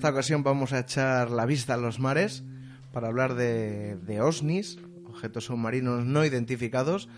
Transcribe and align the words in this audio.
Esta 0.00 0.12
ocasión 0.12 0.42
vamos 0.42 0.72
a 0.72 0.78
echar 0.78 1.30
la 1.30 1.44
vista 1.44 1.74
a 1.74 1.76
los 1.76 2.00
mares 2.00 2.42
para 2.90 3.08
hablar 3.08 3.34
de, 3.34 3.96
de 3.96 4.22
OSNIs, 4.22 4.78
objetos 5.04 5.44
submarinos 5.44 6.06
no 6.06 6.24
identificados, 6.24 7.10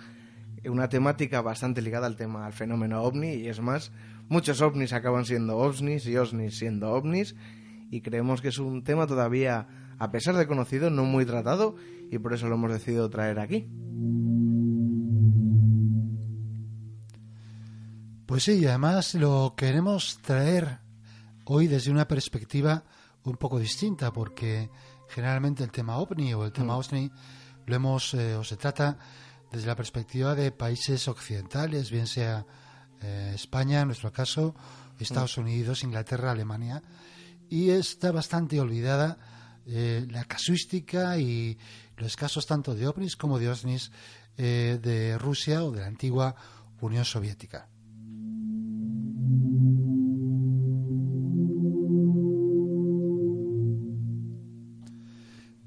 una 0.64 0.88
temática 0.88 1.41
bastante 1.42 1.80
ligada 1.80 2.08
al 2.08 2.16
tema, 2.16 2.44
al 2.44 2.53
fenómeno 2.53 3.00
ovni, 3.05 3.34
y 3.34 3.47
es 3.47 3.60
más, 3.60 3.92
muchos 4.28 4.60
ovnis 4.62 4.92
acaban 4.92 5.27
siendo 5.27 5.58
OSNIs 5.58 6.06
y 6.06 6.16
OSNIs 6.16 6.58
siendo 6.58 6.91
ovnis, 6.91 7.36
y 7.88 8.00
creemos 8.00 8.42
que 8.42 8.48
es 8.48 8.58
un 8.58 8.83
tema 8.83 9.06
todavía, 9.06 9.69
a 10.00 10.10
pesar 10.10 10.34
de 10.34 10.48
conocido, 10.48 10.91
no 10.91 11.05
muy 11.05 11.25
tratado, 11.25 11.77
y 12.10 12.19
por 12.19 12.33
eso 12.33 12.48
lo 12.48 12.56
hemos 12.56 12.72
decidido 12.72 13.08
traer 13.10 13.38
aquí. 13.38 13.69
Pues 18.27 18.42
sí, 18.42 18.55
y 18.55 18.66
además 18.66 19.14
lo 19.14 19.55
queremos 19.56 20.19
traer 20.20 20.81
hoy 21.53 21.67
desde 21.67 21.91
una 21.91 22.08
perspectiva 22.08 22.83
un 23.25 23.36
poco 23.36 23.58
distinta, 23.58 24.11
porque 24.11 24.70
generalmente 25.08 25.62
el 25.62 25.70
tema 25.70 25.98
ovni 25.98 26.33
o 26.33 26.47
el 26.47 26.53
tema 26.53 26.77
OSNI 26.77 27.11
lo 27.67 27.77
hemos 27.77 28.14
eh, 28.14 28.34
o 28.36 28.42
se 28.42 28.56
trata 28.56 28.98
desde 29.50 29.67
la 29.67 29.77
perspectiva 29.77 30.34
de 30.34 30.50
países 30.50 31.06
occidentales, 31.09 31.91
bien 31.91 32.06
sea 32.06 32.47
eh, 33.03 33.33
España, 33.34 33.83
en 33.83 33.89
nuestro 33.89 34.11
caso, 34.11 34.55
Estados 34.98 35.36
Unidos, 35.36 35.84
Inglaterra, 35.84 36.31
Alemania, 36.31 36.83
y 37.50 37.69
está 37.69 38.12
bastante 38.12 38.59
olvidada 38.59 39.19
eh, 39.66 40.06
la 40.11 40.25
casuística 40.25 41.19
y 41.19 41.59
los 41.98 42.16
casos 42.16 42.47
tanto 42.47 42.75
de 42.75 42.89
ovnis 42.89 43.16
como 43.16 43.39
de 43.39 43.50
OSNIs 43.50 43.91
de 44.37 45.19
Rusia 45.19 45.62
o 45.62 45.70
de 45.70 45.81
la 45.81 45.87
antigua 45.87 46.34
Unión 46.81 47.05
Soviética. 47.05 47.69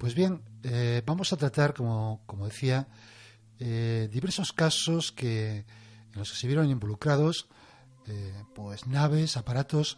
Pues 0.05 0.13
bien, 0.13 0.43
eh, 0.61 1.01
vamos 1.03 1.33
a 1.33 1.35
tratar, 1.35 1.73
como, 1.73 2.21
como 2.27 2.45
decía, 2.45 2.87
eh, 3.57 4.07
diversos 4.11 4.53
casos 4.53 5.11
que, 5.11 5.65
en 6.13 6.19
los 6.19 6.29
que 6.29 6.37
se 6.37 6.45
vieron 6.45 6.69
involucrados 6.69 7.47
eh, 8.05 8.43
pues 8.53 8.85
naves, 8.85 9.35
aparatos, 9.35 9.97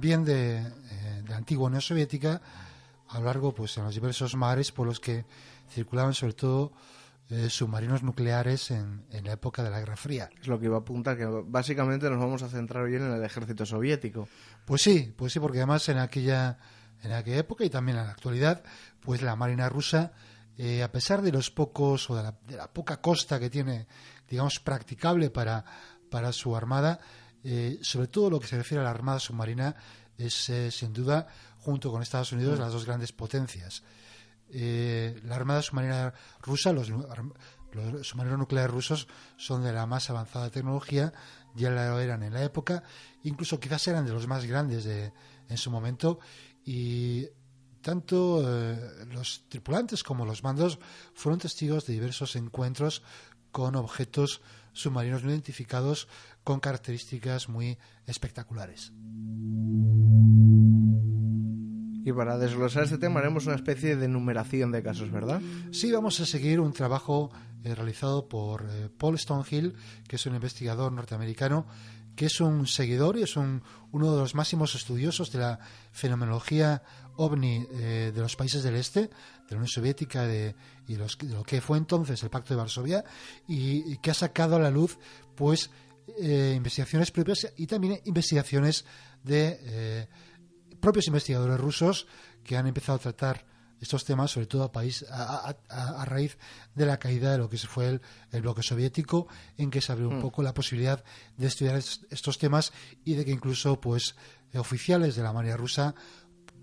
bien 0.00 0.24
de, 0.24 0.64
de, 0.64 1.22
la 1.28 1.36
antigua 1.36 1.68
Unión 1.68 1.80
Soviética, 1.80 2.42
a 3.10 3.20
lo 3.20 3.26
largo, 3.26 3.54
pues 3.54 3.78
en 3.78 3.84
los 3.84 3.94
diversos 3.94 4.34
mares 4.34 4.72
por 4.72 4.88
los 4.88 4.98
que 4.98 5.24
circulaban 5.70 6.14
sobre 6.14 6.32
todo 6.32 6.72
submarinos 7.48 8.02
nucleares 8.02 8.72
en, 8.72 9.04
en, 9.12 9.24
la 9.24 9.34
época 9.34 9.62
de 9.62 9.70
la 9.70 9.78
Guerra 9.78 9.96
Fría. 9.96 10.30
Es 10.40 10.48
lo 10.48 10.58
que 10.58 10.66
iba 10.66 10.78
a 10.78 10.80
apuntar, 10.80 11.16
que 11.16 11.26
básicamente 11.26 12.10
nos 12.10 12.18
vamos 12.18 12.42
a 12.42 12.48
centrar 12.48 12.86
bien 12.88 13.02
en 13.02 13.12
el 13.12 13.22
ejército 13.22 13.64
soviético. 13.64 14.28
Pues 14.64 14.82
sí, 14.82 15.14
pues 15.16 15.32
sí, 15.32 15.38
porque 15.38 15.58
además 15.58 15.88
en 15.88 15.98
aquella 15.98 16.58
en 17.02 17.12
aquella 17.12 17.38
época 17.38 17.64
y 17.64 17.70
también 17.70 17.98
en 17.98 18.06
la 18.06 18.12
actualidad, 18.12 18.62
pues 19.00 19.22
la 19.22 19.36
Marina 19.36 19.68
rusa, 19.68 20.12
eh, 20.56 20.82
a 20.82 20.92
pesar 20.92 21.22
de 21.22 21.32
los 21.32 21.50
pocos 21.50 22.10
o 22.10 22.16
de 22.16 22.22
la, 22.22 22.34
de 22.46 22.56
la, 22.56 22.72
poca 22.72 23.00
costa 23.00 23.40
que 23.40 23.50
tiene, 23.50 23.86
digamos, 24.28 24.60
practicable 24.60 25.30
para, 25.30 25.64
para 26.10 26.32
su 26.32 26.54
armada, 26.54 27.00
eh, 27.42 27.78
sobre 27.82 28.08
todo 28.08 28.30
lo 28.30 28.40
que 28.40 28.46
se 28.46 28.56
refiere 28.56 28.80
a 28.82 28.84
la 28.84 28.90
armada 28.90 29.18
submarina, 29.18 29.74
es 30.16 30.50
eh, 30.50 30.70
sin 30.70 30.92
duda, 30.92 31.26
junto 31.58 31.90
con 31.90 32.02
Estados 32.02 32.32
Unidos, 32.32 32.58
las 32.58 32.72
dos 32.72 32.84
grandes 32.84 33.12
potencias. 33.12 33.82
La 34.50 35.34
armada 35.34 35.62
submarina 35.62 36.12
rusa, 36.42 36.74
los, 36.74 36.90
los 36.90 38.06
submarinos 38.06 38.38
nucleares 38.38 38.70
rusos 38.70 39.08
son 39.36 39.62
de 39.64 39.72
la 39.72 39.86
más 39.86 40.10
avanzada 40.10 40.50
tecnología, 40.50 41.12
ya 41.54 41.70
lo 41.70 41.98
eran 41.98 42.22
en 42.22 42.34
la 42.34 42.42
época, 42.42 42.82
incluso 43.22 43.58
quizás 43.58 43.86
eran 43.88 44.04
de 44.04 44.12
los 44.12 44.26
más 44.26 44.44
grandes 44.44 44.84
de, 44.84 45.12
en 45.48 45.56
su 45.56 45.70
momento, 45.70 46.18
y 46.64 47.26
tanto 47.80 48.42
eh, 48.44 49.06
los 49.12 49.44
tripulantes 49.48 50.02
como 50.02 50.24
los 50.24 50.42
mandos 50.42 50.78
fueron 51.14 51.40
testigos 51.40 51.86
de 51.86 51.94
diversos 51.94 52.36
encuentros 52.36 53.02
con 53.50 53.76
objetos 53.76 54.40
submarinos 54.72 55.24
no 55.24 55.30
identificados 55.30 56.08
con 56.44 56.60
características 56.60 57.48
muy 57.48 57.78
espectaculares. 58.06 58.92
Y 62.04 62.12
para 62.12 62.36
desglosar 62.36 62.84
este 62.84 62.98
tema 62.98 63.20
haremos 63.20 63.46
una 63.46 63.54
especie 63.54 63.96
de 63.96 64.08
numeración 64.08 64.72
de 64.72 64.82
casos, 64.82 65.10
¿verdad? 65.12 65.40
Sí, 65.70 65.92
vamos 65.92 66.18
a 66.18 66.26
seguir 66.26 66.58
un 66.58 66.72
trabajo 66.72 67.30
eh, 67.62 67.74
realizado 67.76 68.28
por 68.28 68.66
eh, 68.68 68.88
Paul 68.98 69.16
Stonehill, 69.18 69.76
que 70.08 70.16
es 70.16 70.26
un 70.26 70.34
investigador 70.34 70.90
norteamericano 70.90 71.66
que 72.16 72.26
es 72.26 72.40
un 72.40 72.66
seguidor 72.66 73.18
y 73.18 73.22
es 73.22 73.36
un, 73.36 73.62
uno 73.92 74.12
de 74.12 74.20
los 74.20 74.34
máximos 74.34 74.74
estudiosos 74.74 75.32
de 75.32 75.38
la 75.38 75.58
fenomenología 75.92 76.82
ovni 77.16 77.66
eh, 77.72 78.12
de 78.14 78.20
los 78.20 78.36
países 78.36 78.62
del 78.62 78.76
este, 78.76 79.00
de 79.02 79.10
la 79.50 79.56
Unión 79.56 79.68
Soviética 79.68 80.22
de, 80.26 80.54
y 80.86 80.94
de 80.94 81.06
lo 81.28 81.42
que 81.42 81.60
fue 81.60 81.78
entonces 81.78 82.22
el 82.22 82.30
Pacto 82.30 82.54
de 82.54 82.58
Varsovia, 82.58 83.04
y, 83.46 83.92
y 83.92 83.98
que 83.98 84.10
ha 84.10 84.14
sacado 84.14 84.56
a 84.56 84.60
la 84.60 84.70
luz 84.70 84.98
pues 85.34 85.70
eh, 86.18 86.54
investigaciones 86.56 87.10
propias 87.10 87.52
y 87.56 87.66
también 87.66 88.00
investigaciones 88.04 88.84
de 89.22 89.58
eh, 89.62 90.08
propios 90.80 91.06
investigadores 91.06 91.58
rusos 91.58 92.06
que 92.42 92.56
han 92.56 92.66
empezado 92.66 92.96
a 92.96 93.00
tratar 93.00 93.51
estos 93.82 94.04
temas, 94.04 94.30
sobre 94.30 94.46
todo 94.46 94.62
a, 94.62 94.72
país, 94.72 95.04
a, 95.10 95.50
a, 95.68 96.00
a, 96.00 96.04
raíz 96.06 96.38
de 96.74 96.86
la 96.86 96.98
caída 96.98 97.32
de 97.32 97.38
lo 97.38 97.48
que 97.50 97.58
fue 97.58 97.88
el, 97.88 98.00
el 98.30 98.40
bloque 98.42 98.62
soviético, 98.62 99.26
en 99.58 99.70
que 99.70 99.80
se 99.82 99.92
abrió 99.92 100.08
un 100.08 100.18
Mm. 100.18 100.22
poco 100.22 100.42
la 100.42 100.54
posibilidad 100.54 101.04
de 101.36 101.46
estudiar 101.48 101.76
est- 101.76 102.04
estos 102.10 102.38
temas 102.38 102.72
y 103.04 103.14
de 103.14 103.24
que 103.24 103.32
incluso 103.32 103.80
pues 103.80 104.14
eh, 104.52 104.58
oficiales 104.58 105.16
de 105.16 105.22
la 105.22 105.32
Marina 105.32 105.56
rusa 105.56 105.94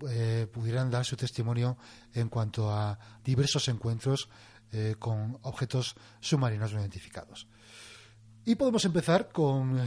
eh, 0.08 0.46
pudieran 0.50 0.90
dar 0.90 1.04
su 1.04 1.14
testimonio 1.16 1.76
en 2.14 2.28
cuanto 2.30 2.72
a 2.72 2.98
diversos 3.22 3.68
encuentros 3.68 4.28
eh, 4.72 4.96
con 4.98 5.38
objetos 5.42 5.94
submarinos 6.20 6.72
no 6.72 6.80
identificados. 6.80 7.46
Y 8.46 8.54
podemos 8.54 8.84
empezar 8.86 9.28
con, 9.30 9.78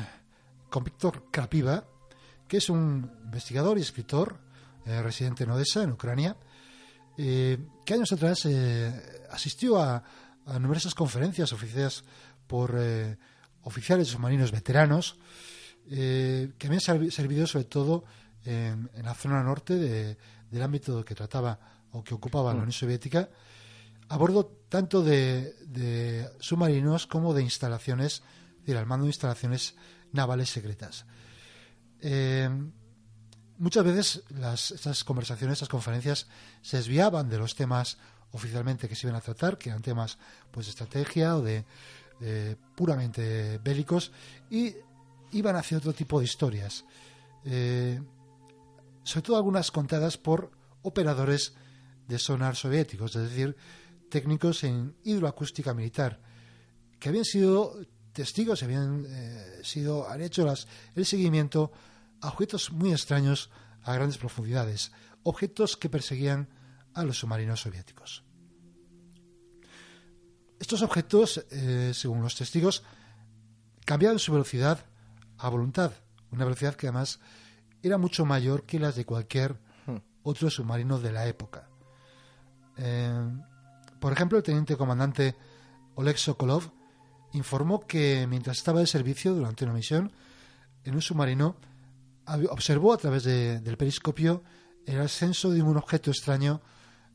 con 0.70 0.84
Víctor 0.84 1.32
Krapiva, 1.32 1.86
que 2.48 2.58
es 2.58 2.70
un 2.70 3.10
investigador 3.24 3.80
y 3.80 3.82
escritor 3.82 4.38
eh, 4.86 5.02
residente 5.02 5.46
en 5.46 5.50
Odessa, 5.50 5.82
en 5.82 5.92
Ucrania, 5.94 6.38
eh, 7.18 7.58
que 7.86 7.94
años 7.94 8.12
atrás 8.12 8.46
eh, 8.46 9.26
asistió 9.32 9.82
a, 9.82 10.04
a, 10.46 10.60
numerosas 10.60 10.94
conferencias 10.96 11.54
oficiadas 11.54 12.04
por 12.48 12.76
eh, 12.78 13.18
oficiales 13.64 14.08
submarinos 14.10 14.52
veteranos, 14.52 15.18
que 15.88 16.50
habían 16.66 16.80
servi- 16.82 17.12
servido 17.12 17.46
sobre 17.46 17.66
todo 17.66 18.06
en, 18.46 18.90
en 18.94 19.04
la 19.06 19.14
zona 19.14 19.44
norte 19.44 19.76
de- 19.76 20.18
del 20.50 20.62
ámbito 20.62 21.04
que 21.04 21.16
trataba 21.16 21.60
o 21.92 22.04
que 22.04 22.14
ocupaba 22.14 22.52
la 22.54 22.60
Unión 22.60 22.72
Soviética, 22.72 23.30
a 24.10 24.18
bordo 24.18 24.46
tanto 24.70 25.02
de, 25.04 25.54
de 25.66 26.30
submarinos 26.40 27.06
como 27.08 27.34
de 27.34 27.44
instalaciones, 27.44 28.22
es 28.56 28.60
decir, 28.62 28.78
al 28.78 28.86
mando 28.86 29.06
de 29.06 29.10
instalaciones 29.10 29.76
navales 30.12 30.50
secretas. 30.50 31.06
Eh, 32.02 32.50
muchas 33.64 33.86
veces 33.86 34.24
las, 34.30 34.72
estas 34.72 35.06
conversaciones, 35.06 35.54
estas 35.54 35.70
conferencias 35.70 36.28
se 36.62 36.78
desviaban 36.78 37.30
de 37.30 37.38
los 37.38 37.56
temas 37.56 37.98
oficialmente 38.34 38.90
que 38.90 38.96
se 38.96 39.08
iban 39.08 39.16
a 39.16 39.22
tratar, 39.22 39.58
que 39.58 39.70
eran 39.70 39.82
temas 39.82 40.18
pues 40.52 40.66
de 40.66 40.72
estrategia 40.72 41.38
o 41.38 41.42
de 41.42 41.66
puramente 42.76 43.60
bélicos, 43.64 44.12
y 44.50 44.76
iban 45.32 45.56
hacia 45.56 45.78
otro 45.78 45.94
tipo 45.94 46.20
de 46.20 46.26
historias. 46.26 46.86
Eh, 47.46 48.02
sobre 49.04 49.22
todo 49.24 49.38
algunas 49.38 49.72
contadas 49.72 50.18
por 50.18 50.52
operadores 50.84 51.54
de 52.08 52.20
sonar 52.20 52.56
soviéticos, 52.56 53.16
es 53.16 53.30
decir, 53.30 53.56
técnicos 54.10 54.64
en 54.64 54.96
hidroacústica 55.04 55.74
militar, 55.74 56.20
que 57.00 57.10
habían 57.10 57.26
sido 57.26 57.78
testigos, 58.14 58.62
habían 58.64 59.06
eh, 59.08 59.62
sido, 59.64 60.10
han 60.10 60.22
hecho 60.22 60.46
las, 60.46 60.68
el 60.96 61.06
seguimiento 61.06 61.72
a 62.24 62.30
objetos 62.30 62.72
muy 62.72 62.92
extraños 62.92 63.52
a 63.84 63.94
grandes 63.94 64.18
profundidades, 64.18 64.92
objetos 65.24 65.76
que 65.76 65.90
perseguían 65.90 66.48
a 66.94 67.04
los 67.04 67.20
submarinos 67.20 67.62
soviéticos. 67.62 68.24
Estos 70.60 70.82
objetos, 70.82 71.46
eh, 71.52 71.92
según 71.94 72.22
los 72.22 72.36
testigos, 72.36 72.84
cambiaban 73.86 74.20
su 74.20 74.32
velocidad 74.32 74.86
a 75.38 75.50
voluntad, 75.50 75.92
una 76.32 76.46
velocidad 76.46 76.76
que 76.76 76.88
además 76.88 77.20
era 77.82 77.98
mucho 77.98 78.26
mayor 78.26 78.64
que 78.64 78.80
las 78.80 78.96
de 78.96 79.06
cualquier 79.06 79.60
hmm. 79.86 79.98
otro 80.24 80.50
submarino 80.50 81.00
de 81.00 81.12
la 81.12 81.28
época. 81.28 81.68
Eh, 82.78 83.30
por 84.00 84.14
ejemplo, 84.14 84.38
el 84.38 84.44
teniente 84.44 84.78
comandante 84.78 85.36
Oleg 85.96 86.18
Sokolov 86.18 86.72
informó 87.34 87.86
que 87.86 88.26
mientras 88.28 88.58
estaba 88.58 88.80
de 88.80 88.88
servicio 88.88 89.34
durante 89.34 89.66
una 89.66 89.74
misión 89.74 90.14
en 90.86 90.96
un 90.96 91.02
submarino, 91.02 91.58
observó 92.26 92.94
a 92.94 92.98
través 92.98 93.24
del 93.24 93.78
periscopio 93.78 94.44
el 94.86 95.00
ascenso 95.00 95.52
de 95.52 95.62
un 95.62 95.78
objeto 95.78 96.12
extraño 96.12 96.62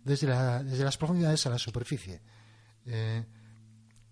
desde, 0.04 0.26
las 0.26 0.96
profundidades 0.96 1.46
a 1.46 1.50
la 1.50 1.58
superficie. 1.58 2.22
Eh, 2.86 3.24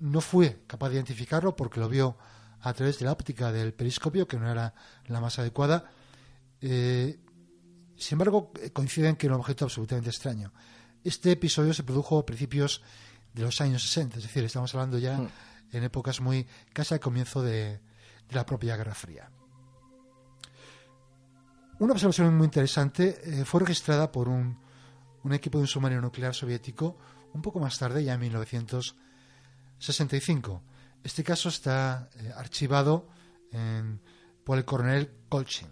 no 0.00 0.20
fue 0.20 0.64
capaz 0.66 0.90
de 0.90 0.96
identificarlo 0.96 1.56
porque 1.56 1.80
lo 1.80 1.88
vio 1.88 2.16
a 2.60 2.72
través 2.74 2.98
de 2.98 3.06
la 3.06 3.12
óptica 3.12 3.52
del 3.52 3.72
periscopio, 3.72 4.26
que 4.26 4.38
no 4.38 4.50
era 4.50 4.74
la 5.06 5.20
más 5.20 5.38
adecuada. 5.38 5.90
Eh, 6.60 7.18
sin 7.96 8.16
embargo, 8.16 8.52
coinciden 8.72 9.16
que 9.16 9.26
era 9.26 9.34
un 9.34 9.40
objeto 9.40 9.64
absolutamente 9.64 10.10
extraño. 10.10 10.52
Este 11.02 11.32
episodio 11.32 11.72
se 11.72 11.84
produjo 11.84 12.18
a 12.18 12.26
principios 12.26 12.82
de 13.32 13.42
los 13.42 13.60
años 13.60 13.82
60, 13.82 14.18
es 14.18 14.24
decir, 14.24 14.44
estamos 14.44 14.74
hablando 14.74 14.98
ya 14.98 15.18
hmm. 15.18 15.28
en 15.72 15.84
épocas 15.84 16.20
muy 16.20 16.46
casi 16.72 16.94
al 16.94 17.00
comienzo 17.00 17.42
de, 17.42 17.80
la 18.30 18.44
propia 18.44 18.76
Guerra 18.76 18.94
Fría. 18.94 19.30
Una 21.78 21.92
observación 21.92 22.36
muy 22.36 22.46
interesante 22.46 23.20
eh, 23.22 23.44
fue 23.44 23.60
registrada 23.60 24.10
por 24.10 24.28
un, 24.28 24.58
un, 25.22 25.32
equipo 25.32 25.58
de 25.58 25.62
un 25.62 25.68
submarino 25.68 26.00
nuclear 26.00 26.34
soviético 26.34 26.98
un 27.34 27.42
poco 27.42 27.60
más 27.60 27.78
tarde, 27.78 28.02
ya 28.02 28.14
en 28.14 28.20
1965. 28.20 30.62
Este 31.04 31.22
caso 31.22 31.50
está 31.50 32.10
eh, 32.18 32.32
archivado 32.34 33.14
por 34.44 34.58
el 34.58 34.64
coronel 34.66 35.10
Kolchin. 35.30 35.68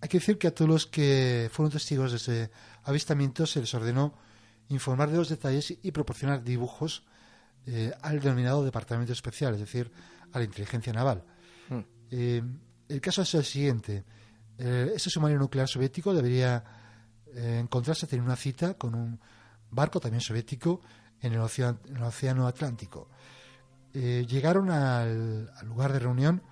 Hay 0.00 0.08
que 0.08 0.18
decir 0.18 0.38
que 0.38 0.46
a 0.46 0.54
todos 0.54 0.70
los 0.70 0.86
que 0.86 1.50
fueron 1.52 1.72
testigos 1.72 2.12
de 2.12 2.16
ese 2.16 2.50
avistamiento 2.84 3.44
se 3.44 3.60
les 3.60 3.74
ordenó 3.74 4.14
informar 4.68 5.10
de 5.10 5.18
los 5.18 5.28
detalles 5.28 5.76
y 5.82 5.90
proporcionar 5.90 6.42
dibujos 6.42 7.04
eh, 7.66 7.92
al 8.02 8.20
denominado 8.20 8.64
Departamento 8.64 9.12
Especial, 9.12 9.54
es 9.54 9.60
decir, 9.60 9.90
a 10.32 10.38
la 10.38 10.44
inteligencia 10.44 10.92
naval. 10.92 11.24
Hmm. 11.68 11.80
Eh, 12.10 12.42
el 12.88 13.00
caso 13.00 13.22
es 13.22 13.34
el 13.34 13.44
siguiente. 13.44 14.04
Ese 14.58 15.10
submarino 15.10 15.40
nuclear 15.40 15.68
soviético 15.68 16.14
debería 16.14 16.64
encontrarse, 17.34 18.06
tener 18.06 18.24
una 18.24 18.36
cita 18.36 18.74
con 18.74 18.94
un 18.94 19.20
barco 19.70 20.00
también 20.00 20.20
soviético 20.20 20.80
en 21.20 21.32
el 21.32 21.40
Océano, 21.40 22.46
Atlántico. 22.46 23.08
Eh, 23.92 24.26
llegaron 24.28 24.70
al, 24.70 25.50
lugar 25.64 25.92
de 25.92 25.98
reunión 25.98 26.42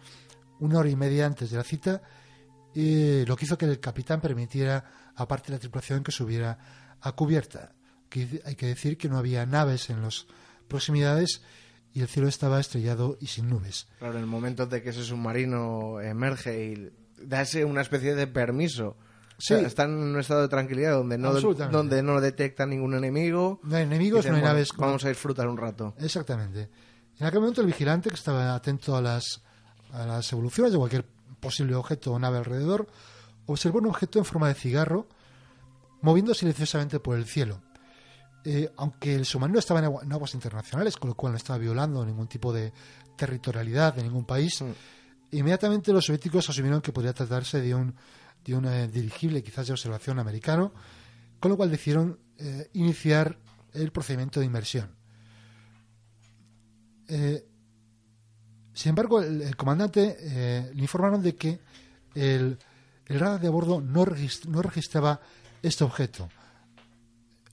una 0.61 0.79
hora 0.79 0.89
y 0.89 0.97
media 0.97 1.27
antes 1.27 1.51
de 1.51 1.57
la 1.57 1.65
cita, 1.65 2.03
lo 2.75 3.37
que 3.37 3.45
hizo 3.45 3.59
que 3.59 3.67
el 3.67 3.81
capitán 3.81 4.21
permitiera 4.21 5.13
a 5.15 5.29
parte 5.29 5.49
de 5.49 5.55
la 5.55 5.61
tripulación 5.61 6.03
que 6.03 6.13
subiera 6.13 6.97
a 7.01 7.13
cubierta. 7.13 7.73
hay 8.45 8.55
que 8.55 8.67
decir 8.67 8.97
que 8.97 9.09
no 9.09 9.19
había 9.19 9.47
naves 9.47 9.91
en 9.91 10.03
las 10.03 10.27
proximidades 10.69 11.43
y 11.93 12.01
el 12.01 12.09
cielo 12.09 12.29
estaba 12.29 12.59
estrellado 12.59 13.17
y 13.21 13.27
sin 13.27 13.49
nubes. 13.49 13.87
Claro, 13.99 14.15
en 14.15 14.21
el 14.21 14.27
momento 14.27 14.67
de 14.67 14.83
que 14.83 14.91
ese 14.91 15.05
submarino 15.05 16.01
emerge 16.01 16.65
y 16.65 16.91
dase 17.27 17.65
una 17.65 17.81
especie 17.81 18.15
de 18.15 18.27
permiso 18.27 18.97
están 19.39 19.91
en 19.91 20.03
un 20.03 20.21
estado 20.21 20.43
de 20.43 20.49
tranquilidad 20.49 20.93
donde 20.93 21.19
no, 21.19 21.33
donde 21.33 22.03
no 22.03 22.21
detecta 22.21 22.67
ningún 22.67 22.95
enemigo. 22.95 23.61
No 23.63 23.77
hay 23.77 23.83
enemigos, 23.83 24.27
no 24.27 24.37
hay 24.37 24.43
naves. 24.43 24.71
Vamos 24.77 25.05
a 25.05 25.09
disfrutar 25.09 25.49
un 25.49 25.57
rato. 25.57 25.95
Exactamente. 25.99 26.71
En 27.19 27.27
aquel 27.27 27.41
momento 27.41 27.61
el 27.61 27.67
vigilante, 27.67 28.09
que 28.09 28.17
estaba 28.17 28.55
atento 28.55 28.97
a 28.97 29.01
las, 29.01 29.43
a 29.93 30.07
las 30.07 30.33
evoluciones 30.33 30.73
de 30.73 30.79
cualquier 30.79 31.05
posible 31.41 31.75
objeto 31.75 32.13
o 32.13 32.19
nave 32.19 32.39
alrededor, 32.39 32.87
observó 33.47 33.79
un 33.79 33.87
objeto 33.87 34.19
en 34.19 34.25
forma 34.25 34.49
de 34.49 34.55
cigarro 34.55 35.07
moviendo 36.01 36.35
silenciosamente 36.35 37.01
por 37.01 37.17
el 37.17 37.25
cielo. 37.25 37.61
Eh, 38.45 38.71
aunque 38.77 39.15
el 39.15 39.25
submarino 39.25 39.59
estaba 39.59 39.81
en, 39.81 40.13
aguas 40.13 40.35
internacionales, 40.35 40.97
con 40.97 41.09
lo 41.09 41.15
cual 41.15 41.33
no 41.33 41.39
estaba 41.39 41.59
violando 41.59 42.05
ningún 42.05 42.29
tipo 42.29 42.53
de 42.53 42.73
territorialidad 43.17 43.95
de 43.95 44.03
ningún 44.03 44.27
país, 44.27 44.61
mm. 44.61 44.67
Inmediatamente 45.31 45.93
los 45.93 46.07
soviéticos 46.07 46.49
asumieron 46.49 46.81
que 46.81 46.93
podría 46.93 47.13
tratarse 47.13 47.61
de 47.61 47.75
un 47.75 47.95
de 48.45 48.55
un 48.55 48.67
eh, 48.67 48.89
dirigible 48.89 49.43
quizás 49.43 49.67
de 49.67 49.73
observación 49.73 50.19
americano, 50.19 50.73
con 51.41 51.51
lo 51.51 51.57
cual 51.57 51.71
decidieron 51.71 52.19
eh, 52.39 52.69
iniciar 52.75 53.39
el 53.73 53.91
procedimiento 53.91 54.41
de 54.41 54.47
inmersión. 54.47 54.95
Eh, 57.09 57.47
sin 58.73 58.91
embargo, 58.91 59.23
el, 59.23 59.57
comandante 59.57 60.73
le 60.75 60.83
informaron 60.83 61.23
de 61.23 61.37
que 61.37 61.61
el, 62.15 62.59
radar 63.07 63.41
de 63.41 63.49
bordo 63.49 63.81
no, 63.81 64.05
no 64.49 64.63
registraba 64.63 65.21
este 65.63 65.85
objeto, 65.85 66.29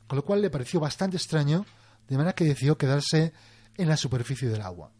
con 0.08 0.16
lo 0.16 0.26
cual 0.26 0.42
le 0.42 0.50
pareció 0.50 0.80
bastante 0.80 1.18
extraño, 1.18 1.66
de 2.08 2.18
manera 2.18 2.34
que 2.34 2.46
decidió 2.46 2.76
quedarse 2.76 3.34
en 3.78 3.88
la 3.88 3.98
superficie 3.98 4.50
del 4.50 4.62
agua. 4.62 4.92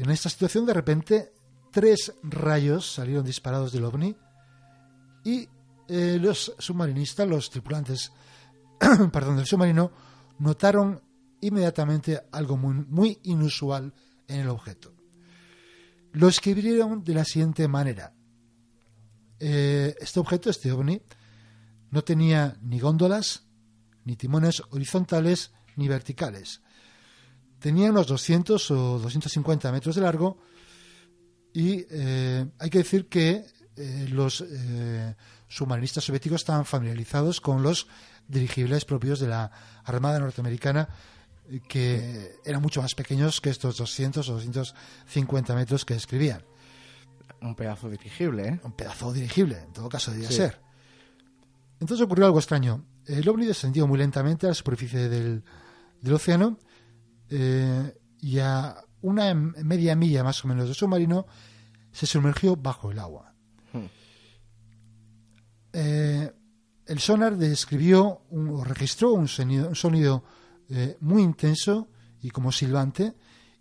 En 0.00 0.08
esta 0.08 0.30
situación, 0.30 0.64
de 0.64 0.72
repente, 0.72 1.34
tres 1.70 2.14
rayos 2.22 2.94
salieron 2.94 3.22
disparados 3.22 3.70
del 3.70 3.84
ovni 3.84 4.16
y 5.22 5.46
eh, 5.88 6.18
los 6.18 6.54
submarinistas, 6.58 7.28
los 7.28 7.50
tripulantes 7.50 8.10
perdón, 9.12 9.36
del 9.36 9.44
submarino, 9.44 9.92
notaron 10.38 11.02
inmediatamente 11.42 12.18
algo 12.32 12.56
muy, 12.56 13.18
inusual 13.24 13.92
en 14.26 14.40
el 14.40 14.48
objeto. 14.48 14.94
Lo 16.12 16.28
escribieron 16.28 17.04
de 17.04 17.12
la 17.12 17.26
siguiente 17.26 17.68
manera. 17.68 18.14
Eh, 19.38 19.94
este 20.00 20.18
objeto, 20.18 20.48
este 20.48 20.72
ovni, 20.72 21.02
no 21.90 22.02
tenía 22.02 22.56
ni 22.62 22.80
góndolas, 22.80 23.44
ni 24.06 24.16
timones 24.16 24.62
horizontales, 24.70 25.52
ni 25.76 25.88
verticales. 25.88 26.62
Tenía 27.60 27.90
unos 27.90 28.06
200 28.06 28.70
o 28.70 28.98
250 28.98 29.70
metros 29.70 29.94
de 29.94 30.00
largo 30.00 30.38
y 31.52 31.86
eh, 31.90 32.46
hay 32.58 32.70
que 32.70 32.78
decir 32.78 33.08
que 33.08 33.44
eh, 33.76 34.08
los 34.10 34.40
eh, 34.40 35.14
submarinistas 35.48 36.04
soviéticos 36.04 36.40
estaban 36.40 36.64
familiarizados 36.64 37.40
con 37.40 37.62
los 37.62 37.86
dirigibles 38.26 38.84
propios 38.84 39.20
de 39.20 39.28
la 39.28 39.50
Armada 39.84 40.18
norteamericana 40.18 40.88
eh, 41.50 41.60
que 41.66 42.36
eran 42.44 42.62
mucho 42.62 42.80
más 42.80 42.94
pequeños 42.94 43.40
que 43.40 43.50
estos 43.50 43.76
200 43.76 44.28
o 44.28 44.32
250 44.34 45.54
metros 45.54 45.84
que 45.84 45.94
describían. 45.94 46.42
Un 47.42 47.54
pedazo 47.54 47.88
dirigible, 47.88 48.48
¿eh? 48.48 48.60
Un 48.64 48.72
pedazo 48.72 49.12
dirigible, 49.12 49.58
en 49.58 49.72
todo 49.72 49.88
caso 49.88 50.10
debía 50.10 50.30
ser. 50.30 50.60
Entonces 51.80 52.04
ocurrió 52.04 52.26
algo 52.26 52.38
extraño. 52.38 52.84
El 53.06 53.26
ovni 53.28 53.46
descendió 53.46 53.86
muy 53.86 53.98
lentamente 53.98 54.46
a 54.46 54.50
la 54.50 54.54
superficie 54.54 55.08
del, 55.08 55.42
océano 56.12 56.58
y 57.30 58.38
a 58.38 58.76
una 59.02 59.34
media 59.34 59.94
milla 59.94 60.24
más 60.24 60.44
o 60.44 60.48
menos 60.48 60.68
de 60.68 60.74
submarino 60.74 61.26
se 61.92 62.06
sumergió 62.06 62.56
bajo 62.56 62.90
el 62.90 62.98
agua. 62.98 63.34
Eh, 65.72 66.32
el 66.86 66.98
sonar 66.98 67.36
describió 67.36 68.22
o 68.30 68.64
registró 68.64 69.12
un 69.12 69.28
sonido, 69.28 70.24
eh, 70.68 70.96
muy 71.00 71.22
intenso 71.22 71.88
y 72.20 72.30
como 72.30 72.50
silbante, 72.50 73.14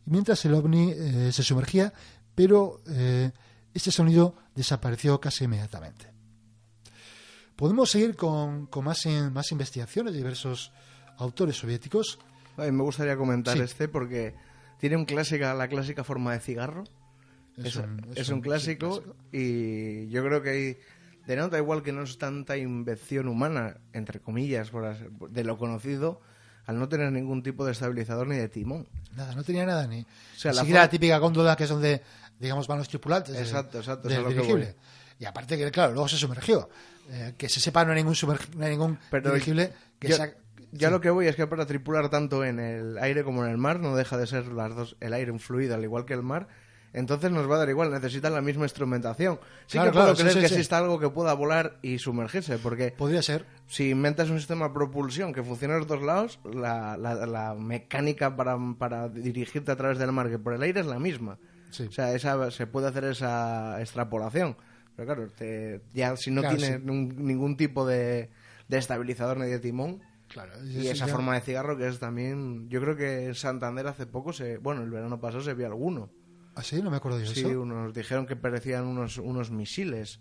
mientras 0.05 0.43
el 0.45 0.55
ovni 0.55 0.91
eh, 0.91 1.31
se 1.31 1.43
sumergía, 1.43 1.93
pero 2.33 2.81
este 3.73 3.91
sonido 3.91 4.35
desapareció 4.55 5.19
casi 5.19 5.43
inmediatamente. 5.43 6.11
Podemos 7.55 7.91
seguir 7.91 8.15
con, 8.15 8.69
más, 8.81 9.05
más 9.31 9.51
investigaciones 9.51 10.13
de 10.13 10.19
diversos 10.19 10.71
autores 11.17 11.57
soviéticos. 11.57 12.17
Me 12.59 12.83
gustaría 12.83 13.17
comentar 13.17 13.57
este 13.57 13.87
porque 13.87 14.35
tiene 14.79 14.95
un 14.95 15.05
clásica, 15.05 15.53
la 15.53 15.67
clásica 15.67 16.03
forma 16.03 16.33
de 16.33 16.39
cigarro. 16.39 16.83
Es, 17.57 18.29
un, 18.29 18.39
clásico, 18.39 19.03
y 19.33 20.07
yo 20.07 20.23
creo 20.23 20.41
que 20.41 20.49
hay 20.49 20.77
denota 21.27 21.57
igual 21.57 21.83
que 21.83 21.91
no 21.91 22.03
es 22.03 22.17
tanta 22.17 22.55
invención 22.55 23.27
humana, 23.27 23.77
entre 23.91 24.21
comillas, 24.21 24.71
de 25.29 25.43
lo 25.43 25.57
conocido, 25.57 26.21
al 26.65 26.79
no 26.79 26.87
tener 26.87 27.11
ningún 27.11 27.43
tipo 27.43 27.65
de 27.65 27.73
estabilizador 27.73 28.27
ni 28.27 28.37
de 28.37 28.47
timón. 28.47 28.87
Nada, 29.13 29.35
no 29.35 29.43
tenía 29.43 29.65
nada 29.65 29.87
ni. 29.87 30.01
O 30.01 30.05
sea, 30.37 30.53
la, 30.53 30.63
la 30.63 30.89
típica 30.89 31.17
góndola 31.17 31.57
que 31.57 31.65
es 31.65 31.69
donde, 31.69 32.01
digamos, 32.39 32.65
van 32.67 32.77
los 32.77 32.87
tripulantes. 32.87 33.35
Exacto, 33.35 33.79
exacto. 33.79 34.07
Del 34.07 34.25
dirigible. 34.27 34.75
Y 35.19 35.25
aparte 35.25 35.57
que, 35.57 35.69
claro, 35.69 35.91
luego 35.91 36.07
se 36.07 36.17
sumergió. 36.17 36.69
Eh, 37.11 37.33
que 37.37 37.49
se 37.49 37.59
sepa, 37.59 37.83
no 37.83 37.91
hay 37.91 37.97
ningún, 38.03 38.15
no 38.55 38.63
hay 38.63 38.71
ningún 38.71 38.99
dirigible 39.11 39.73
que, 39.99 40.13
sea, 40.13 40.33
ya 40.71 40.89
lo 40.89 41.01
que 41.01 41.09
voy 41.09 41.27
es 41.27 41.35
que 41.35 41.47
para 41.47 41.65
tripular 41.65 42.09
tanto 42.09 42.43
en 42.45 42.59
el 42.59 42.97
aire 42.99 43.23
como 43.23 43.43
en 43.45 43.51
el 43.51 43.57
mar, 43.57 43.79
no 43.79 43.95
deja 43.95 44.17
de 44.17 44.27
ser 44.27 44.47
las 44.47 44.75
dos, 44.75 44.95
el 44.99 45.13
aire 45.13 45.31
un 45.31 45.39
fluido 45.39 45.75
al 45.75 45.83
igual 45.83 46.05
que 46.05 46.13
el 46.13 46.23
mar, 46.23 46.47
entonces 46.91 47.29
nos 47.29 47.49
va 47.49 47.55
a 47.55 47.59
dar 47.59 47.69
igual, 47.69 47.91
necesitan 47.91 48.33
la 48.33 48.41
misma 48.41 48.65
instrumentación. 48.65 49.39
Sí 49.67 49.73
Claro, 49.77 49.91
que 49.91 49.93
puedo 49.93 50.05
claro, 50.07 50.17
creer 50.17 50.33
sí, 50.33 50.39
que 50.41 50.47
sí. 50.47 50.53
exista 50.55 50.79
algo 50.79 50.99
que 50.99 51.09
pueda 51.09 51.33
volar 51.33 51.77
y 51.83 51.99
sumergirse, 51.99 52.57
porque 52.57 52.91
Podría 52.97 53.21
ser. 53.21 53.45
si 53.67 53.91
inventas 53.91 54.29
un 54.31 54.39
sistema 54.39 54.69
de 54.69 54.73
propulsión 54.73 55.31
que 55.31 55.43
funcione 55.43 55.75
a 55.75 55.77
los 55.77 55.87
dos 55.87 56.01
lados, 56.01 56.39
la, 56.51 56.97
la- 56.97 57.27
la 57.27 57.53
mecánica 57.53 58.35
para, 58.35 58.57
para 58.79 59.07
dirigirte 59.07 59.71
a 59.71 59.75
través 59.75 59.99
del 59.99 60.11
mar 60.11 60.29
que 60.31 60.39
por 60.39 60.53
el 60.53 60.61
aire 60.63 60.79
es 60.79 60.87
la 60.87 60.97
misma. 60.99 61.37
O 61.69 61.91
sea, 61.91 62.13
esa, 62.15 62.49
se 62.49 62.65
puede 62.65 62.87
hacer 62.87 63.03
esa 63.03 63.79
extrapolación. 63.79 64.57
Pero 64.95 65.05
claro, 65.05 65.27
te- 65.37 65.81
ya 65.93 66.17
si 66.17 66.31
no 66.31 66.41
Claro, 66.41 66.57
tiene 66.57 66.77
sí. 66.77 66.83
nun- 66.83 67.13
ningún 67.17 67.55
tipo 67.55 67.85
de, 67.85 68.31
de 68.67 68.77
estabilizador 68.79 69.37
ni 69.37 69.45
de 69.45 69.59
timón, 69.59 70.01
Claro. 70.29 70.53
y 70.63 70.87
esa 70.87 71.07
forma 71.07 71.33
de 71.35 71.41
cigarro 71.41 71.75
que 71.77 71.87
es 71.87 71.99
también... 71.99 72.69
Yo 72.69 72.79
creo 72.81 72.95
que 72.95 73.25
en 73.25 73.35
Santander 73.35 73.87
hace 73.87 74.05
poco, 74.05 74.31
se 74.31 74.57
bueno, 74.59 74.83
el 74.83 74.89
verano 74.91 75.19
pasado 75.19 75.41
se 75.43 75.53
vio 75.55 75.65
alguno. 75.65 76.11
¿Ah, 76.55 76.63
sí? 76.63 76.81
No 76.81 76.89
me 76.91 76.97
acuerdo 76.97 77.19
yo 77.19 77.27
de 77.29 77.33
Sí, 77.35 77.41
eso. 77.41 77.61
unos 77.61 77.93
dijeron 77.93 78.25
que 78.27 78.35
parecían 78.35 78.85
unos, 78.85 79.17
unos 79.17 79.49
misiles. 79.51 80.19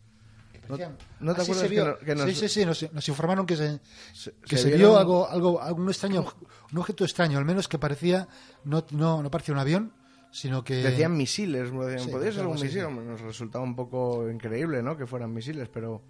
¿No, 0.68 0.76
no 1.20 1.34
te 1.34 1.40
Ah, 1.40 1.44
sí, 1.44 1.50
acuerdas 1.52 1.70
vio. 1.70 1.84
que, 1.84 1.90
no- 1.90 1.98
que 1.98 2.14
nos, 2.14 2.24
Sí, 2.26 2.34
sí, 2.34 2.48
sí, 2.48 2.64
nos, 2.66 2.92
nos 2.92 3.08
informaron 3.08 3.46
que 3.46 3.56
se, 3.56 3.80
se- 4.12 4.32
que 4.46 4.56
se 4.56 4.62
se, 4.64 4.68
vieron- 4.68 4.78
vio 4.92 4.98
algo, 4.98 5.28
algo, 5.28 5.62
algún 5.62 5.88
extraño, 5.88 6.26
un 6.72 6.78
objeto 6.78 7.04
extraño, 7.04 7.38
al 7.38 7.44
menos 7.46 7.68
que 7.68 7.78
parecía, 7.78 8.28
no, 8.64 8.84
no, 8.90 9.22
no 9.22 9.30
parecía 9.30 9.54
un 9.54 9.60
avión, 9.60 9.92
sino 10.30 10.62
que... 10.64 10.74
Decían 10.76 11.16
misiles, 11.16 11.70
decían, 11.72 12.00
Sí, 12.00 12.10
podría 12.10 12.32
ser 12.32 12.46
un 12.46 12.54
misil, 12.54 12.70
sí. 12.70 12.78
nos 12.80 13.20
resultaba 13.22 13.64
un 13.64 13.74
poco 13.74 14.28
increíble, 14.30 14.82
¿no? 14.82 14.96
Que 14.96 15.06
fueran 15.06 15.32
misiles, 15.32 15.68
pero... 15.70 16.02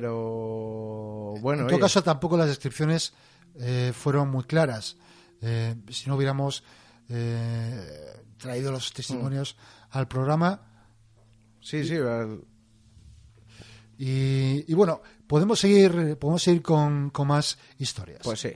Pero... 0.00 1.34
Bueno, 1.40 1.62
en 1.62 1.66
todo 1.68 1.76
oye, 1.76 1.82
caso, 1.82 2.02
tampoco 2.02 2.36
las 2.36 2.46
descripciones 2.48 3.12
eh, 3.60 3.92
fueron 3.94 4.30
muy 4.30 4.44
claras. 4.44 4.96
Eh, 5.42 5.74
si 5.90 6.08
no 6.08 6.16
hubiéramos 6.16 6.62
eh, 7.08 8.22
traído 8.38 8.72
los 8.72 8.92
testimonios 8.92 9.54
Mm. 9.56 9.98
al 9.98 10.08
programa, 10.08 10.60
sí, 11.60 11.84
sí, 11.84 11.96
al- 11.96 12.40
y, 13.98 14.64
y 14.66 14.74
bueno, 14.74 15.02
podemos 15.26 15.60
seguir, 15.60 16.16
podemos 16.18 16.42
seguir 16.42 16.62
con, 16.62 17.10
con 17.10 17.28
más 17.28 17.58
historias. 17.78 18.20
pues 18.24 18.40
sí. 18.40 18.52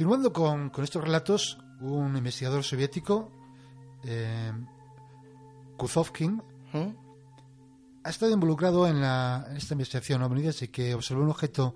Continuando 0.00 0.32
con, 0.32 0.70
con 0.70 0.82
estos 0.82 1.04
relatos, 1.04 1.58
un 1.82 2.16
investigador 2.16 2.64
soviético, 2.64 3.30
eh, 4.02 4.50
Kuzovkin, 5.76 6.42
¿Mm? 6.72 6.88
ha 8.04 8.08
estado 8.08 8.32
involucrado 8.32 8.88
en, 8.88 9.02
la, 9.02 9.44
en 9.50 9.58
esta 9.58 9.74
investigación 9.74 10.26
desde 10.36 10.70
que 10.70 10.94
observó 10.94 11.22
un 11.22 11.28
objeto 11.28 11.74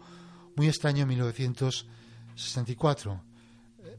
muy 0.56 0.68
extraño 0.68 1.02
en 1.02 1.08
1964. 1.08 3.20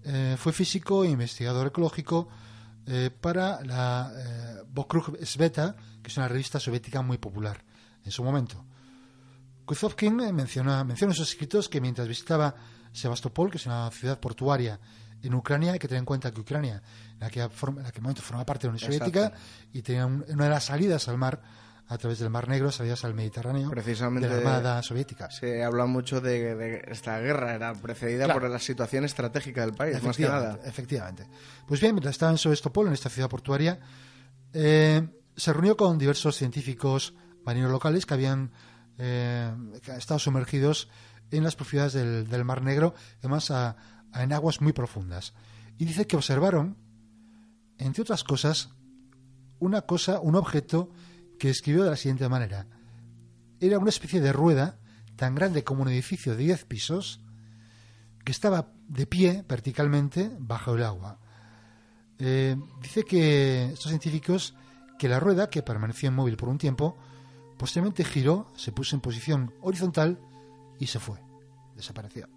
Eh, 0.06 0.36
fue 0.40 0.54
físico 0.54 1.04
e 1.04 1.10
investigador 1.10 1.68
ecológico 1.68 2.28
eh, 2.88 3.12
para 3.12 3.64
la 3.64 4.12
eh, 4.12 4.64
Sveta, 5.24 5.76
que 6.02 6.10
es 6.10 6.18
una 6.18 6.28
revista 6.28 6.60
soviética 6.60 7.04
muy 7.04 7.20
popular 7.20 7.64
en 8.04 8.12
su 8.12 8.24
momento. 8.24 8.66
Kuzovkin 9.66 10.16
menciona, 10.34 10.84
menciona 10.84 11.14
en 11.14 11.16
sus 11.16 11.30
escritos 11.30 11.70
que 11.70 11.80
mientras 11.80 12.08
visitaba 12.08 12.56
Sebastopol, 12.96 13.52
que 13.52 13.58
es 13.58 13.66
una 13.66 13.90
ciudad 13.92 14.20
portuaria 14.20 14.80
en 15.22 15.34
Ucrania, 15.34 15.74
hay 15.74 15.80
que 15.80 15.88
tener 15.88 16.00
en 16.00 16.06
cuenta 16.06 16.32
que 16.32 16.42
Ucrania 16.42 16.82
en 17.20 17.24
aquel, 17.24 17.50
forma- 17.50 17.82
en 17.82 17.88
aquel 17.88 18.02
momento 18.02 18.22
formaba 18.22 18.46
parte 18.46 18.68
de 18.68 18.74
la 18.74 18.76
Unión. 18.78 18.88
Soviética 18.92 19.32
y 19.74 19.82
tenía 19.82 20.06
un- 20.06 20.24
una 20.30 20.44
de 20.46 20.50
las 20.50 20.66
salidas 20.66 21.08
al 21.08 21.18
mar 21.18 21.42
a 21.88 21.98
través 22.00 22.18
del 22.18 22.32
Mar 22.32 22.48
Negro, 22.50 22.72
salidas 22.72 23.06
al 23.06 23.14
Mediterráneo 23.14 23.70
Precisamente- 23.70 24.28
de 24.28 24.42
la 24.44 24.56
Armada 24.56 24.82
Soviética. 24.82 25.30
Se 25.30 25.64
habla 25.64 25.86
mucho 25.86 26.20
de, 26.20 26.56
de 26.56 26.84
esta 26.88 27.20
guerra, 27.20 27.54
era 27.54 27.74
precedida 27.74 28.26
Claro. 28.26 28.40
por 28.42 28.50
la 28.50 28.58
situación 28.60 29.06
estratégica 29.06 29.62
del 29.62 29.74
país, 29.76 29.94
más 29.94 30.02
que 30.02 30.24
Efectivamente, 30.24 30.58
nada. 30.58 30.68
efectivamente. 30.70 31.28
Pues 31.68 31.80
bien, 31.82 31.94
mientras 31.94 32.14
estaba 32.16 32.32
en 32.32 32.40
Sebastopol, 32.40 32.88
en 32.88 32.94
esta 32.94 33.10
ciudad 33.10 33.30
portuaria, 33.30 33.80
eh, 34.54 35.08
se 35.36 35.54
reunió 35.54 35.76
con 35.78 35.98
diversos 35.98 36.36
científicos 36.36 37.14
marinos 37.44 37.72
locales 37.72 38.06
que 38.06 38.14
habían 38.14 38.52
eh, 38.98 39.52
estado 39.98 40.18
sumergidos 40.20 40.88
en 41.32 41.44
las 41.44 41.56
profundidades 41.56 41.94
del, 41.94 42.28
del 42.28 42.46
Mar 42.46 42.62
Negro, 42.62 42.94
además 43.20 43.52
a- 43.52 43.76
en 44.14 44.32
aguas 44.34 44.62
muy 44.62 44.74
profundas. 44.74 45.34
Y 45.78 45.86
dice 45.86 46.08
que 46.08 46.16
observaron, 46.16 46.78
entre 47.78 48.02
otras 48.04 48.24
cosas, 48.24 48.70
una 49.60 49.82
cosa, 49.82 50.20
un 50.20 50.36
objeto 50.36 50.90
que 51.40 51.50
escribió 51.50 51.84
de 51.84 51.90
la 51.90 51.96
siguiente 51.98 52.30
manera. 52.30 52.68
Era 53.60 53.78
una 53.80 53.90
especie 53.90 54.22
de 54.22 54.32
rueda 54.32 54.80
tan 55.16 55.36
grande 55.36 55.64
como 55.64 55.82
un 55.82 55.90
edificio 55.90 56.34
de 56.36 56.44
10 56.44 56.66
pisos, 56.66 57.22
que 58.24 58.32
estaba 58.32 58.72
de 58.88 59.06
pie 59.06 59.44
verticalmente 59.48 60.32
bajo 60.40 60.76
el 60.76 60.84
agua. 60.84 61.20
Eh, 62.20 62.56
dice 62.82 63.04
que 63.04 63.66
estos 63.74 63.90
científicos 63.90 64.56
que 64.98 65.10
la 65.10 65.20
rueda, 65.20 65.50
que 65.50 65.62
permaneció 65.64 66.10
inmóvil 66.10 66.38
por 66.38 66.48
un 66.50 66.58
tiempo, 66.58 66.98
posteriormente 67.58 68.04
giró, 68.06 68.52
se 68.56 68.72
puso 68.72 68.96
en 68.96 69.02
posición 69.02 69.54
horizontal 69.62 70.20
y 70.80 70.88
se 70.88 71.00
fue. 71.00 71.20
Desapareció. 71.76 72.28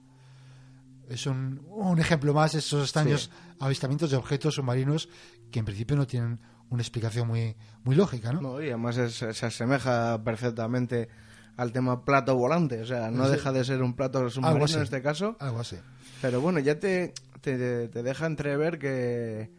Es 1.09 1.27
un, 1.27 1.63
un 1.69 1.99
ejemplo 1.99 2.35
más 2.35 2.53
de 2.53 2.59
esos 2.59 2.83
extraños 2.83 3.31
Sí. 3.33 3.55
avistamientos 3.61 4.11
de 4.11 4.17
objetos 4.17 4.57
submarinos 4.57 5.09
que 5.51 5.59
en 5.59 5.65
principio 5.65 5.97
no 5.97 6.07
tienen 6.07 6.39
una 6.71 6.83
explicación 6.83 7.27
muy, 7.29 7.57
muy 7.85 7.97
lógica, 7.97 8.33
¿no? 8.33 8.41
No, 8.43 8.63
y 8.63 8.67
además 8.69 8.99
es- 8.99 9.15
se 9.15 9.47
asemeja 9.47 10.23
perfectamente 10.23 11.09
al 11.57 11.73
tema 11.73 12.05
plato 12.05 12.37
volante, 12.37 12.83
o 12.83 12.87
sea, 12.87 13.11
no 13.11 13.25
Sí. 13.27 13.33
deja 13.33 13.53
de 13.53 13.65
ser 13.65 13.83
un 13.83 13.95
plato 13.95 14.29
submarino 14.29 14.67
en 14.67 14.83
este 14.83 15.01
caso, 15.03 15.37
Algo 15.41 15.61
así. 15.61 15.77
pero 16.21 16.41
bueno, 16.43 16.59
ya 16.61 16.79
te, 16.79 17.15
te, 17.41 17.89
te 17.89 18.03
deja 18.03 18.27
entrever 18.27 18.79
que, 18.79 19.51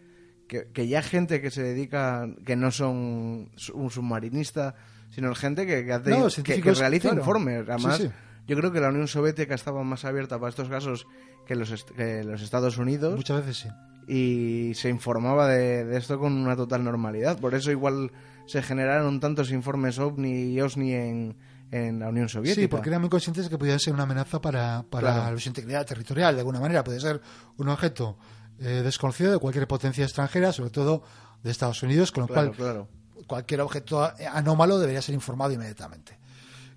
que, 0.48 0.68
que 0.72 0.88
ya 0.88 1.02
gente 1.02 1.42
que 1.42 1.50
se 1.50 1.64
dedica, 1.64 2.28
que 2.46 2.56
no 2.56 2.70
son 2.72 3.50
un 3.74 3.90
submarinista, 3.90 4.76
sino 5.10 5.34
gente 5.34 5.66
que, 5.66 5.84
que, 5.84 5.94
hace- 5.94 6.12
No, 6.12 6.28
que- 6.44 6.62
realiza 6.74 7.10
claro. 7.10 7.22
informes. 7.22 7.68
Además, 7.68 7.98
Sí, 7.98 8.04
sí. 8.04 8.12
Yo 8.48 8.56
creo 8.58 8.72
que 8.72 8.80
la 8.80 8.90
Unión 8.90 9.08
Soviética 9.08 9.54
estaba 9.56 9.84
más 9.84 10.06
abierta 10.06 10.38
para 10.40 10.50
estos 10.50 10.70
casos 10.70 11.06
que 11.46 11.56
los, 11.56 11.72
est- 11.72 11.90
que 11.92 12.24
los 12.24 12.42
Estados 12.42 12.78
Unidos 12.78 13.16
Muchas 13.16 13.46
veces 13.46 13.58
sí. 13.58 13.70
y 14.08 14.74
se 14.76 14.90
informaba 14.90 15.48
de, 15.48 15.86
de 15.86 15.98
esto 15.98 16.20
con 16.20 16.34
una 16.34 16.56
total 16.56 16.84
normalidad. 16.84 17.40
Por 17.40 17.56
eso 17.56 17.72
igual 17.72 18.12
se 18.46 18.62
generaron 18.64 19.20
tantos 19.20 19.52
informes 19.52 20.00
OVNI 20.00 20.54
y 20.54 20.62
OSNI 20.62 20.94
en, 20.94 21.38
en 21.72 22.00
la 22.00 22.10
Unión 22.10 22.30
Soviética. 22.30 22.62
Sí, 22.62 22.68
porque 22.68 22.90
eran 22.90 23.02
muy 23.02 23.10
conscientes 23.10 23.44
de 23.46 23.50
que 23.52 23.58
podía 23.58 23.78
ser 23.80 23.94
una 23.94 24.04
amenaza 24.04 24.42
para, 24.42 24.84
para 24.90 25.14
Claro. 25.14 25.40
su 25.40 25.50
integridad 25.50 25.86
territorial, 25.86 26.34
de 26.36 26.42
alguna 26.42 26.60
manera. 26.60 26.84
Puede 26.84 27.00
ser 27.00 27.22
un 27.58 27.70
objeto 27.70 28.18
eh, 28.60 28.82
desconocido 28.84 29.32
de 29.32 29.38
cualquier 29.38 29.68
potencia 29.68 30.04
extranjera, 30.04 30.52
sobre 30.52 30.72
todo 30.72 31.04
de 31.44 31.52
Estados 31.52 31.82
Unidos, 31.84 32.12
con 32.12 32.22
lo 32.24 32.28
Claro, 32.28 32.48
cual 32.50 32.58
claro. 32.58 32.88
cualquier 33.28 33.62
objeto 33.62 34.12
anómalo 34.34 34.80
debería 34.80 35.02
ser 35.02 35.16
informado 35.16 35.54
inmediatamente. 35.54 36.19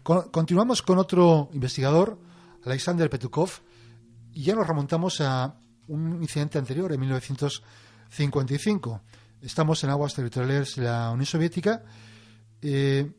Con- 0.03 0.31
continuamos 0.31 0.83
con 0.83 0.99
otro 0.99 1.49
investigador, 1.53 2.19
Alexander 2.65 3.09
Petukov, 3.11 3.51
y 4.33 4.45
ya 4.45 4.55
nos 4.55 4.67
remontamos 4.67 5.21
a 5.21 5.55
un 5.89 6.23
incidente 6.23 6.59
anterior, 6.59 6.93
en 6.93 7.01
1955. 7.01 9.01
Estamos 9.43 9.83
en 9.85 9.91
aguas 9.91 10.15
territoriales 10.15 10.77
de 10.77 10.83
la 10.85 11.11
Unión 11.11 11.27
Soviética 11.27 11.83
eh, 12.61 13.11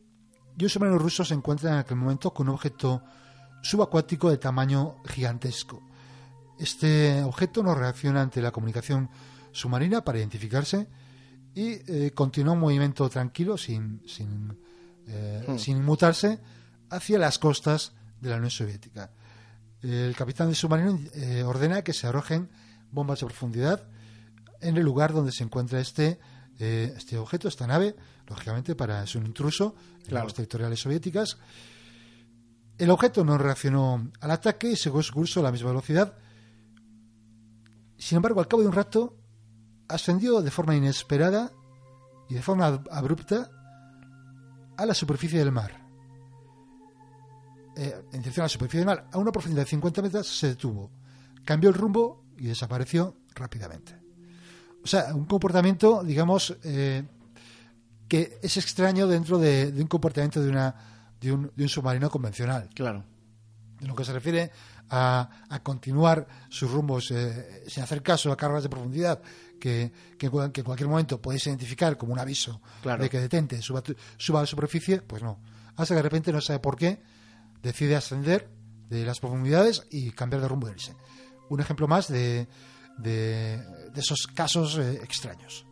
y 0.57 0.63
un 0.63 0.69
submarino 0.69 0.97
ruso 0.97 1.25
se 1.25 1.33
encuentra 1.33 1.71
en 1.71 1.77
aquel 1.79 1.97
momento 1.97 2.33
con 2.33 2.47
un 2.47 2.55
objeto 2.55 3.01
subacuático 3.61 4.29
de 4.29 4.37
tamaño 4.37 4.97
gigantesco. 5.05 5.81
Este 6.59 7.21
objeto 7.23 7.63
no 7.63 7.75
reacciona 7.75 8.21
ante 8.21 8.41
la 8.41 8.51
comunicación 8.51 9.09
submarina 9.51 10.03
para 10.03 10.19
identificarse 10.19 10.87
y 11.55 11.79
eh, 11.91 12.11
continúa 12.15 12.53
un 12.53 12.59
movimiento 12.59 13.09
tranquilo, 13.09 13.57
sin, 13.57 14.01
sin, 14.07 14.57
eh, 15.07 15.43
Hmm. 15.47 15.57
sin 15.57 15.77
inmutarse, 15.77 16.39
hacia 16.89 17.19
las 17.19 17.39
costas 17.39 17.93
de 18.21 18.29
la 18.29 18.35
Unión 18.37 18.51
Soviética. 18.51 19.11
El 19.81 20.15
capitán 20.15 20.47
del 20.47 20.55
submarino 20.55 20.99
eh, 21.15 21.43
ordena 21.43 21.81
que 21.83 21.93
se 21.93 22.07
arrojen 22.07 22.49
bombas 22.91 23.19
de 23.19 23.25
profundidad 23.25 23.85
en 24.61 24.77
el 24.77 24.83
lugar 24.83 25.11
donde 25.11 25.31
se 25.33 25.43
encuentra 25.43 25.79
este, 25.81 26.19
eh, 26.59 26.93
este 26.95 27.17
objeto, 27.17 27.47
esta 27.49 27.67
nave, 27.67 27.95
lógicamente 28.27 28.75
para 28.75 29.03
es 29.03 29.15
un 29.15 29.25
intruso 29.25 29.75
en 29.97 30.03
Claro. 30.05 30.19
aguas 30.21 30.33
territoriales 30.35 30.79
soviéticas. 30.79 31.37
El 32.77 32.89
objeto 32.91 33.23
no 33.25 33.37
reaccionó 33.37 34.09
al 34.21 34.31
ataque 34.31 34.71
y 34.71 34.75
siguió 34.75 35.01
su 35.03 35.13
curso 35.13 35.39
a 35.41 35.43
la 35.43 35.51
misma 35.51 35.69
velocidad. 35.69 36.17
Sin 37.97 38.15
embargo, 38.17 38.39
al 38.39 38.47
cabo 38.47 38.61
de 38.63 38.67
un 38.69 38.73
rato, 38.73 39.17
ascendió 39.87 40.41
de 40.41 40.49
forma 40.51 40.75
inesperada 40.75 41.51
y 42.29 42.33
de 42.35 42.41
forma 42.41 42.69
ab- 42.69 42.87
abrupta 42.91 43.49
a 44.77 44.85
la 44.85 44.93
superficie 44.93 45.39
del 45.39 45.51
mar. 45.51 45.82
Eh, 47.75 47.95
en 48.11 48.19
dirección 48.19 48.43
a 48.43 48.45
la 48.45 48.49
superficie 48.49 48.79
del 48.79 48.87
mar, 48.87 49.07
a 49.11 49.17
una 49.17 49.31
profundidad 49.31 49.63
de 49.63 49.69
50 49.69 50.01
metros, 50.01 50.37
se 50.37 50.47
detuvo, 50.49 50.91
cambió 51.43 51.69
el 51.69 51.75
rumbo 51.75 52.25
y 52.37 52.45
desapareció 52.45 53.15
rápidamente. 53.33 53.97
O 54.83 54.87
sea, 54.87 55.15
un 55.15 55.25
comportamiento, 55.25 56.03
digamos, 56.03 56.55
eh, 56.63 57.03
que 58.07 58.37
es 58.41 58.57
extraño 58.57 59.07
dentro 59.07 59.39
de, 59.39 59.73
un 59.75 59.87
comportamiento 59.87 60.41
de, 60.41 60.49
una, 60.49 60.75
de, 61.19 61.31
un, 61.31 61.51
de 61.55 61.63
un 61.63 61.69
submarino 61.69 62.09
convencional. 62.09 62.69
Claro. 62.75 63.03
En 63.79 63.87
lo 63.87 63.95
que 63.95 64.05
se 64.05 64.13
refiere 64.13 64.51
a, 64.89 65.45
a 65.49 65.63
continuar 65.63 66.27
sus 66.49 66.69
rumbos 66.69 67.09
eh, 67.11 67.63
sin 67.67 67.81
hacer 67.81 68.03
caso 68.03 68.31
a 68.31 68.37
cargas 68.37 68.63
de 68.63 68.69
profundidad 68.69 69.21
que, 69.59 69.91
que, 70.17 70.29
que, 70.29 70.61
en 70.61 70.65
cualquier 70.65 70.89
momento 70.89 71.21
podéis 71.21 71.47
identificar 71.47 71.97
como 71.97 72.13
un 72.13 72.19
aviso 72.19 72.61
de 72.83 73.09
que 73.09 73.19
detente, 73.19 73.61
suba, 73.61 73.81
suba 74.17 74.39
a 74.39 74.43
la 74.43 74.47
superficie, 74.47 75.01
pues 75.01 75.23
no. 75.23 75.39
Hasta 75.75 75.93
que 75.93 75.99
de 75.99 76.03
repente 76.03 76.31
no 76.31 76.41
sabe 76.41 76.59
por 76.59 76.75
qué 76.75 77.01
decide 77.63 77.95
ascender 77.95 78.49
de 78.89 79.05
las 79.05 79.19
profundidades 79.19 79.87
y 79.89 80.11
cambiar 80.11 80.41
de 80.41 80.47
rumbo 80.47 80.67
y 80.67 80.71
irse. 80.71 80.95
Un 81.49 81.59
ejemplo 81.59 81.87
más 81.87 82.07
de, 82.09 82.47
de, 82.97 83.57
de 83.93 83.99
esos 83.99 84.27
casos 84.27 84.77
eh, 84.77 84.99
extraños. 85.03 85.65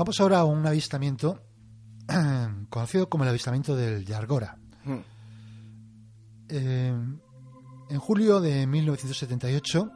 Vamos 0.00 0.18
ahora 0.18 0.38
a 0.38 0.44
un 0.44 0.66
avistamiento 0.66 1.42
conocido 2.70 3.10
como 3.10 3.24
el 3.24 3.28
avistamiento 3.28 3.76
del 3.76 4.06
Yargora. 4.06 4.56
Hmm. 4.82 5.00
Eh, 6.48 6.94
en 7.90 7.98
julio 7.98 8.40
de 8.40 8.66
1978, 8.66 9.90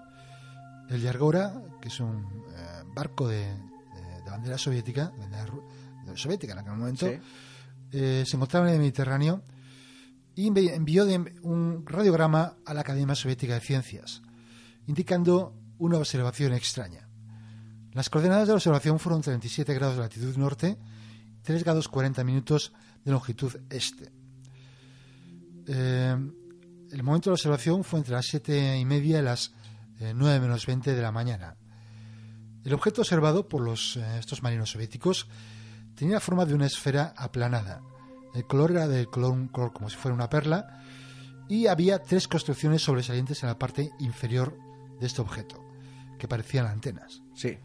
el 0.91 1.01
Yargora, 1.01 1.55
que 1.81 1.89
es 1.89 2.01
un 2.01 2.19
eh, 2.19 2.83
barco 2.95 3.29
de, 3.29 3.51
bandera 4.27 4.59
soviética, 4.59 5.11
soviética 6.17 6.53
en 6.53 6.59
aquel 6.59 6.75
momento, 6.75 7.07
eh, 7.91 8.25
se 8.27 8.37
encontraba 8.37 8.69
en 8.69 8.75
el 8.75 8.81
Mediterráneo 8.81 9.41
y 10.35 10.49
envió 10.49 11.07
un 11.45 11.83
radiograma 11.87 12.59
a 12.67 12.75
la 12.75 12.83
Academia 12.83 13.15
Soviética 13.15 13.55
de 13.55 13.61
Ciencias, 13.61 14.21
indicando 14.87 15.55
una 15.79 15.97
observación 15.97 16.53
extraña. 16.53 17.04
Las 17.95 18.11
coordenadas 18.11 18.49
de 18.49 18.53
la 18.53 18.57
observación 18.57 18.99
fueron 18.99 19.23
37 19.23 19.73
grados 19.73 19.95
de 19.95 20.03
latitud 20.03 20.37
norte, 20.37 20.77
3 21.43 21.63
grados 21.63 21.89
40 21.89 22.25
minutos 22.25 22.73
de 23.05 23.13
longitud 23.13 23.55
este. 23.71 24.11
Eh, 25.69 26.17
el 26.91 27.03
momento 27.05 27.31
de 27.31 27.33
la 27.33 27.35
observación 27.35 27.85
fue 27.85 28.01
entre 28.01 28.15
las 28.15 28.27
7 28.27 28.79
y 28.79 28.85
media 28.85 29.21
y 29.21 29.23
las 29.23 29.53
9 30.01 30.37
eh, 30.37 30.41
menos 30.41 30.67
20 30.67 30.93
de 30.93 31.03
la 31.03 31.13
mañana. 31.13 31.57
El 32.65 32.75
objeto 32.75 33.03
observado 33.03 33.49
por 33.49 33.61
los, 33.61 33.97
eh, 33.97 34.19
estos 34.19 34.43
marinos 34.43 34.71
soviéticos 34.71 35.29
tenía 35.95 36.15
la 36.15 36.21
forma 36.21 36.47
de 36.47 36.55
una 36.55 36.67
esfera 36.67 37.15
aplanada. 37.17 37.81
El 38.35 38.45
color 38.45 38.73
era 38.73 38.89
de 38.89 39.07
color, 39.07 39.53
color 39.53 39.73
como 39.73 39.89
si 39.89 39.97
fuera 39.97 40.17
una 40.17 40.29
perla 40.29 40.83
y 41.49 41.69
había 41.69 42.01
tres 42.01 42.27
construcciones 42.27 42.83
sobresalientes 42.83 43.43
en 43.45 43.51
la 43.51 43.59
parte 43.59 43.93
inferior 44.01 44.59
de 44.99 45.07
este 45.07 45.21
objeto, 45.21 45.65
que 46.19 46.27
parecían 46.27 46.67
antenas. 46.67 47.23
Sí. 47.37 47.57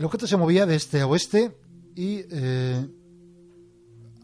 El 0.00 0.06
objeto 0.06 0.26
se 0.26 0.38
movía 0.38 0.64
de 0.64 0.76
este 0.76 1.02
a 1.02 1.06
oeste 1.06 1.54
y, 1.94 2.22
eh, 2.30 2.88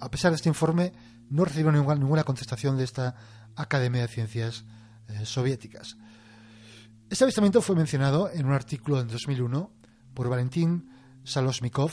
a 0.01 0.11
pesar 0.11 0.31
de 0.31 0.37
este 0.37 0.49
informe, 0.49 0.95
no 1.29 1.45
recibió 1.45 1.71
ninguna, 1.71 2.25
contestación 2.25 2.79
de 2.79 2.85
esta 2.85 3.15
Academia 3.57 4.01
de 4.01 4.09
Ciencias 4.09 4.65
eh, 5.09 5.27
Soviéticas. 5.27 5.99
Este 7.11 7.25
avistamiento 7.25 7.61
fue 7.61 7.77
mencionado 7.77 8.31
en 8.31 8.47
un 8.47 8.55
artículo 8.55 8.99
en 9.03 9.09
2001 9.09 9.71
por 10.15 10.31
Valentín 10.31 10.89
Salosmikov 11.25 11.91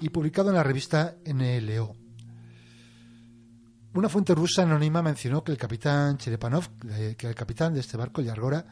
y 0.00 0.10
publicado 0.10 0.50
en 0.50 0.54
la 0.54 0.62
revista 0.62 1.16
NLO. 1.26 1.96
Una 3.92 4.08
fuente 4.08 4.36
rusa 4.36 4.62
anónima 4.62 5.02
mencionó 5.02 5.42
que 5.42 5.50
el 5.50 5.58
capitán 5.58 6.16
Cherepanov, 6.16 6.68
eh, 6.90 7.16
que 7.18 7.26
el 7.26 7.34
capitán 7.34 7.74
de 7.74 7.80
este 7.80 7.96
barco, 7.96 8.22
Yargora, 8.22 8.64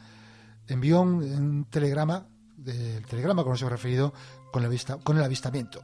envió 0.69 1.01
un 1.01 1.67
telegrama 1.69 2.29
del 2.59 3.07
telegrama 3.07 3.45
que 3.45 3.51
nos 3.51 3.61
hemos 3.63 3.73
referido 3.73 4.13
con 4.53 4.65
el, 4.65 4.81
con 5.03 5.17
el 5.17 5.25
avistamiento, 5.25 5.83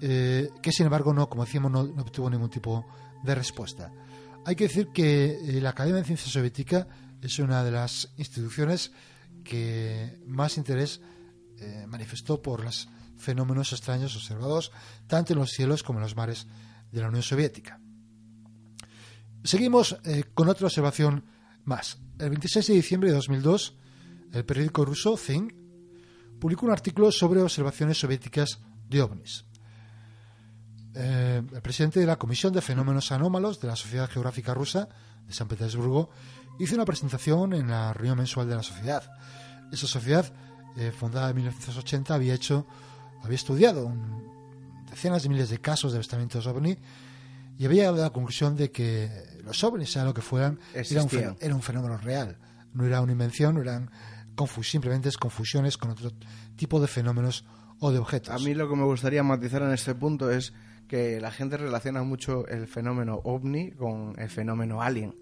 eh, 0.00 0.48
que 0.62 0.72
sin 0.72 0.86
embargo 0.86 1.12
no, 1.12 1.28
como 1.28 1.44
decíamos, 1.44 1.70
no, 1.70 1.80
obtuvo 1.80 2.30
ningún 2.30 2.50
tipo 2.50 2.86
de 3.22 3.34
respuesta. 3.34 3.92
Hay 4.44 4.56
que 4.56 4.64
decir 4.64 4.88
que 4.88 5.32
eh, 5.32 5.60
la 5.60 5.70
Academia 5.70 6.00
de 6.00 6.06
Ciencia 6.06 6.30
Soviética 6.30 6.86
es 7.20 7.38
una 7.38 7.62
de 7.62 7.72
las 7.72 8.10
instituciones 8.16 8.92
que 9.44 10.20
más 10.26 10.56
interés 10.56 11.00
eh, 11.58 11.84
manifestó 11.88 12.40
por 12.40 12.64
los 12.64 12.88
fenómenos 13.16 13.72
extraños 13.72 14.16
observados 14.16 14.72
tanto 15.06 15.32
en 15.32 15.38
los 15.38 15.50
cielos 15.50 15.82
como 15.82 15.98
en 15.98 16.04
los 16.04 16.16
mares 16.16 16.46
de 16.90 17.00
la 17.00 17.08
Unión 17.08 17.22
Soviética. 17.22 17.80
Seguimos 19.44 19.96
con 20.34 20.48
otra 20.48 20.66
observación 20.66 21.24
más. 21.64 21.98
El 22.18 22.30
26 22.30 22.66
de 22.68 22.74
diciembre 22.74 23.10
de 23.10 23.16
2002, 23.16 23.74
el 24.32 24.44
periódico 24.44 24.84
ruso 24.84 25.16
Think 25.16 25.61
publicó 26.42 26.66
un 26.66 26.72
artículo 26.72 27.12
sobre 27.12 27.40
observaciones 27.40 28.00
soviéticas 28.00 28.58
de 28.90 29.00
ovnis. 29.00 29.44
Eh, 30.92 31.40
el 31.54 31.62
presidente 31.62 32.00
de 32.00 32.06
la 32.06 32.16
Comisión 32.16 32.52
de 32.52 32.60
Fenómenos 32.60 33.12
Anómalos 33.12 33.60
de 33.60 33.68
la 33.68 33.76
Sociedad 33.76 34.10
Geográfica 34.10 34.52
Rusa 34.52 34.88
de 35.24 35.32
San 35.32 35.46
Petersburgo 35.46 36.10
hizo 36.58 36.74
una 36.74 36.84
presentación 36.84 37.52
en 37.52 37.68
la 37.68 37.92
reunión 37.92 38.18
mensual 38.18 38.48
de 38.48 38.56
la 38.56 38.64
sociedad. 38.64 39.04
Esa 39.70 39.86
sociedad, 39.86 40.32
eh, 40.76 40.90
fundada 40.90 41.30
en 41.30 41.36
1980, 41.36 42.12
había 42.12 42.34
hecho, 42.34 42.66
había 43.22 43.36
estudiado 43.36 43.94
decenas 44.90 45.22
de 45.22 45.28
miles 45.28 45.48
de 45.48 45.60
casos 45.60 45.92
de 45.92 45.98
avistamientos 45.98 46.44
ovni 46.48 46.76
y 47.56 47.66
había 47.66 47.82
llegado 47.82 48.00
a 48.02 48.06
la 48.06 48.12
conclusión 48.12 48.56
de 48.56 48.72
que 48.72 49.38
los 49.44 49.62
ovnis, 49.62 49.92
sea 49.92 50.02
lo 50.02 50.12
que 50.12 50.22
fueran, 50.22 50.58
era 50.74 51.04
un, 51.04 51.36
era 51.38 51.54
un, 51.54 51.62
fenómeno 51.62 51.98
real. 51.98 52.36
No 52.74 52.84
era 52.84 53.00
una 53.00 53.12
invención, 53.12 53.54
no 53.54 53.60
eran 53.60 53.92
simplemente 54.62 55.08
es 55.08 55.16
confusiones 55.16 55.76
con 55.76 55.90
otro 55.90 56.10
tipo 56.56 56.80
de 56.80 56.86
fenómenos 56.86 57.44
o 57.80 57.90
de 57.90 57.98
objetos. 57.98 58.34
A 58.34 58.38
mí 58.38 58.54
lo 58.54 58.68
que 58.68 58.76
me 58.76 58.84
gustaría 58.84 59.22
matizar 59.22 59.62
en 59.62 59.72
este 59.72 59.94
punto 59.94 60.30
es 60.30 60.52
que 60.88 61.20
la 61.20 61.30
gente 61.30 61.56
relaciona 61.56 62.02
mucho 62.02 62.46
el 62.48 62.66
fenómeno 62.66 63.20
ovni 63.24 63.72
con 63.72 64.14
el 64.18 64.28
fenómeno 64.28 64.82
alien. 64.82 65.14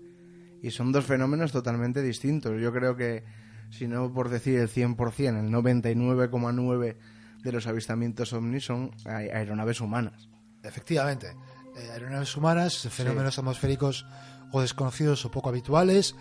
Y 0.63 0.71
son 0.71 0.93
dos 0.93 1.07
fenómenos 1.07 1.53
totalmente 1.53 2.03
distintos. 2.03 2.61
Yo 2.61 2.73
creo 2.73 2.97
que, 2.97 3.25
si 3.71 3.89
no 3.89 4.13
por 4.13 4.29
decir 4.29 4.59
el 4.59 4.69
100%, 4.69 5.41
el 5.41 5.51
99,9% 5.51 6.97
de 7.43 7.53
los 7.53 7.67
avistamientos 7.67 8.33
ovni 8.33 8.61
son 8.61 8.91
aeronaves 9.07 9.81
humanas. 9.81 10.29
Efectivamente. 10.63 11.29
Eh, 11.77 11.91
aeronaves 11.93 12.37
humanas, 12.37 12.89
fenómenos 12.91 13.39
atmosféricos 13.39 14.05
o 14.53 14.61
desconocidos 14.61 15.25
o 15.25 15.31
poco 15.31 15.49
habituales, 15.49 16.17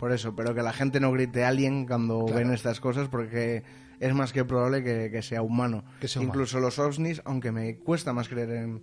por 0.00 0.12
eso, 0.12 0.34
pero 0.34 0.54
que 0.54 0.62
la 0.62 0.72
gente 0.72 0.98
no 0.98 1.12
grite 1.12 1.44
alien 1.44 1.86
cuando 1.86 2.24
ven 2.24 2.50
estas 2.54 2.80
cosas 2.80 3.08
porque 3.08 3.62
es 4.00 4.14
más 4.14 4.32
que 4.32 4.46
probable 4.46 4.82
que, 4.82 5.22
sea 5.22 5.42
humano. 5.42 5.84
Incluso 6.18 6.58
los 6.58 6.78
ovnis, 6.78 7.20
aunque 7.26 7.52
me 7.52 7.76
cuesta 7.76 8.14
más 8.14 8.26
creer 8.26 8.50
en, 8.50 8.82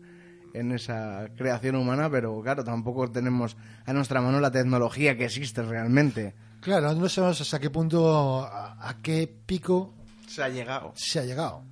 en 0.53 0.71
esa 0.71 1.27
creación 1.35 1.75
humana, 1.75 2.07
pero 2.07 2.39
claro, 2.43 2.63
tampoco 2.63 3.09
tenemos 3.09 3.57
a 3.87 3.93
nuestra 3.93 4.21
mano 4.21 4.39
la 4.39 4.51
tecnología 4.51 5.17
que 5.17 5.25
existe 5.25 5.63
realmente. 5.63 6.35
Claro, 6.61 6.93
no 6.93 7.09
sabemos 7.09 7.41
hasta 7.41 7.57
qué 7.57 7.71
punto, 7.71 8.43
a, 8.43 8.95
qué 9.01 9.27
pico 9.47 9.95
se 10.27 10.43
ha 10.43 10.49
llegado. 10.49 10.93
Se 10.95 11.19
ha 11.19 11.25
llegado. 11.25 11.63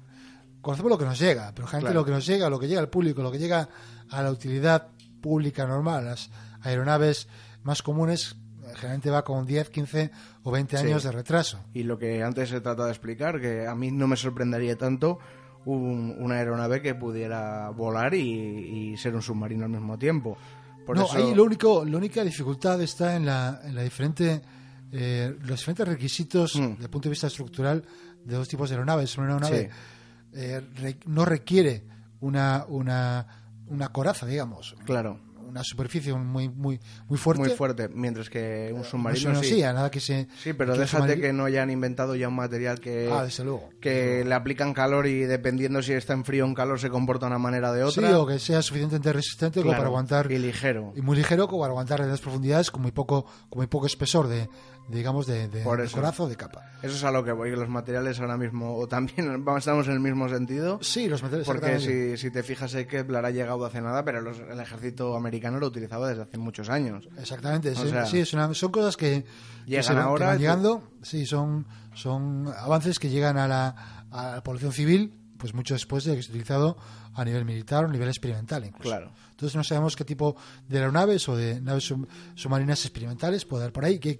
Conocemos 0.59 0.89
lo 0.89 0.97
que 0.97 1.05
nos 1.05 1.19
llega, 1.19 1.51
pero 1.53 1.67
gente 1.67 1.93
lo 1.93 2.03
que 2.03 2.09
nos 2.09 2.25
llega, 2.25 2.49
lo 2.49 2.57
que 2.57 2.67
llega 2.67 2.81
al 2.81 2.89
público, 2.89 3.21
lo 3.21 3.31
que 3.31 3.37
llega 3.37 3.69
a 4.09 4.23
la 4.23 4.31
utilidad 4.31 4.87
pública 5.21 5.67
normal, 5.67 6.05
las 6.05 6.31
aeronaves 6.61 7.27
más 7.61 7.83
comunes, 7.83 8.37
generalmente 8.75 9.09
va 9.09 9.23
con 9.23 9.45
10, 9.45 9.69
15 9.69 10.11
o 10.43 10.51
20 10.51 10.77
años 10.77 11.03
de 11.03 11.11
retraso. 11.11 11.59
Y 11.73 11.83
lo 11.83 11.97
que 11.97 12.23
antes 12.23 12.51
he 12.51 12.61
tratado 12.61 12.85
de 12.85 12.91
explicar, 12.91 13.39
que 13.39 13.67
a 13.67 13.75
mí 13.75 13.91
no 13.91 14.07
me 14.07 14.15
sorprendería 14.15 14.77
tanto 14.77 15.19
una 15.65 16.35
aeronave 16.35 16.81
que 16.81 16.93
pudiera 16.93 17.69
volar 17.71 18.13
y, 18.13 18.95
ser 18.97 19.15
un 19.15 19.21
submarino 19.21 19.65
al 19.65 19.71
mismo 19.71 19.97
tiempo. 19.97 20.37
no, 20.87 21.07
ahí 21.11 21.33
lo 21.33 21.43
único, 21.43 21.83
la 21.83 21.97
única 21.97 22.23
dificultad 22.23 22.79
está 22.81 23.15
en 23.15 23.25
la, 23.25 23.61
en 23.63 23.73
la 23.73 23.81
diferente, 23.81 24.41
eh, 24.91 25.35
los 25.41 25.59
diferentes 25.59 25.87
requisitos 25.87 26.55
mm. 26.55 26.69
desde 26.73 26.83
el 26.83 26.89
punto 26.89 27.09
de 27.09 27.11
vista 27.11 27.27
estructural 27.27 27.83
de 28.23 28.35
dos 28.35 28.47
tipos 28.47 28.69
de 28.69 28.75
aeronaves. 28.75 29.17
Una 29.17 29.27
aeronave 29.27 29.69
eh, 30.33 30.61
no 31.07 31.25
requiere 31.25 31.83
una, 32.19 32.65
una, 32.67 33.25
una 33.67 33.87
coraza, 33.89 34.27
digamos. 34.27 34.75
Claro 34.85 35.24
una 35.55 35.63
superficie 35.63 36.13
muy 36.13 36.49
muy 36.49 36.79
muy 37.07 37.17
fuerte. 37.17 37.41
Muy 37.41 37.49
fuerte, 37.51 37.87
mientras 37.87 38.29
que 38.29 38.71
un 38.75 38.83
submarino 38.83 39.31
No, 39.33 39.41
sí. 39.41 39.55
sí, 39.55 39.61
nada 39.61 39.89
que 39.89 40.01
se... 40.01 40.27
Sí, 40.43 40.51
pero 40.53 40.73
que 40.73 40.79
déjate 40.79 41.13
submarino- 41.15 41.21
que 41.21 41.33
no 41.33 41.45
hayan 41.45 41.69
inventado 41.71 42.13
ya 42.15 42.27
un 42.27 42.35
material 42.35 42.79
que, 42.81 43.09
Ah, 43.11 43.23
desde 43.23 43.45
luego. 43.45 43.69
que 43.79 44.23
le 44.25 44.35
aplican 44.35 44.73
calor 44.73 45.07
y 45.07 45.19
dependiendo 45.21 45.81
si 45.81 45.93
está 45.93 46.11
en 46.13 46.25
frío 46.25 46.43
o 46.43 46.47
en 46.47 46.53
calor 46.55 46.79
se 46.79 46.89
comporta 46.89 47.25
de 47.25 47.31
una 47.31 47.39
manera 47.39 47.71
de 47.71 47.89
Sí, 47.89 47.99
otra. 48.01 48.19
o 48.19 48.27
que 48.27 48.37
sea 48.37 48.61
suficientemente 48.61 49.13
resistente 49.13 49.61
como 49.61 49.71
Claro, 49.71 49.79
para 49.79 49.87
aguantar... 49.87 50.31
y 50.31 50.37
ligero. 50.39 50.91
Y 50.95 51.01
muy 51.01 51.15
ligero 51.15 51.47
como 51.47 51.61
para 51.61 51.71
aguantar 51.71 52.01
en 52.01 52.09
las 52.09 52.19
profundidades 52.19 52.69
con 52.69 52.81
muy 52.81 52.91
poco, 52.91 53.23
con 53.49 53.59
muy 53.59 53.67
poco 53.67 53.85
espesor 53.85 54.27
de, 54.27 54.49
digamos, 54.87 55.25
de, 55.27 55.47
de, 55.47 55.63
Por 55.63 55.79
de 55.79 55.85
eso. 55.85 55.95
coraza 55.97 56.23
o 56.23 56.27
de 56.27 56.35
capa. 56.35 56.61
Eso 56.81 56.95
es 56.95 57.03
a 57.03 57.11
lo 57.11 57.23
que 57.23 57.31
voy, 57.31 57.51
los 57.55 57.67
materiales 57.69 58.19
ahora 58.19 58.37
mismo, 58.37 58.75
o 58.77 58.87
también 58.87 59.43
estamos 59.57 59.87
en 59.87 59.93
el 59.93 59.99
mismo 59.99 60.29
sentido. 60.29 60.79
Sí, 60.81 61.07
los 61.09 61.23
materiales 61.23 61.47
Porque 61.47 61.79
si, 61.79 62.17
si 62.17 62.31
te 62.31 62.43
fijas, 62.43 62.73
el 62.75 62.85
Kepler 62.87 63.25
ha 63.25 63.31
llegado 63.31 63.65
hace 63.65 63.81
nada, 63.81 64.03
pero 64.05 64.21
los- 64.21 64.39
el 64.39 64.59
ejército 64.59 65.15
americano 65.15 65.59
lo 65.59 65.67
utilizaba 65.67 66.07
desde 66.09 66.23
hace 66.23 66.37
muchos 66.37 66.69
años. 66.69 67.07
Exactamente, 67.17 67.71
O 67.71 67.75
sí, 67.75 67.89
sea, 67.89 68.05
sí, 68.05 68.19
es 68.19 68.33
una- 68.33 68.53
son 68.53 68.71
cosas 68.71 68.95
que, 68.97 69.23
que 69.23 69.69
llegan 69.69 69.83
se 69.83 69.93
que 69.93 69.99
ahora, 69.99 70.25
van 70.27 70.37
llegando, 70.39 70.83
sí, 71.01 71.25
son, 71.25 71.65
son 71.93 72.47
avances 72.57 72.99
que 72.99 73.09
llegan 73.09 73.37
a 73.37 73.47
la, 73.47 74.05
a 74.11 74.31
la 74.35 74.43
población 74.43 74.71
civil, 74.71 75.13
pues 75.37 75.53
mucho 75.53 75.73
después 75.73 76.03
de 76.05 76.15
que 76.15 76.23
se 76.23 76.29
ha 76.29 76.31
utilizado 76.31 76.77
a 77.13 77.23
nivel 77.25 77.45
militar 77.45 77.83
o 77.85 77.87
a 77.87 77.91
nivel 77.91 78.07
experimental 78.07 78.65
incluso. 78.65 78.89
Claro. 78.89 79.11
Entonces 79.31 79.55
no 79.55 79.63
sabemos 79.63 79.95
qué 79.95 80.05
tipo 80.05 80.35
de 80.67 80.77
aeronaves 80.79 81.27
o 81.29 81.35
de 81.35 81.59
naves 81.61 81.83
sub- 81.85 82.07
submarinas 82.35 82.85
experimentales 82.85 83.45
puede 83.45 83.63
haber 83.63 83.73
por 83.73 83.85
ahí, 83.85 83.99
qué, 83.99 84.17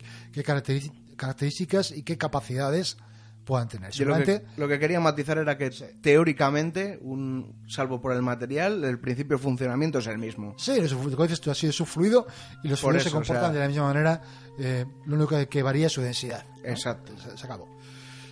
características 1.17 1.91
y 1.91 2.04
qué 2.04 2.17
capacidades 2.17 2.97
puedan 3.45 3.67
tener. 3.67 3.91
Yo 3.91 4.06
lo, 4.06 4.17
que, 4.23 4.43
lo 4.58 4.67
que 4.67 4.80
quería 4.80 4.99
matizar 4.99 5.38
era 5.38 5.56
que 5.58 5.69
teóricamente, 6.01 6.97
un, 7.01 7.54
salvo 7.67 8.01
por 8.01 8.12
el 8.13 8.23
material, 8.23 8.84
el 8.84 8.99
principio 8.99 9.38
de 9.38 9.43
funcionamiento 9.43 9.99
es 9.99 10.08
el 10.08 10.17
mismo. 10.17 10.56
Sí, 10.58 10.73
como 10.89 11.23
dices 11.23 11.39
tú, 11.41 11.51
ha 11.51 11.56
sido 11.56 11.71
su 11.71 11.86
fluido 11.86 12.25
y 12.63 12.67
los 12.69 12.82
Por 12.82 12.91
fluidos 12.93 13.04
se 13.04 13.10
o 13.10 13.13
comportan 13.13 13.45
sea- 13.45 13.54
de 13.54 13.60
la 13.60 13.67
misma 13.67 13.84
manera. 13.84 14.21
eh, 14.58 14.86
lo 15.06 15.15
único 15.15 15.47
que, 15.47 15.62
varía 15.63 15.88
es 15.88 15.93
su 15.93 16.01
densidad. 16.01 16.43
¿no? 16.63 16.69
Exacto. 16.69 17.13
Se, 17.19 17.38
se 17.38 17.45
acabó. 17.45 17.67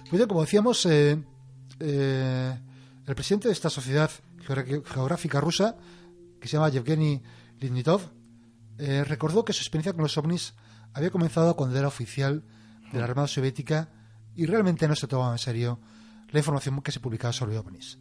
Pues 0.10 0.26
como 0.26 0.41
decíamos, 0.41 0.84
eh, 0.88 1.22
eh, 1.80 2.60
el 3.06 3.16
presidente 3.16 3.48
de 3.48 3.54
esta 3.54 3.70
sociedad 3.70 4.10
geográfica 4.46 5.42
rusa, 5.42 5.76
que 6.39 6.48
se 6.48 6.58
llama 6.58 6.70
Yevgeny 6.70 7.22
Litnitov, 7.60 8.02
eh, 8.78 9.04
recordó 9.04 9.46
que 9.46 9.54
su 9.54 9.62
experiencia 9.62 9.94
con 9.94 10.04
los 10.04 10.18
ovnis 10.18 10.54
había 10.94 11.12
comenzado 11.12 11.56
cuando 11.56 11.78
era 11.78 11.88
oficial 11.88 12.44
de 12.92 13.00
la 13.00 13.06
Armada 13.06 13.28
Soviética 13.28 13.89
y 14.36 14.46
realmente 14.46 14.88
no 14.88 14.96
se 14.96 15.08
tomaba 15.08 15.34
en 15.34 15.38
serio 15.38 15.80
la 16.30 16.39
información 16.39 16.82
que 16.82 16.92
se 16.92 17.00
publicaba 17.00 17.34
sobre 17.34 17.58
ovnis. 17.58 18.00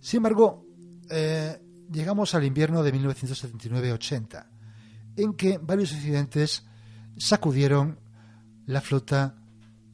Sin 0.00 0.18
embargo, 0.18 0.66
eh, 1.10 1.60
llegamos 1.90 2.34
al 2.34 2.44
invierno 2.44 2.82
de 2.82 2.92
1979-80, 2.94 4.46
en 5.16 5.34
que 5.34 5.58
varios 5.58 5.92
incidentes 5.92 6.64
sacudieron 7.16 7.98
la 8.66 8.80
flota 8.80 9.34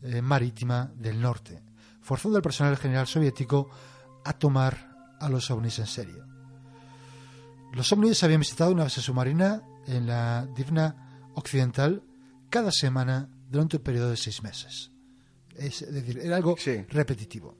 eh, 0.02 0.20
marítima 0.20 0.92
del 0.94 1.20
norte, 1.20 1.62
forzando 2.00 2.36
al 2.36 2.42
personal 2.42 2.76
general 2.76 3.06
soviético 3.06 3.70
a 4.28 4.32
tomar 4.34 5.16
a 5.20 5.28
los 5.28 5.50
ovnis 5.50 5.78
en 5.78 5.86
serio. 5.86 6.24
Los 7.72 7.92
ovnis 7.92 8.22
habían 8.22 8.40
visitado 8.40 8.72
una 8.72 8.84
base 8.84 9.00
submarina 9.00 9.62
en 9.86 10.06
la 10.06 10.46
Divna 10.56 11.30
Occidental 11.34 12.02
cada 12.50 12.70
semana 12.72 13.28
durante 13.50 13.76
un 13.76 13.82
periodo 13.82 14.10
de 14.10 14.16
seis 14.16 14.42
meses. 14.42 14.90
Es 15.54 15.80
decir, 15.92 16.18
era 16.18 16.36
algo 16.36 16.56
Sí. 16.58 16.84
repetitivo. 16.88 17.56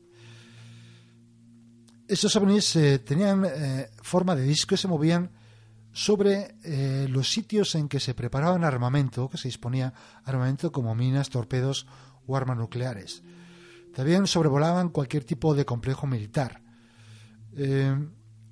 Estos 2.09 2.37
ovnis 2.37 2.76
eh, 2.76 2.98
tenían 3.00 3.44
eh, 3.44 3.90
forma 4.02 4.35
de 4.37 4.42
disco 4.42 4.74
y 4.74 4.79
se 4.79 4.87
movían 4.88 5.31
sobre 5.92 6.55
eh, 6.62 7.07
los 7.11 7.31
sitios 7.31 7.74
en 7.74 7.88
que 7.88 8.00
se 8.00 8.14
preparaban 8.14 8.64
armamento, 8.64 9.29
que 9.29 9.38
se 9.38 9.48
disponía 9.48 9.92
armamento 10.24 10.70
como 10.70 10.94
minas, 10.94 11.31
torpedos 11.31 11.87
o 12.26 12.37
armas 12.37 12.59
nucleares. 12.59 13.22
También 13.96 14.26
sobrevolaban 14.26 14.90
cualquier 14.90 15.24
tipo 15.24 15.54
de 15.54 15.64
complejo 15.64 16.06
militar. 16.06 16.61
Eh, 17.56 17.96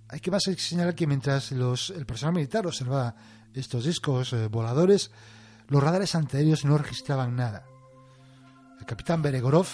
hay 0.09 0.21
que 0.21 0.31
más 0.31 0.43
señalar 0.43 0.95
que 0.95 1.07
mientras 1.07 1.53
el 1.53 2.07
personal 2.07 2.35
militar 2.35 2.67
observaba 2.67 3.15
estos 3.53 3.85
discos 3.85 4.33
eh, 4.33 4.49
voladores, 4.49 5.11
los 5.69 5.83
radares 5.83 6.15
antiaéreos 6.15 6.65
no 6.65 6.79
registraban 6.79 7.37
nada. 7.37 7.67
El 8.81 8.87
capitán 8.87 9.21
Beregorov, 9.21 9.67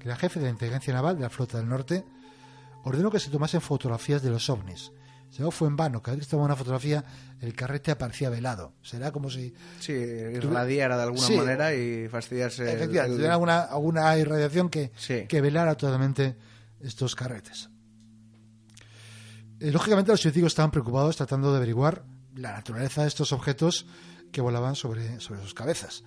que 0.00 0.08
era 0.08 0.16
jefe 0.16 0.40
de 0.40 0.46
la 0.46 0.50
inteligencia 0.50 0.92
naval 0.92 1.14
de 1.14 1.22
la 1.22 1.30
flota 1.30 1.58
del 1.58 1.68
norte, 1.68 2.04
ordenó 2.82 3.08
que 3.08 3.20
se 3.20 3.30
tomasen 3.30 3.60
fotografías 3.60 4.22
de 4.22 4.30
los 4.30 4.50
ovnis. 4.50 4.90
Fue 5.50 5.68
en 5.68 5.76
vano, 5.76 6.02
cada 6.02 6.14
vez 6.16 6.20
que 6.20 6.24
se 6.24 6.30
tomaba 6.30 6.46
una 6.46 6.56
fotografía, 6.56 7.04
el 7.40 7.54
carrete 7.54 7.90
aparecía 7.90 8.30
velado. 8.30 8.72
Será 8.82 9.12
como 9.12 9.28
si 9.28 9.52
Sí, 9.80 9.92
irradiara 9.92 10.96
de 10.96 11.02
alguna 11.02 11.26
Sí. 11.26 11.36
manera 11.36 11.74
y 11.74 12.08
fastidiarse. 12.08 12.62
efectivamente 12.72 13.10
el- 13.12 13.16
tuviera 13.18 13.34
alguna, 13.34 13.60
alguna 13.62 14.16
irradiación 14.16 14.70
que, 14.70 14.92
Sí. 14.96 15.26
que 15.28 15.40
velara 15.42 15.74
totalmente 15.76 16.36
estos 16.80 17.14
carretes. 17.14 17.68
Eh, 19.60 19.70
lógicamente 19.70 20.10
los 20.10 20.20
científicos 20.20 20.52
estaban 20.52 20.70
preocupados 20.70 21.16
tratando 21.16 21.50
de 21.50 21.56
averiguar 21.58 22.04
la 22.34 22.52
naturaleza 22.52 23.02
de 23.02 23.08
estos 23.08 23.32
objetos 23.32 23.86
que 24.32 24.40
volaban 24.40 24.74
sobre, 24.74 25.20
sobre 25.20 25.40
sus 25.42 25.54
cabezas. 25.54 26.02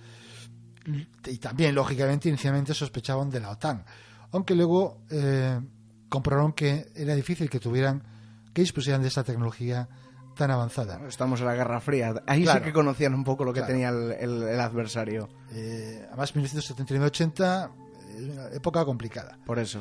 Y 1.26 1.38
también, 1.38 1.74
lógicamente, 1.74 2.28
inicialmente 2.28 2.74
sospechaban 2.74 3.30
de 3.30 3.40
la 3.40 3.50
OTAN, 3.50 3.84
aunque 4.32 4.54
luego 4.54 5.02
eh, 5.10 5.60
comprobaron 6.08 6.52
que 6.52 6.90
era 6.94 7.14
difícil 7.14 7.50
que 7.50 7.60
tuvieran, 7.60 8.02
que 8.60 8.64
dispusieran 8.64 9.00
de 9.00 9.08
esta 9.08 9.24
tecnología 9.24 9.88
tan 10.36 10.50
avanzada. 10.50 11.00
Estamos 11.08 11.40
en 11.40 11.46
la 11.46 11.54
Guerra 11.54 11.80
Fría. 11.80 12.14
Ahí 12.26 12.42
Claro. 12.42 12.60
sí 12.60 12.64
que 12.66 12.72
conocían 12.72 13.14
un 13.14 13.24
poco 13.24 13.42
lo 13.44 13.52
que 13.52 13.60
Claro. 13.60 13.72
tenía 13.72 13.88
el, 13.88 14.12
el- 14.12 14.42
el 14.42 14.60
adversario. 14.60 15.28
Eh, 15.52 16.04
además, 16.08 16.34
1979-80 16.36 17.70
es 18.16 18.22
una 18.22 18.46
época 18.48 18.84
complicada. 18.84 19.38
Por 19.46 19.58
eso. 19.58 19.80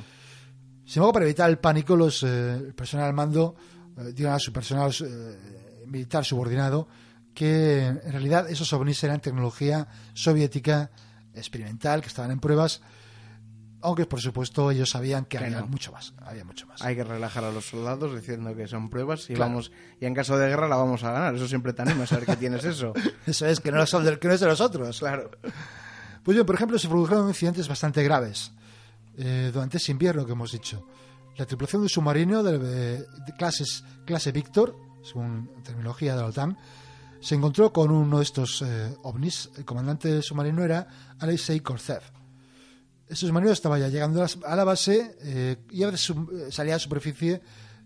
Sin 0.86 1.00
embargo, 1.02 1.14
para 1.14 1.26
evitar 1.26 1.50
el 1.50 1.60
pánico, 1.60 1.96
los, 1.96 2.24
eh, 2.24 2.54
el 2.56 2.74
personal 2.74 3.08
al 3.08 3.14
mando 3.14 3.56
eh, 3.98 4.12
dieron 4.14 4.34
a 4.36 4.40
su 4.40 4.52
personal 4.54 4.92
eh, 5.02 5.84
militar 5.88 6.24
subordinado 6.26 6.88
que 7.34 7.86
en 7.86 8.12
realidad 8.12 8.50
esos 8.50 8.72
ovnis 8.74 9.04
eran 9.04 9.20
tecnología 9.22 9.88
soviética 10.14 10.90
experimental, 11.34 12.02
que 12.02 12.08
estaban 12.08 12.32
en 12.32 12.40
pruebas, 12.40 12.82
aunque 13.82 14.06
por 14.06 14.20
supuesto 14.22 14.72
ellos 14.72 14.90
sabían 14.90 15.26
que 15.26 15.38
Que 15.38 15.46
había 15.46 15.62
no. 15.62 15.68
mucho 15.68 15.92
más. 15.92 16.14
Había 16.26 16.44
mucho 16.44 16.68
más. 16.68 16.82
Hay 16.82 16.96
que 16.96 17.04
relajar 17.04 17.44
a 17.44 17.52
los 17.52 17.68
soldados 17.70 18.14
diciendo 18.16 18.56
que 18.56 18.68
son 18.68 18.90
pruebas 18.90 19.30
y 19.30 19.34
Claro. 19.36 19.50
vamos 19.52 19.72
y 20.00 20.06
en 20.06 20.14
caso 20.14 20.38
de 20.38 20.48
guerra 20.48 20.68
la 20.68 20.76
vamos 20.76 21.04
a 21.04 21.12
ganar. 21.12 21.36
Eso 21.36 21.48
siempre 21.48 21.74
te 21.74 21.82
anima 21.82 22.04
a 22.04 22.08
saber 22.08 22.26
que 22.26 22.36
tienes 22.36 22.64
eso. 22.66 22.94
Eso 23.26 23.46
es 23.46 23.60
que 23.60 23.72
no, 23.72 23.86
son 23.86 24.04
del- 24.06 24.20
que 24.20 24.28
no 24.28 24.34
es 24.34 24.40
de 24.40 24.48
los 24.48 24.62
otros. 24.62 25.00
Claro. 25.00 25.32
Pues 26.24 26.36
bien, 26.36 26.46
por 26.46 26.56
ejemplo, 26.56 26.78
se 26.78 26.88
produjeron 26.90 27.28
incidentes 27.30 27.68
bastante 27.68 28.04
graves 28.04 28.52
eh, 29.18 29.50
durante 29.54 29.78
ese 29.78 29.92
invierno 29.92 30.26
que 30.26 30.34
hemos 30.34 30.52
dicho. 30.52 30.86
La 31.38 31.46
tripulación 31.46 31.82
de 31.82 31.86
un 31.86 31.90
submarino 31.90 32.44
de, 32.44 32.58
de 32.60 33.06
clases, 33.38 33.84
clase 34.06 34.32
Víctor, 34.34 34.76
según 35.04 35.50
terminología 35.64 36.16
de 36.16 36.22
la 36.22 36.28
OTAN, 36.28 36.58
se 37.22 37.36
encontró 37.36 37.72
con 37.72 37.92
uno 37.92 38.18
de 38.18 38.24
estos 38.24 38.62
eh, 38.62 38.94
ovnis. 39.04 39.50
El 39.58 39.64
comandante 39.66 40.10
del 40.10 40.24
submarino 40.24 40.64
era 40.64 40.88
Alexei 41.20 41.62
Korzev. 41.62 42.02
Este 43.10 43.26
submarino 43.26 43.52
estaba 43.52 43.80
ya 43.80 43.88
llegando 43.90 44.24
a 44.24 44.56
la- 44.56 44.64
base, 44.64 45.18
eh, 45.22 45.58
su- 45.96 46.30
eh, 46.48 46.52
salía 46.52 46.74
a 46.74 46.78
la 46.78 46.80
superficie, 46.80 47.42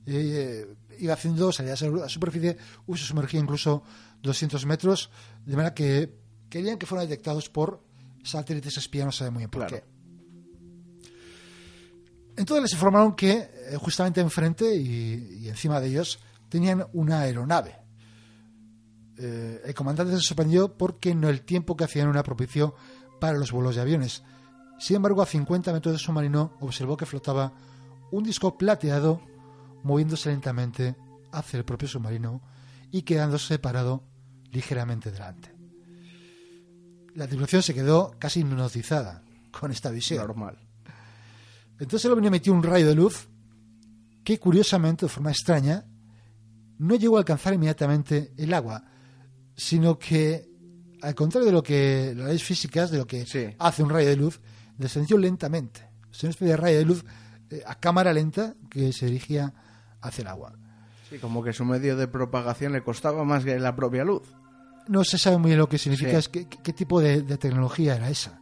eh, 0.06 0.68
iba 1.00 1.14
haciendo, 1.14 1.52
salía 1.54 1.74
a 1.74 1.86
la 1.86 2.10
superficie, 2.10 2.58
uy, 2.86 2.98
se 2.98 3.06
sumergía 3.06 3.40
incluso 3.40 3.84
200 4.22 4.66
metros, 4.66 5.10
de 5.46 5.56
manera 5.56 5.74
que 5.74 6.14
querían 6.50 6.78
que 6.78 6.86
fueran 6.86 7.08
detectados 7.08 7.50
por 7.50 7.82
satélites 8.24 8.78
espía, 8.78 9.06
no 9.06 9.12
sabe 9.14 9.32
muy 9.32 9.40
bien 9.42 9.50
por 9.50 9.66
Claro. 9.66 9.84
qué. 9.86 9.94
Entonces 12.36 12.64
les 12.64 12.74
informaron 12.74 13.16
que 13.16 13.32
eh, 13.32 13.50
justamente 13.78 14.20
enfrente 14.20 14.76
y, 14.76 15.40
y 15.44 15.50
encima 15.50 15.80
de 15.80 15.88
ellos 15.88 16.20
tenían 16.50 16.86
una 16.94 17.22
aeronave. 17.22 17.76
Eh, 19.18 19.62
el 19.66 19.74
comandante 19.76 20.14
se 20.16 20.22
sorprendió 20.22 20.76
porque 20.76 21.14
no 21.16 21.30
el 21.30 21.42
tiempo 21.42 21.78
que 21.78 21.84
hacían 21.84 22.10
era 22.10 22.24
propicio 22.24 22.74
para 23.20 23.38
los 23.38 23.52
vuelos 23.52 23.76
de 23.76 23.82
aviones. 23.82 24.24
Sin 24.84 24.98
embargo, 24.98 25.22
a 25.22 25.26
50 25.26 25.72
metros 25.72 25.94
del 25.94 26.00
submarino 26.02 26.58
observó 26.60 26.98
que 26.98 27.06
flotaba 27.06 27.54
un 28.12 28.22
disco 28.22 28.58
plateado 28.58 29.22
moviéndose 29.82 30.30
lentamente 30.30 30.98
hacia 31.32 31.58
el 31.58 31.64
propio 31.64 31.88
submarino 31.88 32.42
y 32.92 33.04
quedándose 33.04 33.48
separado 33.48 34.04
ligeramente 34.52 35.10
delante. 35.10 35.56
La 37.16 37.28
tripulación 37.28 37.64
se 37.64 37.74
quedó 37.74 38.14
casi 38.20 38.42
hipnotizada 38.42 39.24
con 39.58 39.72
esta 39.72 39.90
visión. 39.90 40.28
Normal. 40.28 40.60
Entonces 41.80 42.04
el 42.04 42.12
ovni 42.12 42.28
emitió 42.28 42.52
un 42.52 42.62
rayo 42.62 42.86
de 42.90 42.96
luz 42.96 43.30
que, 44.26 44.38
curiosamente, 44.38 45.06
de 45.06 45.10
forma 45.10 45.32
extraña, 45.32 45.86
no 46.78 46.96
llegó 46.96 47.16
a 47.16 47.20
alcanzar 47.20 47.54
inmediatamente 47.54 48.34
el 48.36 48.54
agua, 48.54 48.84
sino 49.56 49.98
que, 49.98 50.46
al 51.02 51.16
contrario 51.16 51.46
de 51.46 51.54
lo 51.54 51.64
que 51.64 52.14
las 52.18 52.28
leyes 52.28 52.44
físicas, 52.44 52.92
de 52.92 52.98
lo 52.98 53.08
que 53.08 53.26
Sí. 53.26 53.46
hace 53.58 53.82
un 53.82 53.90
rayo 53.90 54.10
de 54.10 54.18
luz, 54.18 54.42
descendió 54.78 55.18
lentamente. 55.18 55.90
Es 56.12 56.24
una 56.24 56.32
especie 56.32 56.52
de 56.52 56.58
rayo 56.58 56.78
de 56.78 56.86
luz 56.86 57.04
eh, 57.50 57.64
a 57.66 57.76
cámara 57.76 58.14
lenta 58.14 58.56
que 58.70 58.94
se 58.94 59.06
dirigía 59.08 59.54
hacia 60.02 60.22
el 60.24 60.28
agua. 60.28 60.54
Y 61.12 61.18
como 61.18 61.44
que 61.44 61.54
su 61.54 61.66
medio 61.66 61.96
de 61.96 62.08
propagación 62.08 62.74
le 62.74 62.84
costaba 62.84 63.24
más 63.24 63.44
que 63.44 63.60
la 63.60 63.76
propia 63.76 64.04
luz. 64.04 64.24
No 64.88 65.04
se 65.04 65.18
sabe 65.18 65.38
muy 65.38 65.50
bien 65.50 65.60
lo 65.60 65.70
que 65.70 65.78
significa, 65.78 66.18
es 66.18 66.28
qué, 66.30 66.48
qué 66.48 66.74
tipo 66.74 67.00
de, 67.00 67.22
de, 67.22 67.38
tecnología 67.38 67.96
era 67.96 68.10
esa. 68.10 68.42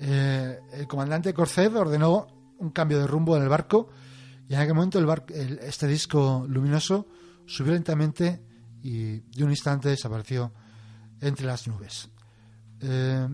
Eh, 0.00 0.58
el 0.72 0.88
comandante 0.88 1.32
Corced 1.32 1.76
ordenó 1.76 2.26
un 2.58 2.70
cambio 2.70 2.98
de 2.98 3.06
rumbo 3.06 3.36
en 3.36 3.42
el 3.42 3.48
barco 3.48 3.88
y 4.48 4.54
en 4.54 4.60
aquel 4.60 4.74
momento 4.74 4.98
el 4.98 5.06
bar, 5.06 5.24
el, 5.28 5.58
este 5.60 5.86
disco 5.86 6.44
luminoso 6.48 7.06
subió 7.46 7.72
lentamente 7.72 8.42
y 8.82 9.20
de 9.20 9.44
un 9.44 9.50
instante 9.50 9.88
desapareció 9.88 10.52
entre 11.20 11.46
las 11.46 11.66
nubes. 11.66 12.08
Eh, 12.80 13.28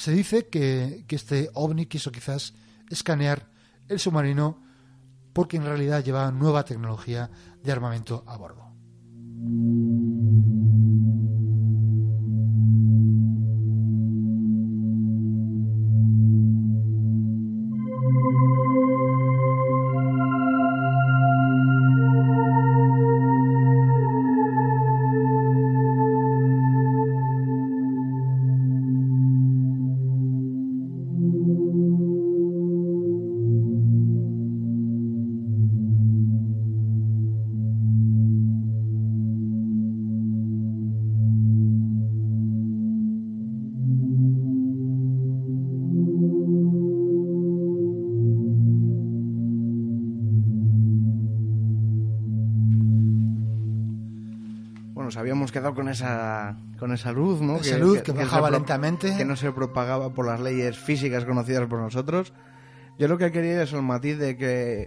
se 0.00 0.12
dice 0.12 0.48
que, 0.48 1.04
que, 1.06 1.14
este 1.14 1.50
ovni 1.52 1.84
quiso 1.84 2.10
quizás 2.10 2.54
escanear 2.88 3.50
el 3.86 3.98
submarino 3.98 4.56
porque 5.34 5.58
en 5.58 5.64
realidad 5.64 6.02
llevaba 6.02 6.32
nueva 6.32 6.64
tecnología 6.64 7.30
de 7.62 7.70
armamento 7.70 8.24
a 8.26 8.38
bordo. 8.38 8.64
Nos 55.10 55.16
habíamos 55.16 55.50
quedado 55.50 55.74
con 55.74 55.88
esa 55.88 56.56
con 56.78 56.92
esa 56.92 57.10
luz, 57.10 57.40
¿no? 57.40 57.56
Esa 57.56 57.74
que, 57.74 57.80
luz 57.80 57.96
que, 58.02 58.12
que 58.12 58.12
bajaba 58.12 58.48
que 58.48 58.54
lentamente. 58.58 59.16
Que 59.16 59.24
no 59.24 59.34
se 59.34 59.50
propagaba 59.50 60.14
por 60.14 60.24
las 60.24 60.38
leyes 60.38 60.78
físicas 60.78 61.24
conocidas 61.24 61.66
por 61.66 61.80
nosotros. 61.80 62.32
Yo 62.96 63.08
lo 63.08 63.18
que 63.18 63.32
quería 63.32 63.60
es 63.60 63.72
el 63.72 63.82
matiz 63.82 64.18
de 64.18 64.36
que 64.36 64.86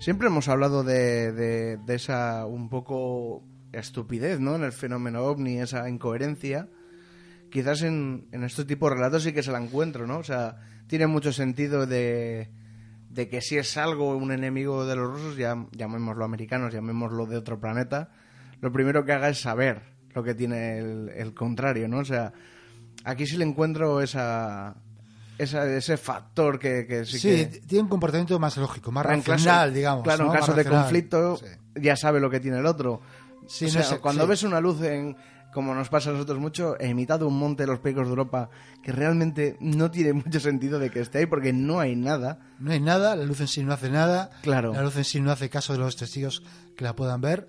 siempre 0.00 0.28
hemos 0.28 0.48
hablado 0.48 0.84
de, 0.84 1.32
de, 1.32 1.78
de 1.78 1.94
esa 1.94 2.44
un 2.44 2.68
poco 2.68 3.42
estupidez, 3.72 4.38
¿no? 4.38 4.54
En 4.56 4.64
el 4.64 4.72
fenómeno 4.72 5.22
ovni, 5.22 5.58
esa 5.58 5.88
incoherencia. 5.88 6.68
Quizás 7.50 7.80
en, 7.80 8.28
en 8.32 8.44
este 8.44 8.66
tipo 8.66 8.90
de 8.90 8.96
relatos 8.96 9.22
sí 9.22 9.32
que 9.32 9.42
se 9.42 9.50
la 9.50 9.62
encuentro, 9.62 10.06
¿no? 10.06 10.18
O 10.18 10.24
sea, 10.24 10.58
tiene 10.88 11.06
mucho 11.06 11.32
sentido 11.32 11.86
de, 11.86 12.50
de 13.08 13.28
que 13.30 13.40
si 13.40 13.56
es 13.56 13.78
algo, 13.78 14.14
un 14.14 14.30
enemigo 14.30 14.84
de 14.84 14.96
los 14.96 15.10
rusos, 15.10 15.38
ya, 15.38 15.56
llamémoslo 15.72 16.22
americanos, 16.22 16.74
llamémoslo 16.74 17.24
de 17.24 17.38
otro 17.38 17.58
planeta, 17.58 18.10
lo 18.64 18.72
primero 18.72 19.04
que 19.04 19.12
haga 19.12 19.28
es 19.28 19.42
saber 19.42 19.82
lo 20.14 20.24
que 20.24 20.34
tiene 20.34 20.78
el, 20.78 21.10
el 21.10 21.34
contrario, 21.34 21.86
¿no? 21.86 21.98
O 21.98 22.04
sea, 22.04 22.32
aquí 23.04 23.26
sí 23.26 23.36
le 23.36 23.44
encuentro 23.44 24.00
esa, 24.00 24.74
esa 25.36 25.70
ese 25.70 25.98
factor 25.98 26.58
que, 26.58 26.86
que 26.86 27.04
sí, 27.04 27.18
sí 27.18 27.28
que... 27.28 27.46
tiene 27.66 27.82
un 27.82 27.88
comportamiento 27.90 28.38
más 28.38 28.56
lógico, 28.56 28.90
más 28.90 29.04
racional, 29.04 29.68
caso, 29.68 29.70
digamos. 29.74 30.02
Claro, 30.04 30.24
¿no? 30.24 30.30
en 30.32 30.38
caso 30.38 30.52
más 30.52 30.56
de 30.56 30.62
racional. 30.62 30.82
conflicto 30.84 31.36
Sí. 31.36 31.44
ya 31.82 31.94
sabe 31.94 32.20
lo 32.20 32.30
que 32.30 32.40
tiene 32.40 32.58
el 32.58 32.64
otro. 32.64 33.02
Sí, 33.46 33.66
o 33.66 33.68
sea, 33.68 33.82
no 33.82 33.86
sé, 33.86 33.98
cuando 33.98 34.26
ves 34.26 34.42
una 34.44 34.60
luz 34.62 34.80
en 34.80 35.14
como 35.52 35.74
nos 35.74 35.90
pasa 35.90 36.08
a 36.08 36.14
nosotros 36.14 36.38
mucho, 36.38 36.80
en 36.80 36.96
mitad 36.96 37.18
de 37.18 37.26
un 37.26 37.38
monte 37.38 37.64
de 37.64 37.66
los 37.68 37.80
picos 37.80 38.04
de 38.06 38.10
Europa, 38.10 38.48
que 38.82 38.92
realmente 38.92 39.58
no 39.60 39.90
tiene 39.90 40.12
mucho 40.24 40.40
sentido 40.40 40.78
de 40.78 40.88
que 40.88 41.00
esté 41.00 41.18
ahí 41.18 41.26
porque 41.26 41.52
no 41.52 41.80
hay 41.80 41.96
nada. 41.96 42.38
No 42.58 42.72
hay 42.72 42.80
nada, 42.80 43.14
la 43.14 43.24
luz 43.24 43.40
en 43.42 43.46
sí 43.46 43.62
no 43.62 43.74
hace 43.74 43.90
nada, 43.90 44.30
Claro. 44.42 44.72
la 44.72 44.80
luz 44.82 44.96
en 44.96 45.04
sí 45.04 45.20
no 45.20 45.30
hace 45.30 45.50
caso 45.50 45.74
de 45.74 45.80
los 45.80 45.96
testigos 45.96 46.42
que 46.78 46.84
la 46.84 46.96
puedan 46.96 47.20
ver. 47.20 47.46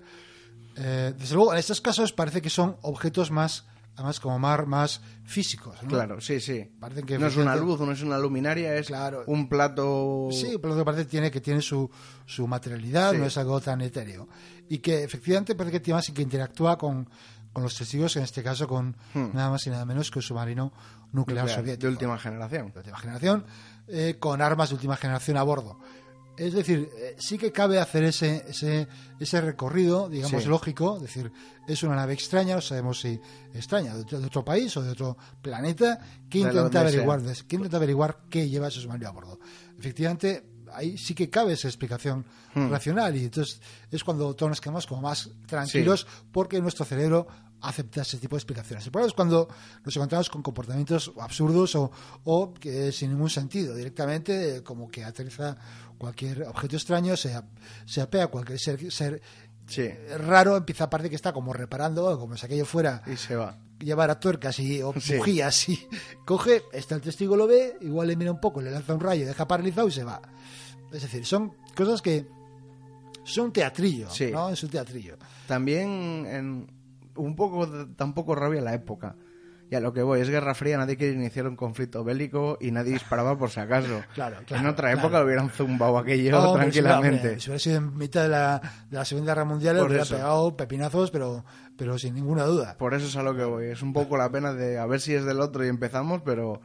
Eh, 0.76 1.14
desde 1.18 1.34
luego, 1.34 1.52
en 1.52 1.58
estos 1.58 1.80
casos 1.80 2.12
parece 2.12 2.42
que 2.42 2.50
son 2.50 2.76
objetos 2.82 3.30
más, 3.30 3.64
además 3.94 4.20
como 4.20 4.38
más, 4.38 4.66
más 4.66 5.00
físicos. 5.24 5.82
¿no? 5.82 5.88
Claro, 5.88 6.20
sí, 6.20 6.38
sí. 6.40 6.70
Parece 6.78 7.02
que 7.02 7.18
no 7.18 7.26
es 7.28 7.36
una 7.36 7.56
luz, 7.56 7.80
no 7.80 7.92
es 7.92 8.02
una 8.02 8.18
luminaria, 8.18 8.74
es 8.76 8.88
Claro. 8.88 9.24
un 9.26 9.48
plato. 9.48 10.28
Sí, 10.32 10.58
pero 10.60 10.74
lo 10.74 10.80
que 10.80 10.84
parece 10.84 11.04
que 11.04 11.10
tiene 11.10 11.30
que 11.30 11.40
tiene 11.40 11.62
su, 11.62 11.90
su 12.26 12.46
materialidad, 12.46 13.12
Sí. 13.12 13.18
no 13.18 13.24
es 13.26 13.36
algo 13.38 13.60
tan 13.60 13.80
etéreo. 13.80 14.28
Y 14.68 14.78
que 14.78 15.02
efectivamente 15.02 15.54
parece 15.54 15.72
que 15.72 15.80
tiene 15.80 15.96
más 15.96 16.08
y 16.08 16.12
que 16.12 16.22
interactúa 16.22 16.76
con, 16.76 17.08
con 17.52 17.62
los 17.62 17.74
testigos, 17.74 18.16
en 18.16 18.24
este 18.24 18.42
caso 18.42 18.68
con 18.68 18.96
Hmm. 19.14 19.30
nada 19.32 19.48
más 19.50 19.66
y 19.66 19.70
nada 19.70 19.84
menos 19.86 20.10
que 20.10 20.18
un 20.18 20.22
submarino 20.22 20.72
nuclear, 21.12 21.44
nuclear, 21.44 21.48
soviético. 21.48 21.86
de 21.86 21.92
última 21.92 22.18
generación. 22.18 22.72
de 22.72 22.78
última 22.80 22.98
generación, 22.98 23.46
eh, 23.88 24.16
con 24.18 24.42
armas 24.42 24.68
de 24.68 24.74
última 24.74 24.96
generación 24.96 25.38
a 25.38 25.42
bordo. 25.42 25.78
Es 26.38 26.52
decir, 26.52 26.88
eh, 26.98 27.16
sí 27.18 27.38
que 27.38 27.50
cabe 27.52 27.78
hacer 27.78 28.04
ese, 28.04 28.44
ese, 28.48 28.86
ese 29.18 29.40
recorrido, 29.40 30.08
digamos, 30.08 30.42
Sí. 30.42 30.48
lógico. 30.48 30.96
Es 30.96 31.02
decir, 31.02 31.32
es 31.66 31.82
una 31.82 31.96
nave 31.96 32.12
extraña, 32.14 32.54
no 32.54 32.60
sabemos 32.60 33.00
si 33.00 33.18
extraña, 33.54 33.94
de 33.94 34.02
otro, 34.02 34.20
de 34.20 34.26
otro 34.26 34.44
país 34.44 34.76
o 34.76 34.82
de 34.82 34.90
otro 34.90 35.16
planeta, 35.40 35.98
que 36.28 36.38
De 36.40 36.44
intenta 36.44 36.80
averiguar, 36.80 37.22
que 37.22 37.56
intenta 37.56 37.76
averiguar 37.78 38.18
qué 38.28 38.48
lleva 38.48 38.68
ese 38.68 38.80
submarino 38.80 39.08
a 39.08 39.12
bordo. 39.12 39.38
Efectivamente, 39.78 40.44
ahí 40.72 40.96
sí 40.98 41.14
que 41.14 41.28
cabe 41.30 41.52
esa 41.54 41.68
explicación 41.68 42.24
Hmm. 42.54 42.70
racional 42.70 43.14
y 43.16 43.24
entonces 43.24 43.60
es 43.90 44.02
cuando 44.02 44.34
todos 44.34 44.48
nos 44.50 44.60
quedamos 44.62 44.86
como 44.86 45.02
más 45.02 45.28
tranquilos 45.46 46.06
porque 46.32 46.60
nuestro 46.62 46.84
cerebro 46.86 47.26
acepta 47.60 48.02
ese 48.02 48.16
tipo 48.18 48.36
de 48.36 48.38
explicaciones. 48.38 48.84
El 48.86 48.92
problema 48.92 49.08
es 49.08 49.14
cuando 49.14 49.48
nos 49.84 49.94
encontramos 49.96 50.30
con 50.30 50.42
comportamientos 50.42 51.12
absurdos 51.20 51.74
o, 51.74 51.90
o 52.24 52.54
que 52.54 52.92
sin 52.92 53.10
ningún 53.10 53.28
sentido, 53.30 53.74
directamente 53.74 54.56
eh, 54.56 54.62
como 54.62 54.88
que 54.88 55.04
aterriza 55.04 55.56
cualquier 55.98 56.44
objeto 56.44 56.76
extraño, 56.76 57.16
se, 57.16 57.38
se 57.86 58.00
apea 58.00 58.24
a 58.24 58.26
cualquier 58.28 58.58
ser, 58.58 58.90
ser 58.92 59.20
Sí. 59.68 59.88
raro, 60.18 60.56
empieza 60.56 60.84
a 60.84 60.90
parecer 60.90 61.10
que 61.10 61.16
está 61.16 61.32
como 61.32 61.52
reparando, 61.52 62.16
como 62.20 62.36
si 62.36 62.46
aquello 62.46 62.64
fuera 62.64 63.02
Y 63.04 63.16
se 63.16 63.34
va. 63.34 63.58
llevar 63.80 64.10
a 64.12 64.20
tuercas 64.20 64.60
y 64.60 64.80
o 64.80 64.94
Sí. 65.00 65.16
bujías 65.16 65.68
y 65.68 65.88
coge, 66.24 66.62
está 66.72 66.94
el 66.94 67.00
testigo 67.00 67.36
lo 67.36 67.48
ve, 67.48 67.76
igual 67.80 68.06
le 68.06 68.14
mira 68.16 68.30
un 68.30 68.40
poco, 68.40 68.60
le 68.62 68.70
lanza 68.70 68.94
un 68.94 69.00
rayo, 69.00 69.26
deja 69.26 69.48
paralizado 69.48 69.88
y 69.88 69.90
se 69.90 70.04
va. 70.04 70.22
Es 70.96 71.02
decir, 71.02 71.24
son 71.26 71.52
cosas 71.76 72.00
que 72.02 72.26
son 73.24 73.52
teatrillo, 73.52 74.08
Sí. 74.10 74.30
¿no? 74.32 74.50
Es 74.50 74.62
un 74.62 74.70
teatrillo. 74.70 75.16
También 75.46 76.26
en 76.26 76.66
un 77.16 77.36
poco 77.36 77.66
tampoco 77.96 78.34
rabia 78.34 78.60
la 78.60 78.74
época. 78.74 79.16
Y 79.68 79.74
a 79.74 79.80
lo 79.80 79.92
que 79.92 80.00
voy, 80.02 80.20
es 80.20 80.30
Guerra 80.30 80.54
Fría, 80.54 80.76
nadie 80.78 80.96
quiere 80.96 81.14
iniciar 81.14 81.48
un 81.48 81.56
conflicto 81.56 82.04
bélico 82.04 82.56
y 82.60 82.70
nadie 82.70 82.92
disparaba 82.92 83.36
por 83.36 83.50
si 83.50 83.58
acaso. 83.58 84.00
Claro, 84.14 84.38
en 84.38 84.44
claro, 84.44 84.70
otra 84.70 84.90
claro. 84.92 84.98
época 85.00 85.18
lo 85.18 85.24
hubieran 85.26 85.50
zumbado 85.50 85.98
aquello 85.98 86.40
si 86.50 86.54
tranquilamente. 86.54 87.16
hombre, 87.28 87.40
Si 87.40 87.50
hubiera 87.50 87.58
sido 87.58 87.76
en 87.78 87.96
mitad 87.96 88.22
de 88.22 88.28
la, 88.28 88.62
de 88.88 88.96
la 88.96 89.04
Segunda 89.04 89.32
Guerra 89.32 89.44
Mundial, 89.44 89.76
Por 89.78 89.86
hubiera 89.88 90.04
eso. 90.04 90.14
pegado 90.14 90.56
pepinazos, 90.56 91.10
pero, 91.10 91.44
pero 91.76 91.98
sin 91.98 92.14
ninguna 92.14 92.44
duda. 92.44 92.76
Por 92.78 92.94
eso 92.94 93.06
es 93.06 93.16
a 93.16 93.24
lo 93.24 93.34
que 93.34 93.42
voy. 93.44 93.66
Es 93.66 93.82
un 93.82 93.92
poco 93.92 94.16
la 94.16 94.30
pena 94.30 94.52
de 94.52 94.78
a 94.78 94.86
ver 94.86 95.00
si 95.00 95.14
es 95.14 95.24
del 95.24 95.40
otro 95.40 95.64
y 95.64 95.68
empezamos, 95.68 96.22
pero 96.24 96.60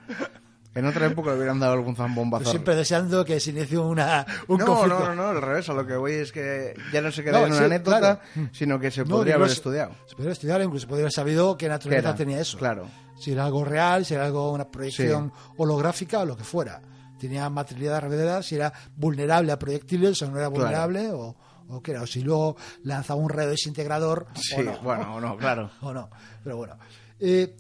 en 0.74 0.86
otra 0.86 1.06
época 1.08 1.32
le 1.32 1.38
hubieran 1.38 1.60
dado 1.60 1.74
algún 1.74 1.96
zambombazo. 1.96 2.46
Yo 2.46 2.52
siempre 2.52 2.76
deseando 2.76 3.26
que 3.26 3.40
se 3.40 3.50
inicie 3.52 3.78
una, 3.78 4.26
un 4.48 4.58
no, 4.60 4.66
conflicto. 4.66 5.00
no, 5.00 5.06
no, 5.08 5.16
no, 5.16 5.28
al 5.30 5.42
revés. 5.42 5.68
A 5.70 5.74
lo 5.74 5.86
que 5.86 5.96
voy 5.96 6.14
es 6.14 6.32
que 6.32 6.74
ya 6.94 7.02
no 7.02 7.12
se 7.12 7.24
queda 7.24 7.40
No, 7.40 7.46
en 7.48 7.52
una 7.52 7.58
sí, 7.60 7.64
anécdota, 7.66 8.00
claro. 8.00 8.50
sino 8.54 8.80
que 8.80 8.90
se 8.92 9.02
No, 9.04 9.18
podría 9.18 9.36
haber 9.36 9.50
estudiado. 9.50 9.92
Se 10.08 10.16
podría 10.16 10.34
estudiar, 10.34 10.62
incluso 10.62 10.88
podría 10.88 11.04
haber 11.06 11.14
sabido 11.14 11.58
qué 11.58 11.66
¿Qué 11.66 11.70
naturaleza 11.70 12.10
era? 12.10 12.16
tenía 12.18 12.40
eso. 12.40 12.58
Claro. 12.58 12.88
Si 13.20 13.32
era 13.34 13.46
algo 13.46 13.64
real, 13.66 14.06
si 14.06 14.14
era 14.16 14.26
algo, 14.26 14.52
una 14.52 14.70
proyección 14.72 15.32
holográfica 15.58 16.20
o 16.20 16.26
lo 16.26 16.36
que 16.38 16.44
fuera. 16.44 16.82
Tenía 17.20 17.48
materialidad 17.52 17.98
gravedad, 18.00 18.42
si 18.42 18.56
era 18.56 18.74
vulnerable 18.96 19.52
a 19.52 19.60
proyectiles 19.60 20.20
o 20.24 20.26
no 20.32 20.38
era 20.40 20.50
Claro. 20.50 20.52
vulnerable 20.64 21.12
o, 21.12 21.36
o 21.68 21.82
qué 21.84 21.92
era. 21.92 22.02
O 22.02 22.08
si 22.08 22.22
luego 22.22 22.56
lanzaba 22.84 23.20
un 23.20 23.30
rayo 23.30 23.50
desintegrador 23.52 24.26
Sí, 24.34 24.56
o 24.58 24.64
no. 24.64 24.80
bueno, 24.82 25.16
o 25.16 25.22
no, 25.22 25.38
claro. 25.38 25.70
o 25.82 25.94
no. 25.94 26.10
Pero 26.44 26.58
bueno. 26.58 26.78
Eh, 27.20 27.56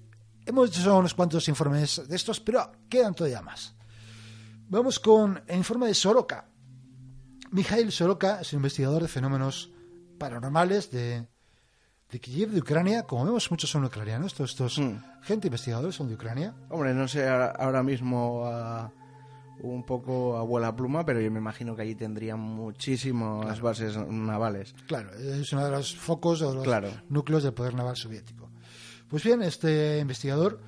hemos 0.45 0.69
hecho 0.77 0.97
unos 0.97 1.13
cuantos 1.13 1.47
informes 1.47 2.01
de 2.07 2.15
estos, 2.15 2.39
pero 2.39 2.71
quedan 2.89 3.13
todavía 3.13 3.41
más. 3.41 3.75
Vamos 4.69 4.99
con 4.99 5.41
el 5.47 5.57
informe 5.57 5.87
de 5.87 5.93
Soroka. 5.93 6.45
Mikhail 7.51 7.91
Soroka 7.91 8.39
es 8.41 8.53
un 8.53 8.57
investigador 8.59 9.01
de 9.01 9.07
fenómenos 9.09 9.71
paranormales 10.17 10.89
de, 10.91 11.27
de 12.09 12.19
Kiev, 12.19 12.51
de 12.51 12.59
Ucrania. 12.61 13.03
Como 13.03 13.25
vemos, 13.25 13.51
muchos 13.51 13.69
son 13.69 13.83
ucranianos. 13.83 14.31
Estos, 14.31 14.51
estos 14.51 14.77
Hmm. 14.79 14.97
gente 15.23 15.47
investigadores 15.47 15.95
son 15.95 16.07
de 16.07 16.15
Ucrania. 16.15 16.53
Hombre, 16.69 16.93
no 16.93 17.07
sé 17.09 17.27
ahora 17.27 17.83
mismo 17.83 18.45
a- 18.45 18.91
un 19.63 19.85
poco 19.85 20.37
abuela 20.37 20.75
pluma, 20.75 21.05
pero 21.05 21.19
yo 21.21 21.29
me 21.29 21.37
imagino 21.39 21.75
que 21.75 21.81
allí 21.83 21.93
tendrían 21.95 22.39
muchísimas 22.39 23.59
bases 23.61 23.95
navales. 24.07 24.73
Claro, 24.87 25.11
es 25.13 25.51
uno 25.53 25.65
de 25.65 25.71
los 25.71 25.95
focos 25.95 26.41
o 26.41 26.53
los 26.55 26.63
Claro. 26.63 26.89
núcleos 27.09 27.43
del 27.43 27.53
poder 27.53 27.73
naval 27.75 27.95
soviético. 27.97 28.40
Pues 29.11 29.25
bien, 29.25 29.43
este 29.43 29.99
investigador 29.99 30.61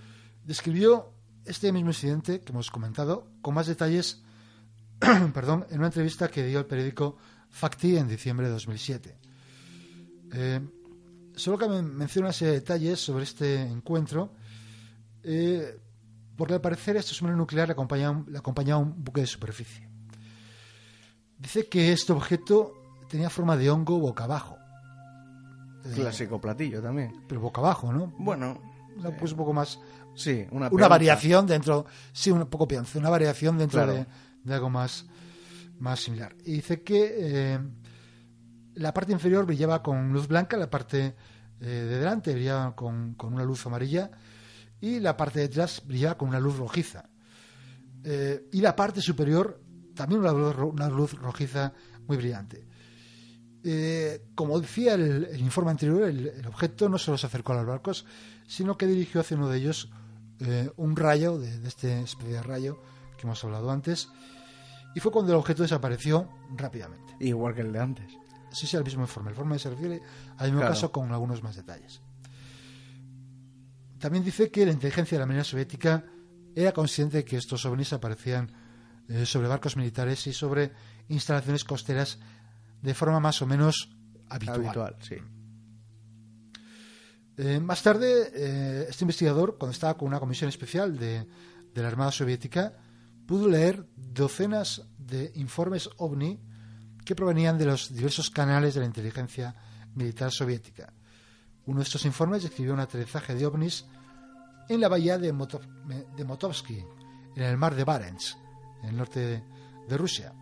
describió 0.44 1.14
este 1.46 1.72
mismo 1.72 1.92
incidente 1.92 2.42
que 2.42 2.52
hemos 2.52 2.70
comentado 2.72 3.30
con 3.42 3.54
más 3.54 3.68
detalles, 3.68 4.22
perdón, 5.34 5.66
en 5.70 5.78
una 5.78 5.88
entrevista 5.88 6.28
que 6.28 6.46
dio 6.46 6.60
el 6.60 6.66
periódico 6.66 7.16
Facti 7.50 7.96
en 7.96 8.10
diciembre 8.10 8.48
de 8.48 8.52
2007. 8.52 9.18
Eh, 10.34 10.60
solo 11.34 11.58
que 11.58 11.70
me 11.70 11.82
menciona 11.82 12.32
ese 12.32 12.48
detalles 12.48 13.00
sobre 13.00 13.24
este 13.24 13.62
encuentro, 13.62 14.34
eh, 15.24 15.80
porque 16.36 16.56
al 16.56 16.62
parecer 16.62 16.98
este 16.98 17.14
submarino 17.14 17.38
nuclear 17.38 17.70
le 17.70 17.72
acompañaba, 17.72 18.26
le 18.28 18.76
un 18.76 19.06
buque 19.06 19.22
de 19.22 19.28
superficie. 19.28 19.88
Dice 21.38 21.70
que 21.70 21.94
este 21.94 22.12
objeto 22.12 22.74
tenía 23.08 23.30
forma 23.30 23.56
de 23.56 23.70
hongo 23.70 24.00
boca 24.00 24.26
abajo. 24.26 24.58
Clásico 25.96 26.40
platillo 26.40 26.82
también. 26.82 27.24
pero 27.28 27.42
boca 27.42 27.62
abajo, 27.62 27.92
¿no? 27.92 28.14
Bueno, 28.18 28.60
pues 29.20 29.32
un 29.32 29.38
poco 29.38 29.54
más. 29.54 29.80
sí, 30.16 30.46
una, 30.52 30.70
variación 30.70 31.46
dentro. 31.48 31.86
Sí, 32.12 32.32
un 32.32 32.46
poco 32.48 32.68
peonza, 32.68 33.00
una 33.00 33.10
variación 33.10 33.58
dentro 33.58 33.84
Claro. 33.84 33.94
de, 33.94 34.06
de 34.44 34.54
algo 34.54 34.70
más, 34.70 35.06
más 35.80 36.00
similar. 36.00 36.36
Y 36.46 36.54
dice 36.54 36.82
que 36.84 37.16
eh, 37.18 37.60
la 38.76 38.94
parte 38.94 39.12
inferior 39.12 39.46
brillaba 39.46 39.82
con 39.84 40.14
luz 40.14 40.28
blanca, 40.28 40.58
la 40.58 40.70
parte 40.70 41.16
eh, 41.60 41.66
de 41.66 42.00
delante 42.00 42.34
brillaba 42.34 42.76
con, 42.76 43.14
con 43.16 43.34
una 43.34 43.44
luz 43.44 43.66
amarilla 43.66 44.10
y 44.82 45.00
la 45.00 45.16
parte 45.16 45.40
de 45.40 45.46
atrás 45.46 45.82
brillaba 45.86 46.18
con 46.18 46.30
una 46.30 46.40
luz 46.40 46.58
rojiza. 46.58 47.10
Eh, 48.04 48.48
y 48.52 48.62
la 48.62 48.76
parte 48.76 49.02
superior 49.02 49.62
también 49.96 50.22
una 50.22 50.32
luz, 50.34 50.56
una 50.58 50.90
luz 50.90 51.14
rojiza 51.14 51.72
muy 52.08 52.18
brillante. 52.18 52.66
Eh, 53.64 54.22
como 54.36 54.60
decía 54.60 54.96
el, 54.96 55.26
el 55.26 55.40
informe 55.40 55.72
anterior, 55.72 56.04
el, 56.04 56.28
el 56.28 56.48
objeto 56.48 56.90
no 56.90 56.98
solo 56.98 57.18
se 57.18 57.28
acercó 57.28 57.54
a 57.54 57.58
los 57.58 57.66
barcos, 57.66 58.06
sino 58.48 58.78
que 58.78 58.86
dirigió 58.88 59.22
hacia 59.22 59.38
uno 59.38 59.48
de 59.50 59.58
ellos 59.58 59.90
eh, 60.40 60.70
un 60.76 60.96
rayo, 60.96 61.38
de, 61.38 61.60
de 61.60 61.68
este 61.68 62.02
especie 62.02 62.34
de 62.34 62.44
rayo 62.44 62.82
que 63.18 63.24
hemos 63.26 63.42
hablado 63.44 63.72
antes, 63.72 64.10
y 64.96 65.00
fue 65.00 65.12
cuando 65.12 65.32
el 65.32 65.40
objeto 65.40 65.64
desapareció 65.64 66.30
rápidamente. 66.58 67.16
Igual 67.20 67.56
que 67.56 67.62
el 67.62 67.72
de 67.72 67.80
antes. 67.80 68.12
Sí, 68.52 68.68
sí, 68.68 68.76
al 68.78 68.84
mismo 68.84 69.02
informe. 69.04 69.30
El 69.30 69.36
informe 69.36 69.58
se 69.58 69.70
refiere 69.70 70.02
al 70.38 70.48
mismo 70.48 70.60
Claro. 70.60 70.74
caso 70.76 70.92
con 70.92 71.12
algunos 71.12 71.42
más 71.42 71.56
detalles. 71.56 72.02
También 74.00 74.24
dice 74.24 74.52
que 74.52 74.66
la 74.66 74.72
inteligencia 74.74 75.18
de 75.18 75.22
la 75.22 75.26
Marina 75.26 75.44
Soviética 75.44 76.04
era 76.56 76.72
consciente 76.74 77.18
de 77.18 77.26
que 77.26 77.38
estos 77.38 77.66
ovnis 77.66 77.94
aparecían 77.94 78.52
eh, 79.08 79.26
sobre 79.26 79.48
barcos 79.48 79.78
militares 79.78 80.28
y 80.28 80.34
sobre 80.34 80.72
instalaciones 81.08 81.64
costeras 81.64 82.20
de 82.84 82.94
forma 82.94 83.20
más 83.20 83.42
o 83.42 83.48
menos 83.48 83.90
habitual. 84.30 84.66
Habitual, 84.66 84.96
sí. 85.02 85.16
Eh, 87.38 87.60
más 87.60 87.82
tarde, 87.82 88.30
eh, 88.36 88.86
este 88.90 89.06
investigador, 89.06 89.58
cuando 89.58 89.72
estaba 89.72 89.98
con 89.98 90.08
una 90.08 90.20
comisión 90.20 90.50
especial 90.50 90.98
de, 90.98 91.26
de 91.74 91.82
la 91.82 91.88
Armada 91.88 92.12
Soviética, 92.12 92.74
pudo 93.26 93.48
leer 93.48 93.88
docenas 93.96 94.86
de 95.00 95.32
informes 95.36 95.90
ovni 95.98 96.40
que 97.06 97.16
provenían 97.16 97.58
de 97.58 97.66
los 97.66 97.94
diversos 97.94 98.30
canales 98.30 98.74
de 98.76 98.82
la 98.82 98.86
inteligencia 98.86 99.56
militar 99.96 100.32
soviética. 100.32 100.94
Uno 101.66 101.80
de 101.80 101.84
estos 101.84 102.06
informes 102.06 102.44
describió 102.44 102.74
un 102.74 102.82
aterrizaje 102.82 103.34
de 103.34 103.46
ovnis 103.46 103.86
en 104.70 104.82
la 104.82 104.90
bahía 104.90 105.18
de, 105.18 105.34
Motov- 105.34 105.66
de 106.16 106.24
Motovsky, 106.26 106.84
en 107.36 107.44
el 107.44 107.58
mar 107.58 107.76
de 107.76 107.84
Barents, 107.84 108.38
en 108.84 108.90
el 108.90 108.98
norte 108.98 109.20
de, 109.20 109.44
de 109.88 109.98
Rusia. 109.98 110.34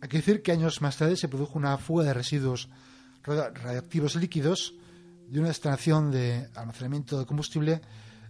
Hay 0.00 0.08
que 0.08 0.16
decir 0.18 0.42
que 0.42 0.52
años 0.52 0.80
más 0.80 0.96
tarde 0.96 1.16
se 1.16 1.28
produjo 1.28 1.58
una 1.58 1.76
fuga 1.78 2.04
de 2.04 2.14
residuos 2.14 2.68
radio- 3.22 3.50
radioactivos 3.52 4.16
líquidos 4.16 4.74
de 5.28 5.38
una 5.40 5.48
instalación 5.48 6.10
de 6.10 6.48
almacenamiento 6.54 7.18
de 7.18 7.26
combustible 7.26 7.80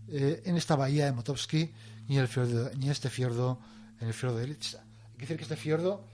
eh, 0.08 0.42
en 0.44 0.56
esta 0.56 0.76
bahía 0.76 1.06
de 1.06 1.12
Motovsky 1.12 1.72
y 2.08 2.14
en, 2.16 2.20
el 2.22 2.28
fiordo, 2.28 2.70
este 2.70 3.08
fiordo, 3.08 3.60
en 4.00 4.08
el 4.08 4.14
fiordo 4.14 4.38
de 4.38 4.48
Litsa. 4.48 4.82
Hay 4.82 5.14
que 5.16 5.20
decir 5.20 5.36
que 5.36 5.42
este 5.44 5.56
fiordo 5.56 6.04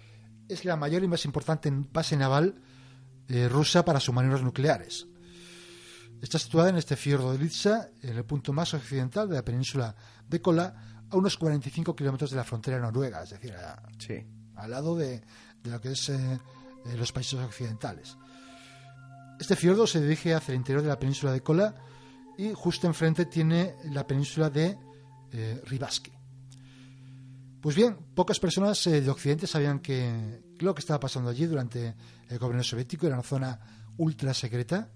es 0.49 0.65
la 0.65 0.77
mayor 0.77 1.03
y 1.03 1.09
más 1.09 1.25
importante 1.25 1.73
base 1.93 2.17
naval 2.17 2.55
eh, 3.29 3.49
rusa 3.49 3.85
para 3.85 3.99
submarinos 3.99 4.43
nucleares. 4.43 5.07
Está 6.21 6.39
situada 6.39 6.71
en 6.71 6.77
este 6.77 6.97
fiordo 6.97 7.33
de 7.33 7.39
Litsa, 7.39 7.89
en 8.03 8.17
el 8.17 8.25
punto 8.25 8.53
más 8.53 8.73
occidental 8.75 9.29
de 9.29 9.37
la 9.37 9.45
península 9.45 9.95
de 10.29 10.41
Kola, 10.41 11.03
a 11.11 11.17
unos 11.17 11.37
45 11.37 11.95
kilómetros 11.97 12.31
de 12.31 12.37
la 12.37 12.45
frontera 12.45 12.79
noruega, 12.79 13.23
es 13.23 13.31
decir, 13.31 13.53
a- 13.55 13.83
Sí. 13.99 14.25
al 14.57 14.71
lado 14.71 14.97
de, 14.97 15.23
de 15.67 15.73
lo 15.73 15.81
que 15.81 15.93
es 15.93 16.09
eh, 16.09 16.17
eh, 16.87 16.97
los 16.97 17.13
países 17.13 17.39
occidentales. 17.41 18.17
Este 19.39 19.57
fiordo 19.57 19.87
se 19.87 20.01
dirige 20.01 20.35
hacia 20.35 20.53
el 20.53 20.59
interior 20.59 20.83
de 20.83 20.89
la 20.89 20.99
península 20.99 21.33
de 21.33 21.43
Kola 21.43 21.75
y 22.39 22.53
justo 22.55 22.87
enfrente 22.87 23.27
tiene 23.27 23.75
la 23.91 24.07
península 24.07 24.49
de 24.51 24.79
eh, 25.33 25.61
Ribaski. 25.67 26.13
Pues 27.61 27.75
bien, 27.75 27.97
pocas 28.15 28.39
personas 28.39 28.87
eh, 28.87 29.01
de 29.01 29.11
Occidente 29.11 29.47
sabían 29.47 29.81
que 29.81 30.41
lo 30.61 30.75
que 30.75 30.81
estaba 30.81 31.01
pasando 31.01 31.31
allí 31.31 31.47
durante 31.47 31.95
el 32.29 32.39
gobierno 32.39 32.63
soviético 32.63 33.07
era 33.07 33.17
una 33.17 33.23
zona 33.25 33.59
ultra 33.97 34.33
secreta, 34.35 34.91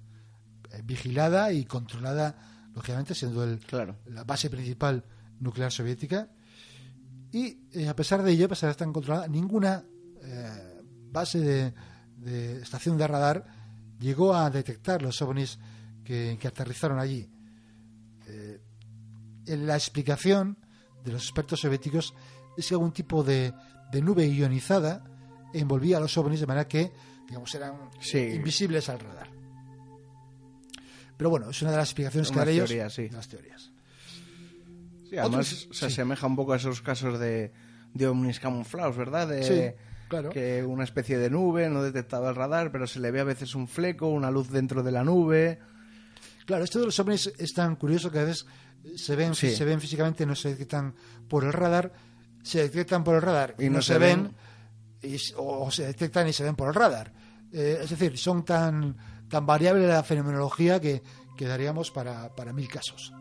eh, 0.71 0.81
vigilada 0.85 1.53
y 1.53 1.65
controlada, 1.65 2.69
lógicamente, 2.75 3.15
siendo 3.15 3.43
el, 3.45 3.59
Claro. 3.61 3.97
la 4.07 4.25
base 4.25 4.49
principal 4.51 5.05
nuclear 5.41 5.73
soviética. 5.73 6.29
Y 7.33 7.59
eh, 7.73 7.89
a 7.89 7.97
pesar 7.97 8.23
de 8.23 8.33
ello, 8.33 8.47
a 8.47 8.49
pesar 8.49 8.69
de 8.69 8.73
estar 8.73 8.91
controlada, 8.93 9.27
ninguna 9.29 9.85
eh, 10.23 10.81
base 11.11 11.39
de, 11.41 11.75
de 12.17 12.63
estación 12.63 12.97
de 12.97 13.07
radar 13.07 13.45
llegó 13.99 14.35
a 14.35 14.49
detectar 14.51 15.03
los 15.03 15.21
ovnis 15.23 15.59
que, 16.05 16.37
que 16.41 16.49
aterrizaron 16.49 16.99
allí. 16.99 17.29
Eh, 18.27 18.61
en 19.47 19.67
la 19.67 19.75
explicación 19.75 20.57
de 21.05 21.13
los 21.13 21.23
expertos 21.25 21.61
soviéticos 21.61 22.15
es 22.57 22.67
que 22.69 22.75
algún 22.75 22.93
tipo 22.93 23.23
de, 23.25 23.53
de 23.91 24.03
nube 24.03 24.27
ionizada 24.29 25.05
envolvía 25.53 25.97
a 25.97 26.01
los 26.01 26.17
ovnis 26.19 26.41
de 26.41 26.47
manera 26.47 26.69
que, 26.69 26.93
digamos, 27.27 27.55
eran 27.55 27.91
Sí. 28.01 28.19
invisibles 28.19 28.89
al 28.89 29.01
radar. 29.01 29.31
Pero 31.17 31.31
bueno, 31.31 31.51
es 31.51 31.61
una 31.63 31.71
de 31.73 31.77
las 31.79 31.89
explicaciones 31.89 32.31
que 32.31 32.41
ellos. 32.51 32.69
teorías, 32.69 32.93
sí. 32.95 33.03
de 33.09 33.11
las 33.17 33.29
teorías. 33.29 33.73
Sí, 35.09 35.19
además 35.19 35.53
Otros- 35.53 35.69
se 35.77 35.87
asemeja 35.87 36.27
un 36.27 36.37
poco 36.37 36.53
a 36.53 36.57
esos 36.57 36.81
casos 36.83 37.19
de, 37.19 37.53
de 37.93 38.07
ovnis 38.09 38.41
camuflados, 38.41 38.97
¿verdad? 38.97 39.29
De, 39.29 39.43
Sí, 39.43 39.90
claro. 40.11 40.29
Que 40.29 40.63
una 40.63 40.85
especie 40.85 41.17
de 41.17 41.31
nube 41.31 41.71
no 41.71 41.83
detectaba 41.83 42.29
el 42.29 42.35
radar, 42.37 42.71
pero 42.71 42.87
se 42.87 43.01
le 43.01 43.11
ve 43.11 43.21
a 43.21 43.25
veces 43.25 43.55
un 43.55 43.67
fleco, 43.67 44.09
una 44.09 44.31
luz 44.31 44.51
dentro 44.51 44.83
de 44.83 44.93
la 44.93 45.03
nube. 45.05 45.59
Claro, 46.45 46.65
esto 46.65 46.81
de 46.81 46.87
los 46.87 46.99
ovnis 47.01 47.33
es 47.39 47.55
tan 47.55 47.77
curioso 47.77 48.11
que 48.11 48.19
a 48.19 48.25
veces 48.25 48.45
se 48.97 49.17
ven, 49.17 49.35
Sí. 49.35 49.55
se 49.55 49.65
ven 49.65 49.81
físicamente, 49.81 50.27
no 50.27 50.35
se 50.35 50.51
detectan 50.51 50.95
por 51.29 51.45
el 51.45 51.53
radar, 51.53 51.93
se 52.43 52.61
detectan 52.63 53.05
por 53.05 53.15
el 53.15 53.23
radar 53.23 53.55
Y 53.59 53.71
no 53.71 53.81
se 53.83 53.97
ven. 53.99 54.35
y 55.03 55.17
o 55.37 55.71
se 55.71 55.87
detectan 55.87 56.29
y 56.29 56.33
se 56.33 56.43
ven 56.45 56.57
por 56.57 56.69
el 56.69 56.75
radar. 56.75 57.13
Eh, 57.53 57.79
es 57.83 57.91
decir, 57.91 58.19
son 58.19 58.45
tan, 58.45 58.97
tan 59.29 59.47
variable 59.47 59.87
la 59.87 60.03
fenomenología 60.03 60.81
que, 60.81 61.03
que 61.37 61.47
daríamos 61.47 61.91
para, 61.91 62.35
para 62.35 62.53
mil 62.53 62.69
casos. 62.69 63.13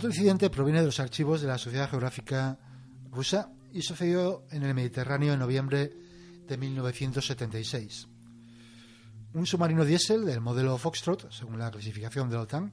Otro 0.00 0.08
incidente 0.08 0.48
proviene 0.48 0.80
de 0.80 0.86
los 0.86 0.98
archivos 0.98 1.42
de 1.42 1.48
la 1.48 1.58
Sociedad 1.58 1.90
Geográfica 1.90 2.58
Rusa 3.10 3.52
y 3.70 3.82
sucedió 3.82 4.44
en 4.50 4.62
el 4.62 4.72
Mediterráneo 4.72 5.34
en 5.34 5.38
noviembre 5.38 5.92
de 6.48 6.56
1976. 6.56 8.08
Un 9.34 9.44
submarino 9.44 9.84
diésel 9.84 10.24
del 10.24 10.40
modelo 10.40 10.78
Foxtrot, 10.78 11.30
según 11.30 11.58
la 11.58 11.70
clasificación 11.70 12.30
de 12.30 12.36
la 12.36 12.40
OTAN, 12.44 12.72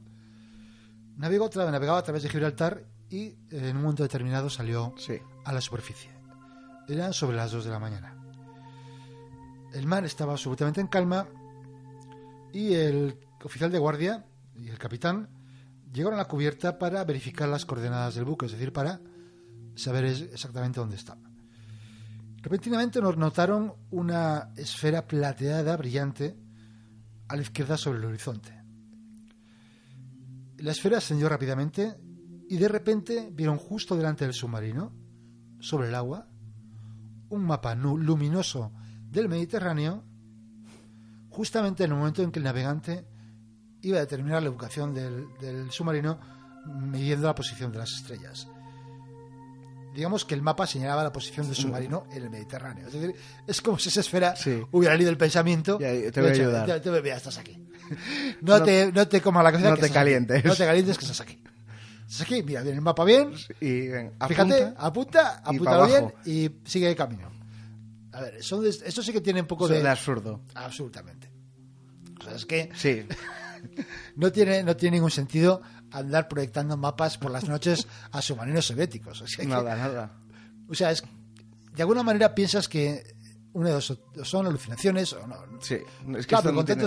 navegó, 1.17 1.49
navegaba 1.53 1.97
a 1.97 2.01
través 2.03 2.23
de 2.23 2.29
Gibraltar 2.29 2.85
y 3.09 3.23
eh, 3.25 3.35
en 3.51 3.75
un 3.75 3.81
momento 3.83 4.03
determinado 4.03 4.49
salió 4.49 4.93
Sí. 4.97 5.17
a 5.43 5.51
la 5.51 5.59
superficie. 5.59 6.09
Eran 6.87 7.11
sobre 7.11 7.35
las 7.35 7.51
2 7.51 7.65
de 7.65 7.71
la 7.71 7.79
mañana. 7.79 8.15
El 9.73 9.85
mar 9.85 10.05
estaba 10.05 10.31
absolutamente 10.31 10.79
en 10.79 10.87
calma 10.87 11.27
y 12.53 12.73
el 12.73 13.19
oficial 13.43 13.69
de 13.69 13.79
guardia 13.79 14.25
y 14.55 14.69
el 14.69 14.77
capitán 14.77 15.35
llegaron 15.91 16.15
a 16.15 16.23
la 16.23 16.27
cubierta 16.27 16.77
para 16.77 17.03
verificar 17.03 17.47
las 17.49 17.65
coordenadas 17.65 18.15
del 18.15 18.25
buque, 18.25 18.45
es 18.45 18.51
decir, 18.51 18.71
para 18.73 18.99
saber 19.75 20.05
exactamente 20.05 20.79
dónde 20.79 20.95
estaba. 20.95 21.21
Repentinamente 22.41 23.01
nos 23.01 23.17
notaron 23.17 23.73
una 23.91 24.53
esfera 24.55 25.05
plateada 25.05 25.75
brillante 25.75 26.37
a 27.27 27.35
la 27.35 27.41
izquierda 27.41 27.77
sobre 27.77 27.99
el 27.99 28.05
horizonte. 28.05 28.53
La 30.57 30.71
esfera 30.71 30.97
ascendió 30.97 31.29
rápidamente 31.29 31.97
y 32.49 32.57
de 32.57 32.67
repente 32.67 33.29
vieron 33.31 33.57
justo 33.57 33.95
delante 33.95 34.23
del 34.23 34.33
submarino, 34.33 34.93
sobre 35.59 35.89
el 35.89 35.95
agua, 35.95 36.27
un 37.29 37.43
mapa 37.45 37.75
luminoso 37.75 38.71
del 39.09 39.27
Mediterráneo, 39.27 40.03
justamente 41.29 41.83
en 41.83 41.91
el 41.91 41.97
momento 41.97 42.23
en 42.23 42.31
que 42.31 42.39
el 42.39 42.45
navegante 42.45 43.05
iba 43.89 43.97
a 43.97 44.01
determinar 44.01 44.41
la 44.43 44.49
ubicación 44.49 44.93
del, 44.93 45.27
del 45.39 45.71
submarino 45.71 46.19
midiendo 46.65 47.27
la 47.27 47.35
posición 47.35 47.71
de 47.71 47.77
las 47.79 47.91
estrellas. 47.93 48.47
digamos 49.93 50.25
que 50.25 50.35
el 50.35 50.41
mapa 50.41 50.67
señalaba 50.67 51.03
la 51.03 51.11
posición 51.11 51.47
del 51.47 51.55
submarino 51.55 52.05
en 52.11 52.23
el 52.23 52.29
Mediterráneo. 52.29 52.87
Es 52.87 52.93
decir, 52.93 53.15
es 53.47 53.61
como 53.61 53.79
si 53.79 53.89
esa 53.89 54.01
esfera 54.01 54.35
Sí. 54.35 54.61
hubiera 54.71 54.95
leído 54.95 55.09
el 55.09 55.17
pensamiento. 55.17 55.77
Y 55.81 55.85
ahí 55.85 56.11
te 56.11 56.21
voy 56.21 56.29
a 56.29 56.33
ayudar. 56.33 56.81
Te, 56.81 56.91
te 56.91 57.09
estás 57.15 57.37
aquí. 57.37 57.57
No, 58.41 58.61
te, 58.61 58.91
no 58.91 59.07
te 59.07 59.21
comas 59.21 59.43
la 59.45 59.51
cabeza. 59.51 59.69
no 59.69 59.75
que 59.75 59.81
te 59.81 59.85
aquí. 59.87 59.93
calientes. 59.93 60.43
No 60.45 60.55
te 60.55 60.65
calientes 60.65 60.97
que 60.97 61.05
estás 61.05 61.21
aquí. 61.21 61.41
Estás 62.05 62.21
aquí, 62.21 62.43
mira, 62.43 62.61
viene 62.61 62.75
el 62.77 62.81
mapa 62.83 63.03
bien. 63.05 63.31
Y 63.61 63.87
ven, 63.87 64.11
Fíjate, 64.27 64.63
apunta. 64.77 64.85
apunta, 64.85 65.37
apúntalo 65.43 65.85
bien 65.87 66.13
y 66.25 66.51
sigue 66.69 66.87
de 66.89 66.95
camino. 66.95 67.31
A 68.11 68.21
ver, 68.21 68.35
eso, 68.35 68.61
de- 68.61 68.69
esto 68.69 69.01
sí 69.01 69.11
que 69.13 69.21
tiene 69.21 69.41
un 69.41 69.47
poco 69.47 69.65
Eso 69.65 69.73
de... 69.75 69.83
de 69.83 69.89
absurdo. 69.89 70.41
Absolutamente. 70.53 71.29
O 72.19 72.23
sea, 72.23 72.35
es 72.35 72.45
que 72.45 72.69
Sí, 72.75 73.05
no 74.15 74.31
tiene, 74.31 74.63
no 74.63 74.75
tiene 74.75 74.97
ningún 74.97 75.11
sentido 75.11 75.61
andar 75.91 76.27
proyectando 76.27 76.75
mapas 76.77 77.17
por 77.17 77.31
las 77.31 77.47
noches 77.47 77.87
a 78.11 78.21
submarinos 78.21 78.65
soviéticos. 78.65 79.21
O 79.21 79.27
sea, 79.27 79.43
que- 79.43 79.49
nada, 79.49 79.75
nada. 79.75 80.11
o 80.69 80.73
sea, 80.75 80.91
es, 80.91 81.03
de 81.73 81.81
alguna 81.81 82.03
manera 82.03 82.33
piensas 82.35 82.67
que 82.67 83.15
una 83.53 83.69
de 83.69 83.75
dos 83.75 83.97
son 84.23 84.45
alucinaciones 84.47 85.13
o 85.13 85.25
no. 85.27 85.37
Sí, 85.61 85.75
es 85.75 86.25
que 86.27 86.35
Claro, 86.35 86.51
no 86.51 86.63
tiene- 86.65 86.85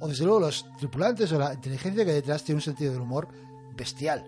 o, 0.00 0.08
desde 0.08 0.24
luego 0.24 0.40
los 0.40 0.64
tripulantes 0.78 1.32
o 1.32 1.38
la 1.38 1.54
inteligencia 1.54 2.04
que 2.04 2.10
hay 2.10 2.16
detrás 2.16 2.44
tiene 2.44 2.58
un 2.58 2.62
sentido 2.62 2.92
del 2.92 3.00
humor 3.02 3.28
bestial. 3.74 4.24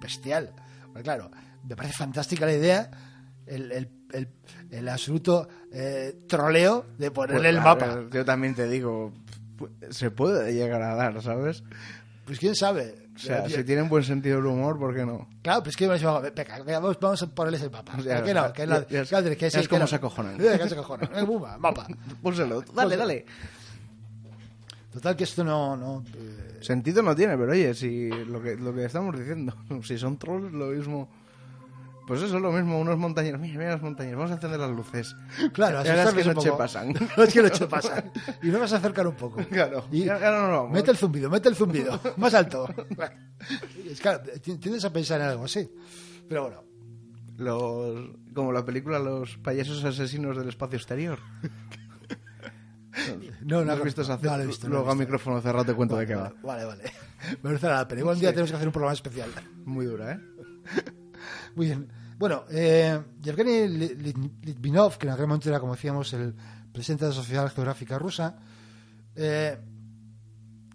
Bestial. 0.00 0.52
Porque 0.86 1.02
claro, 1.04 1.30
me 1.66 1.76
parece 1.76 1.94
fantástica 1.94 2.44
la 2.46 2.52
idea, 2.54 2.90
el, 3.46 3.70
el, 3.72 3.88
el- 4.12 4.28
el 4.70 4.88
absoluto 4.88 5.48
eh, 5.72 6.24
troleo 6.28 6.86
de 6.98 7.10
ponerle 7.10 7.40
Pues, 7.40 7.54
el 7.54 7.60
mapa. 7.60 7.86
ver, 7.86 8.10
yo 8.10 8.24
también 8.24 8.54
te 8.54 8.68
digo, 8.68 9.12
se 9.90 10.10
puede 10.10 10.52
llegar 10.52 10.82
a 10.82 10.94
dar, 10.94 11.20
¿sabes? 11.22 11.62
Pues 12.24 12.38
quién 12.38 12.54
sabe. 12.54 12.94
O 13.14 13.18
sea, 13.18 13.48
si 13.48 13.62
tienen 13.62 13.88
buen 13.88 14.02
sentido 14.02 14.36
del 14.36 14.46
humor, 14.46 14.78
¿por 14.78 14.94
qué 14.94 15.06
no? 15.06 15.28
Claro, 15.42 15.62
pues 15.62 15.76
que 15.76 15.86
vamos, 15.86 16.98
vamos 17.00 17.22
a 17.22 17.26
ponerles 17.28 17.62
el 17.62 17.70
mapa. 17.70 17.96
Que 17.96 18.34
no, 18.34 18.52
que 18.52 18.66
no, 18.66 18.86
que 18.86 19.46
es 19.46 19.68
como 19.68 19.86
se 19.86 19.96
acojonan. 19.96 20.36
Que 20.36 20.68
se 20.68 20.74
acojonan. 20.74 21.10
Eh, 21.14 21.26
mapa. 21.58 21.86
Pónselo, 22.22 22.62
dale, 22.74 22.96
dale. 22.96 23.24
Total 24.92 25.16
que 25.16 25.24
esto 25.24 25.42
no... 25.42 25.76
no 25.76 26.04
eh, 26.14 26.58
Sentido 26.60 27.02
no 27.02 27.14
tiene, 27.14 27.36
pero 27.36 27.52
oye, 27.52 27.74
si 27.74 28.08
lo 28.08 28.40
que, 28.40 28.56
lo 28.56 28.72
que 28.72 28.84
estamos 28.84 29.18
diciendo, 29.18 29.54
si 29.82 29.98
son 29.98 30.16
trolls, 30.16 30.52
lo 30.52 30.66
mismo. 30.66 31.08
Pues 32.06 32.20
eso 32.22 32.36
es 32.36 32.42
lo 32.42 32.52
mismo, 32.52 32.78
unos 32.78 32.98
montañeros. 32.98 33.40
Mira, 33.40 33.58
mira 33.58 33.70
las 33.70 33.82
montañas, 33.82 34.14
vamos 34.14 34.30
a 34.30 34.34
encender 34.34 34.60
las 34.60 34.70
luces. 34.70 35.16
claro, 35.54 35.78
ahora 35.78 36.02
es 36.04 36.12
que 36.14 36.24
noche 36.24 36.52
pasan. 36.52 36.94
es 37.16 37.32
que 37.32 37.42
noche 37.42 37.66
pasan. 37.66 38.12
Y 38.42 38.48
nos 38.48 38.60
vas 38.60 38.72
a 38.74 38.76
acercar 38.76 39.06
un 39.06 39.14
poco. 39.14 39.42
Claro, 39.50 39.86
Y 39.90 40.04
ya- 40.04 40.18
ya 40.20 40.30
no 40.30 40.68
mete 40.68 40.90
el 40.90 40.96
zumbido, 40.98 41.30
mete 41.30 41.48
el 41.48 41.56
zumbido. 41.56 41.98
Más 42.18 42.34
alto. 42.34 42.68
Es 43.90 44.00
claro, 44.00 44.22
ti- 44.42 44.58
tiendes 44.58 44.84
a 44.84 44.92
pensar 44.92 45.20
en 45.20 45.28
algo 45.28 45.44
así. 45.44 45.68
Pero 46.28 46.42
bueno. 46.42 46.64
Los, 47.36 48.10
como 48.32 48.52
la 48.52 48.64
película 48.64 49.00
Los 49.00 49.38
payasos 49.38 49.82
asesinos 49.84 50.36
del 50.36 50.48
espacio 50.48 50.76
exterior. 50.76 51.18
No, 53.42 53.58
no, 53.58 53.64
¿No 53.64 53.72
has 53.72 53.78
no, 53.78 53.84
visto 53.84 54.02
esa 54.02 54.18
no 54.22 54.38
visto, 54.46 54.68
no 54.68 54.74
he 54.74 54.76
Luego 54.76 54.90
a 54.90 54.92
visto. 54.94 55.00
micrófono 55.04 55.40
cerrado 55.40 55.64
te 55.64 55.74
cuento 55.74 55.96
de 55.96 56.06
qué 56.06 56.14
va. 56.14 56.32
Vale, 56.44 56.64
vale. 56.64 56.84
Me 57.30 57.36
parece 57.36 57.66
la 57.66 57.88
pena. 57.88 58.00
Igual 58.02 58.14
un 58.14 58.20
día 58.20 58.30
tenemos 58.30 58.50
que 58.50 58.56
hacer 58.56 58.68
un 58.68 58.72
programa 58.72 58.92
especial. 58.92 59.30
Muy 59.64 59.86
dura, 59.86 60.12
¿eh? 60.12 60.20
Muy 61.56 61.66
bien. 61.66 61.88
Bueno, 62.18 62.44
eh, 62.50 63.00
Yevgeny 63.22 63.68
Li- 63.68 63.94
Li- 63.96 64.30
Litvinov, 64.42 64.98
que 64.98 65.06
en 65.06 65.12
aquel 65.12 65.26
momento 65.26 65.48
era, 65.48 65.60
como 65.60 65.74
decíamos, 65.74 66.12
el 66.12 66.34
presidente 66.72 67.04
de 67.04 67.10
la 67.10 67.14
Sociedad 67.16 67.52
Geográfica 67.52 67.98
Rusa, 67.98 68.36
eh, 69.16 69.58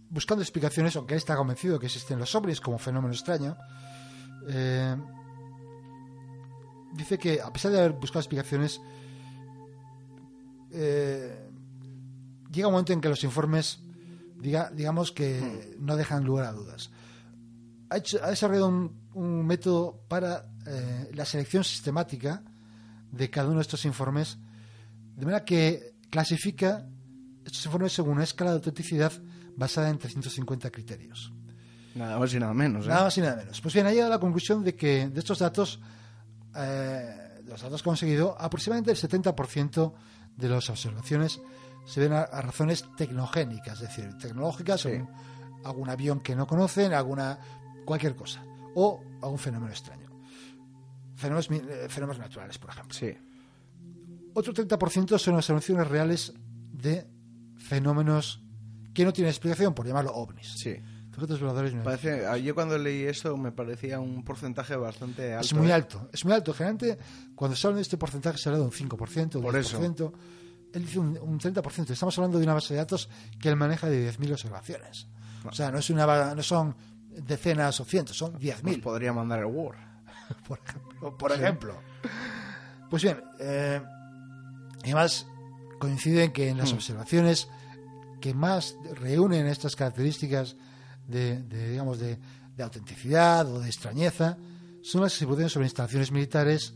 buscando 0.10 0.42
explicaciones, 0.42 0.96
aunque 0.96 1.14
él 1.14 1.18
está 1.20 1.36
convencido 1.36 1.76
de 1.76 1.80
que 1.82 1.86
existen 1.88 2.20
los 2.20 2.34
ovnis 2.36 2.60
como 2.62 2.78
fenómeno 2.78 3.14
extraño, 3.14 3.56
eh, 4.48 4.96
dice 6.94 7.18
que 7.18 7.42
a 7.42 7.52
pesar 7.54 7.72
de 7.72 7.80
haber 7.80 7.94
buscado 7.94 8.20
explicaciones, 8.22 8.82
eh, 10.72 11.48
llega 12.52 12.68
un 12.68 12.74
momento 12.74 12.94
en 12.94 13.02
que 13.02 13.10
los 13.10 13.24
informes, 13.24 13.80
diga, 14.38 14.72
digamos 14.74 15.12
que 15.12 15.76
no 15.80 15.96
dejan 15.96 16.24
lugar 16.24 16.46
a 16.46 16.52
dudas. 16.54 16.92
Ha, 17.90 17.98
hecho- 17.98 18.20
ha 18.24 18.30
desarrollado 18.30 18.68
un, 18.70 18.99
un 19.14 19.45
método 19.45 20.03
para 20.07 20.45
eh, 20.66 21.10
la 21.14 21.26
selección 21.26 21.64
sistemática 21.64 22.43
de 23.12 23.30
cada 23.30 23.47
uno 23.47 23.57
de 23.57 23.64
estos 23.64 23.86
informes, 23.86 24.38
de 25.16 25.26
manera 25.26 25.43
que 25.45 25.95
clasifica 26.10 26.86
estos 27.43 27.66
informes 27.66 27.93
según 27.93 28.14
una 28.14 28.24
escala 28.24 28.51
de 28.51 28.57
autenticidad 28.57 29.12
basada 29.55 29.89
en 29.89 29.97
350 29.97 30.70
criterios. 30.72 31.34
Nada 31.95 32.20
más 32.20 32.34
y 32.34 32.39
nada 32.39 32.53
menos, 32.53 32.86
¿eh? 32.86 32.89
Nada 32.89 33.03
más 33.05 33.18
y 33.18 33.22
nada 33.22 33.36
menos. 33.38 33.60
Pues 33.62 33.74
bien, 33.74 33.88
ha 33.88 33.91
llegado 33.91 34.12
a 34.14 34.16
la 34.16 34.20
conclusión 34.20 34.64
de 34.64 34.76
que 34.76 35.10
de 35.10 35.20
estos 35.20 35.39
datos, 35.39 35.80
eh, 36.55 37.39
de 37.43 37.49
los 37.49 37.62
datos 37.62 37.82
conseguidos, 37.84 38.36
aproximadamente 38.38 38.91
el 38.91 38.97
70% 38.97 39.93
de 40.38 40.49
las 40.49 40.70
observaciones 40.70 41.41
se 41.86 41.99
ven 41.99 42.14
a, 42.14 42.22
a 42.22 42.41
razones 42.41 42.86
tecnogénicas, 42.95 43.82
es 43.82 43.88
decir, 43.89 44.16
tecnológicas, 44.20 44.82
Sí. 44.82 45.01
algún 45.66 45.89
avión 45.89 46.20
que 46.22 46.36
no 46.36 46.45
conocen, 46.45 46.93
alguna 46.93 47.39
cualquier 47.86 48.16
cosa, 48.16 48.43
o 48.76 49.02
algún 49.22 49.40
fenómeno 49.40 49.72
extraño. 49.72 50.10
Fenómenos, 51.16 51.50
eh, 51.52 51.88
fenómenos 51.90 52.20
naturales, 52.20 52.58
por 52.58 52.70
ejemplo. 52.70 52.94
Sí. 52.98 53.14
Otro 54.34 54.54
30% 54.54 55.18
son 55.18 55.36
observaciones 55.36 55.88
reales 55.88 56.34
de 56.72 57.06
fenómenos 57.58 58.42
que 58.94 59.04
no 59.04 59.12
tienen 59.14 59.30
explicación, 59.30 59.74
por 59.74 59.86
llamarlo 59.86 60.14
ovnis. 60.14 60.54
Sí. 60.58 60.76
Objetos 61.10 61.42
voladores 61.42 61.74
no 61.74 61.84
Parece, 61.84 62.26
a- 62.26 62.38
yo 62.38 62.56
cuando 62.56 62.78
leí 62.78 63.04
eso 63.04 63.36
me 63.36 63.52
parecía 63.52 64.00
un 64.00 64.24
porcentaje 64.24 64.78
bastante 64.78 65.34
alto. 65.34 65.46
Es 65.46 65.54
muy 65.54 65.68
¿eh? 65.70 65.74
alto, 65.74 66.10
es 66.14 66.24
muy 66.24 66.34
alto. 66.34 66.54
Generalmente, 66.54 66.98
cuando 67.36 67.58
se 67.58 67.68
habla 67.68 67.76
de 67.78 67.82
este 67.82 67.98
porcentaje, 67.98 68.38
se 68.38 68.48
habla 68.48 68.60
de 68.60 68.66
un 68.66 68.72
5%, 68.72 69.36
un 69.36 69.42
Por 69.42 69.54
10%. 69.54 70.14
Él 70.72 70.86
dice 70.86 71.00
un, 71.00 71.18
un 71.22 71.38
30%. 71.40 71.90
Estamos 71.90 72.18
hablando 72.18 72.38
de 72.38 72.46
una 72.46 72.54
base 72.54 72.74
de 72.74 72.78
datos 72.78 73.10
que 73.42 73.50
él 73.50 73.58
maneja 73.58 73.90
de 73.90 74.10
10.000 74.14 74.32
observaciones. 74.32 75.08
O 75.44 75.52
sea, 75.52 75.72
no, 75.72 75.80
es 75.80 75.90
una, 75.90 76.34
no 76.36 76.44
son 76.44 76.74
decenas 77.26 77.80
o 77.80 77.86
cientos, 77.86 78.18
son 78.18 78.34
Nos 78.34 78.42
10.000, 78.42 78.82
podría 78.82 79.14
mandar 79.14 79.40
el 79.40 79.46
Word. 79.46 79.78
por 80.48 80.60
ejemplo. 80.60 81.18
Por 81.18 81.32
ejemplo. 81.32 81.82
Pues 82.90 83.04
bien, 83.04 83.22
eh, 83.40 83.82
además 84.84 85.28
coinciden 85.80 86.32
que 86.32 86.50
en 86.50 86.58
las 86.58 86.72
Mm. 86.72 86.76
observaciones 86.76 87.48
que 88.20 88.34
más 88.34 88.76
reúnen 88.96 89.48
estas 89.48 89.76
características 89.76 90.56
de, 91.08 91.42
de, 91.44 91.70
digamos, 91.72 92.00
de, 92.00 92.20
de 92.56 92.64
autenticidad 92.64 93.48
o 93.48 93.60
de 93.62 93.68
extrañeza 93.68 94.38
son 94.82 95.02
las 95.02 95.14
que 95.14 95.20
se 95.20 95.26
producen 95.26 95.50
sobre 95.50 95.66
instalaciones 95.68 96.12
militares, 96.12 96.74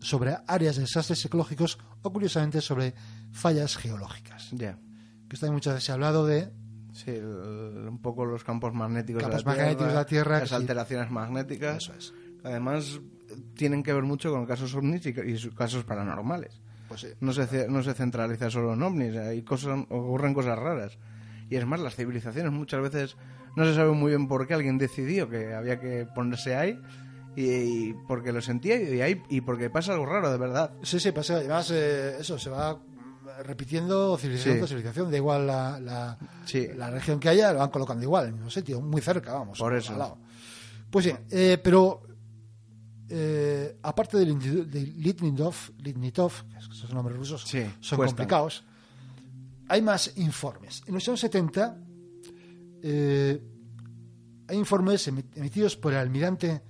sobre 0.00 0.36
áreas 0.46 0.76
de 0.76 0.82
desastres 0.82 1.24
ecológicos 1.24 1.78
o, 2.02 2.12
curiosamente, 2.12 2.60
sobre 2.60 2.94
fallas 3.32 3.76
geológicas. 3.76 4.48
Ya. 4.52 4.78
Que 5.28 5.38
hay 5.44 5.50
muchas 5.50 5.74
veces 5.74 5.90
hablado 5.90 6.26
de 6.26 6.50
Sí, 6.92 7.10
el- 7.10 7.88
un 7.88 7.98
poco 8.02 8.24
los 8.24 8.44
campos 8.44 8.74
magnéticos 8.74 9.22
Campos 9.22 9.44
de 9.44 9.50
la 9.50 9.56
magnéticos 9.56 9.88
de 9.88 9.94
la 9.94 10.04
Tierra, 10.06 10.38
las 10.40 10.48
sí. 10.50 10.54
alteraciones 10.54 11.10
magnéticas. 11.10 11.76
Eso 11.78 11.94
es. 11.94 12.14
Además, 12.44 13.00
tienen 13.54 13.82
que 13.82 13.92
ver 13.92 14.02
mucho 14.02 14.30
con 14.30 14.46
casos 14.46 14.74
ovnis 14.74 15.04
y, 15.06 15.14
casos 15.54 15.84
paranormales. 15.84 16.60
Pues 16.88 17.00
sí. 17.00 17.08
No 17.20 17.32
se, 17.32 17.68
no 17.68 17.82
se 17.82 17.94
centraliza 17.94 18.50
solo 18.50 18.74
en 18.74 18.82
ovnis, 18.82 19.16
hay 19.16 19.42
cosas, 19.42 19.78
ocurren 19.88 20.34
cosas 20.34 20.58
raras. 20.58 20.98
Y 21.48 21.56
es 21.56 21.66
más, 21.66 21.80
las 21.80 21.94
civilizaciones 21.96 22.52
muchas 22.52 22.82
veces 22.82 23.16
no 23.56 23.64
se 23.64 23.74
sabe 23.74 23.92
muy 23.92 24.10
bien 24.10 24.28
por 24.28 24.46
qué 24.46 24.54
alguien 24.54 24.78
decidió 24.78 25.28
que 25.28 25.54
había 25.54 25.80
que 25.80 26.06
ponerse 26.14 26.56
ahí 26.56 26.78
y, 27.36 27.44
y 27.90 27.94
porque 28.06 28.32
lo 28.32 28.40
sentía 28.42 28.80
y, 28.80 29.00
ahí, 29.00 29.22
y 29.30 29.40
porque 29.40 29.70
pasa 29.70 29.92
algo 29.92 30.06
raro, 30.06 30.30
de 30.30 30.38
verdad. 30.38 30.72
Sí, 30.82 30.98
sí, 31.00 31.12
pasa. 31.12 31.36
Además, 31.36 31.70
eh, 31.70 32.16
eso 32.20 32.38
se 32.38 32.50
va 32.50 32.78
repitiendo 33.44 34.16
civilización 34.18 34.54
Sí. 34.54 34.58
tras 34.60 34.70
civilización. 34.70 35.10
Da 35.10 35.16
igual 35.16 35.46
la, 35.46 35.80
la, 35.80 36.18
Sí. 36.44 36.68
la 36.76 36.90
región 36.90 37.18
que 37.20 37.28
haya, 37.28 37.52
lo 37.52 37.58
van 37.60 37.70
colocando 37.70 38.02
igual, 38.02 38.24
en 38.24 38.28
el 38.30 38.34
mismo 38.36 38.50
sitio, 38.50 38.80
muy 38.80 39.00
cerca, 39.00 39.32
vamos. 39.34 39.58
Por 39.58 39.74
eso. 39.74 39.92
al 39.92 39.98
lado. 39.98 40.18
Pues 40.90 41.06
bien, 41.06 41.20
eh, 41.30 41.58
pero 41.62 42.02
eh, 43.08 43.78
aparte 43.82 44.18
de 44.18 44.26
Litnitov, 44.26 45.54
que 46.50 46.58
esos 46.58 46.92
nombres 46.94 47.16
rusos 47.16 47.42
Sí, 47.46 47.64
son 47.80 47.98
complicados, 47.98 48.64
hay 49.68 49.82
más 49.82 50.12
informes. 50.16 50.82
En 50.86 50.94
los 50.94 51.06
años 51.08 51.20
70 51.20 51.76
eh, 52.82 53.42
hay 54.48 54.56
informes 54.58 55.08
emi- 55.08 55.24
emitidos 55.34 55.76
por 55.76 55.92
el 55.92 55.98
almirante 55.98 56.62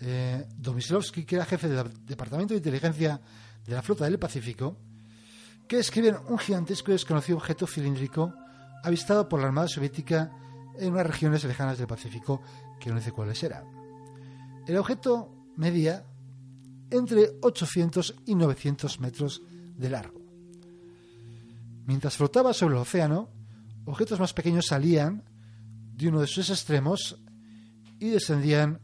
eh, 0.00 0.46
Domislovsky, 0.56 1.24
que 1.24 1.36
era 1.36 1.44
jefe 1.44 1.68
del 1.68 2.04
Departamento 2.04 2.54
de 2.54 2.58
Inteligencia 2.58 3.20
de 3.64 3.72
la 3.74 3.82
Flota 3.82 4.04
del 4.04 4.18
Pacífico, 4.18 4.76
que 5.68 5.76
describen 5.76 6.16
un 6.28 6.38
gigantesco 6.38 6.90
y 6.90 6.94
desconocido 6.94 7.38
objeto 7.38 7.66
cilíndrico 7.66 8.32
avistado 8.82 9.28
por 9.28 9.40
la 9.40 9.46
Armada 9.46 9.68
Soviética 9.68 10.30
en 10.78 10.92
unas 10.92 11.06
regiones 11.06 11.44
lejanas 11.44 11.78
del 11.78 11.86
Pacífico, 11.86 12.42
que 12.78 12.90
no 12.90 12.96
dice 12.96 13.12
cuáles 13.12 13.42
eran. 13.42 13.64
El 14.66 14.76
objeto 14.76 15.52
medía 15.56 16.04
entre 16.90 17.30
800 17.40 18.14
y 18.26 18.34
900 18.34 19.00
metros 19.00 19.42
de 19.76 19.90
largo. 19.90 20.20
Mientras 21.86 22.16
flotaba 22.16 22.52
sobre 22.52 22.74
el 22.74 22.82
océano, 22.82 23.30
objetos 23.84 24.20
más 24.20 24.32
pequeños 24.32 24.66
salían 24.66 25.24
de 25.94 26.08
uno 26.08 26.20
de 26.20 26.26
sus 26.26 26.50
extremos 26.50 27.18
y 27.98 28.10
descendían 28.10 28.80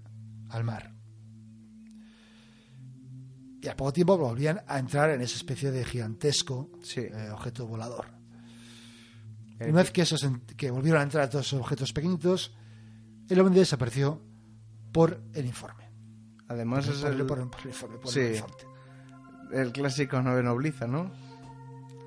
al 0.49 0.64
mar. 0.64 0.89
Y 3.63 3.69
a 3.69 3.77
poco 3.77 3.93
tiempo 3.93 4.17
volvían 4.17 4.63
a 4.67 4.79
entrar 4.79 5.11
en 5.11 5.21
esa 5.21 5.37
especie 5.37 5.71
de 5.71 5.85
gigantesco 5.85 6.71
Sí. 6.83 7.01
eh, 7.01 7.31
objeto 7.33 7.67
volador. 7.67 8.07
Eh, 9.59 9.69
Una 9.71 9.83
vez 9.83 9.91
que, 9.91 10.03
esos, 10.03 10.27
que 10.57 10.71
volvieron 10.71 11.01
a 11.01 11.05
entrar 11.05 11.29
todos 11.29 11.47
esos 11.47 11.61
objetos 11.61 11.93
pequeñitos, 11.93 12.53
el 13.29 13.39
hombre 13.41 13.59
desapareció 13.61 14.23
por 14.93 15.21
el 15.35 15.45
informe. 15.47 15.91
Además 16.49 16.89
es 16.89 16.97
por, 16.99 17.13
el, 17.13 17.27
por- 17.27 17.51
por 17.51 17.61
el 17.61 17.69
informe, 17.69 17.99
Sí. 18.07 18.21
el 18.21 18.35
informe. 18.37 18.57
el 19.53 19.73
clásico 19.73 20.21
nave 20.23 20.43
nobliza, 20.43 20.87
¿no? 20.87 21.13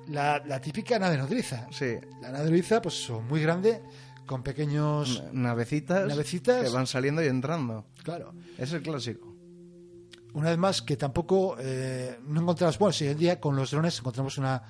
La, 0.08 0.42
la 0.44 0.60
típica 0.60 0.98
nave 0.98 1.16
nodriza. 1.16 1.66
Sí. 1.70 1.94
La 2.20 2.30
nave 2.30 2.44
nodriza, 2.44 2.82
pues 2.82 2.94
son 3.02 3.26
muy 3.26 3.40
grande, 3.40 3.80
con 4.26 4.42
pequeños... 4.42 5.22
Navecitas, 5.32 6.06
Navecitas. 6.06 6.62
que 6.64 6.68
van 6.70 6.86
saliendo 6.86 7.22
y 7.22 7.26
entrando. 7.28 7.86
Claro. 8.02 8.34
Es 8.58 8.72
el 8.72 8.82
clásico. 8.82 9.33
Una 10.34 10.50
vez 10.50 10.58
más, 10.58 10.82
que 10.82 10.96
tampoco 10.96 11.56
eh, 11.58 12.18
no 12.26 12.40
encontramos... 12.42 12.78
Bueno, 12.78 12.92
si 12.92 13.04
hoy 13.04 13.12
en 13.12 13.18
día 13.18 13.40
con 13.40 13.56
los 13.56 13.70
drones 13.70 13.98
encontramos 13.98 14.36
una... 14.38 14.62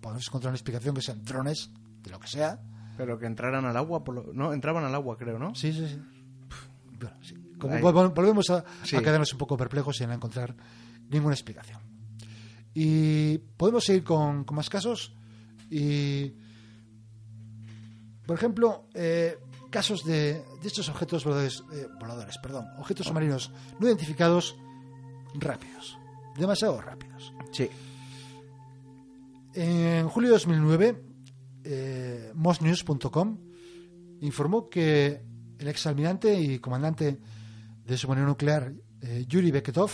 Podemos 0.00 0.26
encontrar 0.28 0.50
una 0.50 0.56
explicación 0.56 0.94
que 0.94 1.00
sean 1.02 1.24
drones, 1.24 1.70
de 2.02 2.10
lo 2.10 2.20
que 2.20 2.28
sea. 2.28 2.60
Pero 2.96 3.18
que 3.18 3.26
entraran 3.26 3.64
al 3.64 3.76
agua, 3.76 4.04
por 4.04 4.14
lo- 4.14 4.32
no, 4.34 4.52
entraban 4.52 4.84
al 4.84 4.94
agua, 4.94 5.16
creo, 5.16 5.38
¿no? 5.38 5.54
Sí, 5.54 5.72
sí, 5.72 5.86
sí. 5.88 5.98
Bueno, 7.00 7.16
sí. 7.22 7.34
Como 7.58 7.76
vol- 7.78 8.14
volvemos 8.14 8.50
a, 8.50 8.62
quedarnos 8.82 9.32
un 9.32 9.38
poco 9.38 9.56
perplejos 9.56 9.96
sin 9.96 10.10
encontrar 10.10 10.54
ninguna 11.08 11.34
explicación. 11.34 11.80
Y 12.74 13.38
podemos 13.38 13.84
seguir 13.84 14.04
con, 14.04 14.44
con 14.44 14.56
más 14.56 14.68
casos. 14.68 15.14
Y, 15.70 16.34
por 18.26 18.36
ejemplo, 18.36 18.88
eh, 18.94 19.38
casos 19.70 20.04
de, 20.04 20.34
de 20.60 20.66
estos 20.68 20.88
objetos 20.90 21.24
voladores, 21.24 21.62
eh, 21.72 21.88
voladores, 21.98 22.36
perdón, 22.38 22.66
objetos 22.78 23.06
submarinos 23.06 23.50
no 23.80 23.86
identificados 23.86 24.56
rápidos, 25.34 25.98
demasiado 26.36 26.80
rápidos. 26.80 27.32
Sí. 27.52 27.68
En 29.54 30.08
julio 30.08 30.30
de 30.30 30.34
2009, 30.34 31.04
eh, 31.64 32.32
mosnews.com 32.34 33.38
informó 34.20 34.68
que 34.68 35.22
el 35.58 35.68
exalmirante 35.68 36.34
y 36.34 36.58
comandante 36.58 37.18
de 37.86 37.96
submarino 37.96 38.26
nuclear 38.26 38.72
eh, 39.00 39.24
Yuri 39.28 39.50
Beketov 39.50 39.90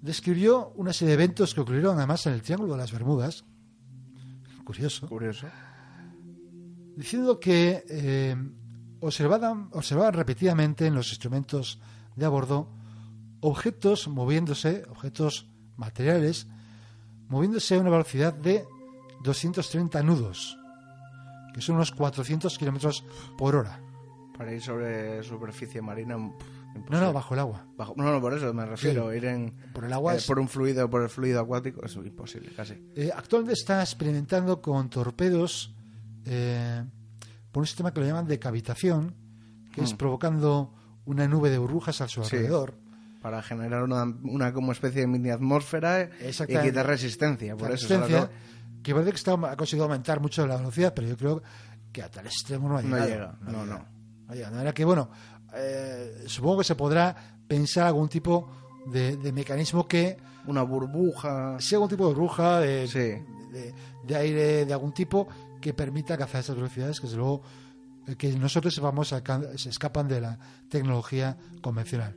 describió 0.00 0.72
una 0.76 0.92
serie 0.92 1.16
de 1.16 1.22
eventos 1.22 1.54
que 1.54 1.60
ocurrieron 1.60 1.96
además 1.96 2.26
en 2.26 2.34
el 2.34 2.42
Triángulo 2.42 2.72
de 2.72 2.78
las 2.78 2.92
Bermudas. 2.92 3.44
Curioso. 4.64 5.08
Curioso. 5.08 5.46
Diciendo 6.96 7.40
que 7.40 7.84
eh, 7.88 8.36
observaban, 9.00 9.68
observaban 9.72 10.12
repetidamente 10.12 10.86
en 10.86 10.94
los 10.94 11.08
instrumentos 11.10 11.80
de 12.14 12.26
a 12.26 12.28
bordo 12.28 12.68
objetos 13.42 14.08
moviéndose, 14.08 14.84
objetos 14.88 15.50
materiales, 15.76 16.46
moviéndose 17.28 17.74
a 17.74 17.80
una 17.80 17.90
velocidad 17.90 18.32
de 18.32 18.64
230 19.22 20.02
nudos, 20.02 20.56
que 21.54 21.60
son 21.60 21.76
unos 21.76 21.90
400 21.92 22.56
kilómetros 22.56 23.04
por 23.36 23.54
hora. 23.56 23.80
Para 24.38 24.54
ir 24.54 24.62
sobre 24.62 25.22
superficie 25.22 25.82
marina. 25.82 26.16
pff, 26.16 26.46
No, 26.74 26.78
imposible. 26.78 27.00
no, 27.06 27.12
bajo 27.12 27.34
el 27.34 27.40
agua. 27.40 27.66
Bajo- 27.76 27.94
no, 27.96 28.10
no, 28.10 28.20
por 28.20 28.32
eso 28.32 28.52
me 28.54 28.64
refiero. 28.64 29.12
Ir 29.14 29.26
en. 29.26 29.52
Por 29.74 29.84
el 29.84 29.92
agua 29.92 30.14
eh, 30.14 30.16
es- 30.16 30.26
por 30.26 30.38
un 30.38 30.48
fluido, 30.48 30.88
por 30.88 31.02
el 31.02 31.10
fluido 31.10 31.40
acuático, 31.40 31.84
es 31.84 31.94
imposible, 31.96 32.50
casi. 32.56 32.74
Eh, 32.96 33.10
actualmente 33.14 33.52
está 33.52 33.80
experimentando 33.82 34.62
con 34.62 34.88
torpedos 34.88 35.74
eh, 36.24 36.82
por 37.50 37.60
un 37.62 37.66
sistema 37.66 37.92
que 37.92 38.00
lo 38.00 38.06
llaman 38.06 38.26
de 38.26 38.38
cavitación, 38.38 39.14
que 39.74 39.82
es 39.82 39.92
Hmm. 39.92 39.96
provocando 39.98 40.72
una 41.04 41.26
nube 41.28 41.50
de 41.50 41.58
burbujas 41.58 42.00
a 42.00 42.08
su 42.08 42.22
Sí. 42.24 42.36
alrededor. 42.36 42.74
Para 43.22 43.40
generar 43.42 43.84
una, 43.84 44.02
una 44.24 44.52
como 44.52 44.72
especie 44.72 45.02
de 45.02 45.06
mini 45.06 45.30
atmósfera 45.30 46.10
y 46.20 46.32
quitar 46.62 46.86
resistencia. 46.86 47.56
Por 47.56 47.68
La 47.68 47.74
eso. 47.76 47.86
resistencia, 47.88 48.30
que- 48.82 48.92
parece 48.92 49.10
que 49.12 49.16
está, 49.16 49.32
ha 49.34 49.56
conseguido 49.56 49.84
aumentar 49.84 50.20
mucho 50.20 50.44
la 50.46 50.56
velocidad, 50.56 50.92
pero 50.94 51.06
yo 51.08 51.16
creo 51.16 51.42
que 51.92 52.02
a 52.02 52.10
tal 52.10 52.26
extremo 52.26 52.68
no 52.68 52.78
ha 52.78 52.82
No 52.82 52.88
llegado. 52.96 53.08
llega, 53.08 53.38
no, 53.42 53.64
no. 53.64 53.86
ha 54.28 54.34
llegado. 54.34 54.50
De 54.52 54.56
manera 54.58 54.74
que, 54.74 54.84
bueno, 54.84 55.08
eh, 55.54 56.24
supongo 56.26 56.58
que 56.58 56.64
se 56.64 56.74
podrá 56.74 57.14
pensar 57.46 57.86
algún 57.86 58.08
tipo 58.08 58.50
de, 58.86 59.16
de 59.18 59.32
mecanismo 59.32 59.86
que 59.86 60.16
Una 60.46 60.62
burbuja. 60.62 61.60
sea 61.60 61.76
algún 61.76 61.90
tipo 61.90 62.08
de 62.08 62.14
bruja, 62.14 62.58
de, 62.58 62.88
Sí. 62.88 62.98
de, 63.52 63.72
de 64.04 64.16
aire 64.16 64.64
de 64.66 64.72
algún 64.72 64.92
tipo 64.92 65.28
que 65.60 65.72
permita 65.74 66.18
cazar 66.18 66.40
esas 66.40 66.56
velocidades 66.56 66.98
que 66.98 67.06
desde 67.06 67.18
luego 67.18 67.42
que 68.18 68.32
nosotros 68.32 68.74
sepamos 68.74 69.14
se 69.54 69.68
escapan 69.68 70.08
de 70.08 70.20
la 70.20 70.36
tecnología 70.68 71.36
convencional. 71.60 72.16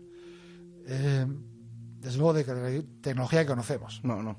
Eh, 0.88 1.25
desde 2.05 2.17
luego 2.17 2.33
de 2.33 2.83
tecnología 3.01 3.41
que 3.41 3.47
conocemos. 3.47 4.01
No, 4.03 4.21
no. 4.21 4.38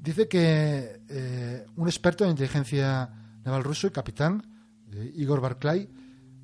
Dice 0.00 0.26
que 0.26 1.02
eh, 1.08 1.66
un 1.76 1.86
experto 1.86 2.24
en 2.24 2.30
inteligencia 2.30 3.10
naval 3.44 3.64
ruso 3.64 3.86
y 3.86 3.90
capitán, 3.90 4.42
eh, 4.90 5.12
Igor 5.16 5.42
Barclay, 5.42 5.90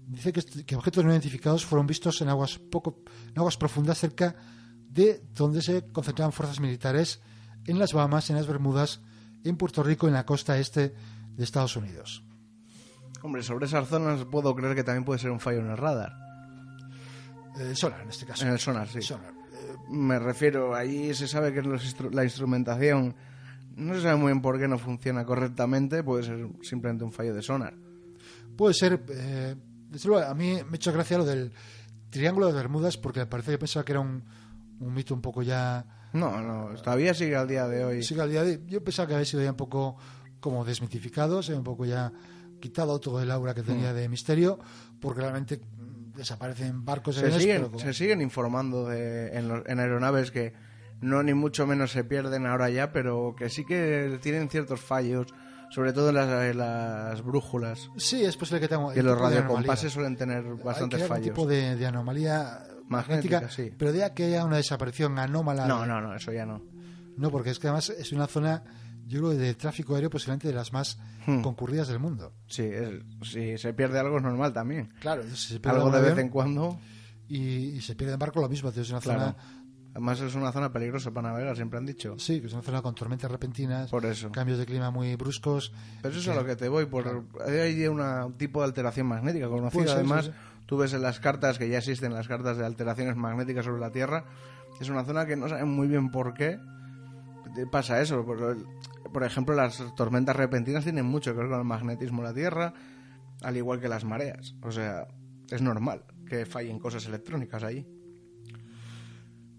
dice 0.06 0.32
que, 0.32 0.42
que 0.42 0.76
objetos 0.76 1.04
no 1.04 1.12
identificados 1.12 1.64
fueron 1.64 1.86
vistos 1.86 2.20
en 2.20 2.28
aguas 2.28 2.58
poco 2.58 3.02
en 3.28 3.38
aguas 3.38 3.56
profundas 3.56 3.98
cerca 3.98 4.36
de 4.90 5.24
donde 5.34 5.62
se 5.62 5.86
concentraban 5.90 6.32
fuerzas 6.32 6.60
militares 6.60 7.20
en 7.64 7.78
las 7.78 7.94
Bahamas, 7.94 8.28
en 8.28 8.36
las 8.36 8.46
Bermudas, 8.46 9.00
en 9.42 9.56
Puerto 9.56 9.82
Rico, 9.82 10.06
en 10.06 10.12
la 10.12 10.26
costa 10.26 10.58
este 10.58 10.94
de 11.34 11.44
Estados 11.44 11.76
Unidos. 11.76 12.22
Hombre, 13.22 13.42
sobre 13.42 13.64
esas 13.64 13.88
zonas 13.88 14.24
puedo 14.26 14.54
creer 14.54 14.74
que 14.74 14.84
también 14.84 15.04
puede 15.04 15.18
ser 15.18 15.30
un 15.30 15.40
fallo 15.40 15.60
en 15.60 15.70
el 15.70 15.76
radar. 15.78 16.25
Eh, 17.58 17.74
sonar, 17.74 18.02
en 18.02 18.08
este 18.08 18.26
caso. 18.26 18.44
En 18.46 18.52
el 18.52 18.58
sonar, 18.58 18.88
sí. 18.88 19.00
Sonar. 19.02 19.32
Eh, 19.52 19.74
Me 19.90 20.18
refiero, 20.18 20.74
allí 20.74 21.14
se 21.14 21.26
sabe 21.28 21.52
que 21.52 21.62
los 21.62 21.84
instru- 21.84 22.12
la 22.12 22.24
instrumentación 22.24 23.14
no 23.76 23.94
se 23.94 24.02
sabe 24.02 24.16
muy 24.16 24.32
bien 24.32 24.42
por 24.42 24.58
qué 24.58 24.68
no 24.68 24.78
funciona 24.78 25.24
correctamente, 25.24 26.02
puede 26.02 26.22
ser 26.22 26.46
simplemente 26.62 27.04
un 27.04 27.12
fallo 27.12 27.34
de 27.34 27.42
sonar. 27.42 27.74
puede 28.56 28.74
ser. 28.74 29.02
eh, 29.10 29.54
a 30.26 30.34
mí 30.34 30.54
me 30.54 30.72
ha 30.72 30.74
hecho 30.74 30.92
gracia 30.92 31.18
lo 31.18 31.24
del 31.24 31.52
Triángulo 32.10 32.46
de 32.48 32.52
Bermudas 32.54 32.96
porque 32.96 33.20
me 33.20 33.26
parece 33.26 33.50
que 33.52 33.58
pensaba 33.58 33.84
que 33.84 33.92
era 33.92 34.00
un, 34.00 34.22
un 34.80 34.94
mito 34.94 35.12
un 35.14 35.20
poco 35.20 35.42
ya. 35.42 35.84
No, 36.12 36.40
no, 36.40 36.74
todavía 36.82 37.12
sigue 37.14 37.36
al 37.36 37.46
día 37.48 37.66
de 37.68 37.84
hoy. 37.84 38.02
Sí, 38.02 38.14
que 38.14 38.20
al 38.22 38.30
día 38.30 38.42
de- 38.44 38.62
yo 38.66 38.82
pensaba 38.82 39.06
que 39.08 39.14
había 39.14 39.26
sido 39.26 39.42
ya 39.42 39.50
un 39.50 39.56
poco 39.56 39.96
como 40.40 40.64
desmitificado, 40.64 41.42
se 41.42 41.52
había 41.52 41.58
un 41.60 41.64
poco 41.64 41.84
ya 41.84 42.12
quitado 42.60 42.98
todo 43.00 43.20
el 43.22 43.30
aura 43.30 43.52
que 43.54 43.62
tenía 43.62 43.92
Hmm. 43.92 43.96
de 43.96 44.08
misterio, 44.08 44.58
porque 45.00 45.20
realmente 45.20 45.58
mm, 45.58 45.75
desaparecen 46.16 46.84
barcos 46.84 47.16
se, 47.16 47.20
aviones, 47.22 47.42
siguen, 47.42 47.78
se 47.78 47.92
siguen 47.92 48.20
informando 48.20 48.88
de, 48.88 49.36
en, 49.36 49.62
en 49.66 49.78
aeronaves 49.80 50.30
que 50.30 50.52
no 51.00 51.22
ni 51.22 51.34
mucho 51.34 51.66
menos 51.66 51.92
se 51.92 52.04
pierden 52.04 52.46
ahora 52.46 52.70
ya, 52.70 52.90
pero 52.92 53.34
que 53.36 53.50
sí 53.50 53.64
que 53.64 54.18
tienen 54.22 54.48
ciertos 54.48 54.80
fallos, 54.80 55.26
sobre 55.70 55.92
todo 55.92 56.08
en 56.08 56.14
las, 56.14 56.44
en 56.44 56.58
las 56.58 57.22
brújulas. 57.22 57.90
Sí, 57.96 58.24
es 58.24 58.36
posible 58.36 58.60
que 58.60 58.68
tenga 58.68 58.96
Y 58.96 59.02
los 59.02 59.18
radiocompases 59.18 59.92
suelen 59.92 60.16
tener 60.16 60.38
Hay 60.38 60.56
que 60.56 60.62
bastantes 60.62 61.02
algún 61.02 61.16
fallos. 61.16 61.34
tipo 61.34 61.46
de, 61.46 61.76
de 61.76 61.86
anomalía 61.86 62.60
Magnética, 62.88 63.40
magnética, 63.40 63.50
sí. 63.50 63.74
pero 63.76 63.92
de 63.92 64.12
que 64.14 64.24
haya 64.24 64.44
una 64.44 64.56
desaparición 64.56 65.18
anómala. 65.18 65.66
No, 65.66 65.84
no, 65.84 66.00
no, 66.00 66.14
eso 66.14 66.32
ya 66.32 66.46
no. 66.46 66.62
No, 67.16 67.30
porque 67.30 67.50
es 67.50 67.58
que 67.58 67.66
además 67.66 67.90
es 67.90 68.12
una 68.12 68.26
zona, 68.26 68.62
yo 69.06 69.20
creo, 69.20 69.30
de 69.30 69.54
tráfico 69.54 69.94
aéreo 69.94 70.10
posiblemente 70.10 70.48
de 70.48 70.54
las 70.54 70.72
más 70.72 70.98
Hmm. 71.26 71.40
concurridas 71.42 71.88
del 71.88 71.98
mundo. 71.98 72.32
Sí, 72.48 72.62
es- 72.62 73.02
si 73.22 73.56
se 73.58 73.72
pierde 73.74 73.98
algo 73.98 74.16
es 74.18 74.22
normal 74.22 74.52
también. 74.52 74.92
Claro, 75.00 75.22
si 75.24 75.54
se 75.54 75.60
pierde 75.60 75.78
Algo 75.78 75.90
de 75.90 76.00
vez 76.02 76.18
en 76.18 76.28
cuando. 76.28 76.78
y, 77.28 77.38
y 77.76 77.80
se 77.80 77.94
pierde 77.96 78.12
en 78.14 78.18
barco 78.18 78.40
lo 78.40 78.48
mismo, 78.48 78.68
es 78.70 78.90
una 78.90 79.00
Claro. 79.00 79.20
zona, 79.20 79.36
Además 79.92 80.20
es 80.20 80.34
una 80.34 80.52
zona 80.52 80.70
peligrosa 80.70 81.10
para 81.10 81.30
navegar, 81.30 81.56
siempre 81.56 81.78
han 81.78 81.86
dicho. 81.86 82.18
sí, 82.18 82.40
que 82.42 82.48
es 82.48 82.52
una 82.52 82.60
zona 82.62 82.82
con 82.82 82.94
tormentas 82.94 83.30
repentinas, 83.30 83.88
Por 83.90 84.04
eso. 84.04 84.30
cambios 84.30 84.58
de 84.58 84.66
clima 84.66 84.90
muy 84.90 85.16
bruscos. 85.16 85.72
Pero 86.02 86.10
eso 86.12 86.18
es 86.20 86.26
que- 86.26 86.32
a 86.32 86.34
lo 86.34 86.44
que 86.46 86.54
te 86.54 86.68
voy. 86.68 86.84
Por, 86.84 87.24
Hay 87.48 87.86
una- 87.88 88.26
un 88.26 88.34
tipo 88.36 88.60
de 88.60 88.66
alteración 88.66 89.06
magnética 89.06 89.48
conocida. 89.48 89.70
Puede 89.70 89.88
ser, 89.88 89.96
Además, 89.96 90.26
sí, 90.26 90.32
tú 90.66 90.76
ves 90.76 90.92
en 90.92 91.00
las 91.00 91.18
cartas 91.18 91.56
que 91.58 91.68
ya 91.70 91.78
existen 91.78 92.12
las 92.12 92.28
cartas 92.28 92.58
de 92.58 92.66
alteraciones 92.66 93.16
magnéticas 93.16 93.64
sobre 93.64 93.80
la 93.80 93.90
Tierra. 93.90 94.26
Es 94.80 94.90
una 94.90 95.02
zona 95.04 95.24
que 95.24 95.34
no 95.36 95.48
saben 95.48 95.68
muy 95.70 95.88
bien 95.88 96.10
por 96.10 96.34
qué 96.34 96.58
pasa 97.70 98.00
eso. 98.00 98.24
Por, 98.24 99.24
ejemplo, 99.24 99.54
las 99.54 99.94
tormentas 99.94 100.36
repentinas 100.36 100.84
tienen 100.84 101.06
mucho 101.06 101.32
que 101.32 101.38
ver 101.38 101.48
con 101.48 101.58
el 101.58 101.64
magnetismo 101.64 102.22
de 102.22 102.28
la 102.28 102.34
Tierra, 102.34 102.74
al 103.42 103.56
igual 103.56 103.80
que 103.80 103.88
las 103.88 104.04
mareas. 104.04 104.54
O 104.62 104.70
sea, 104.70 105.06
es 105.50 105.62
normal 105.62 106.04
que 106.28 106.44
fallen 106.44 106.78
cosas 106.78 107.06
electrónicas 107.06 107.62
allí. 107.62 107.86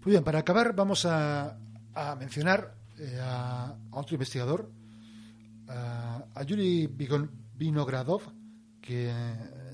Muy 0.04 0.12
bien, 0.12 0.22
para 0.22 0.38
acabar 0.38 0.74
vamos 0.74 1.06
a, 1.06 1.58
a 1.94 2.14
mencionar 2.16 2.76
eh, 2.98 3.18
a, 3.20 3.76
otro 3.90 4.14
investigador, 4.14 4.70
a, 5.66 6.24
a 6.34 6.42
Yuri 6.44 6.86
Vinogradov, 7.56 8.22
que 8.80 9.12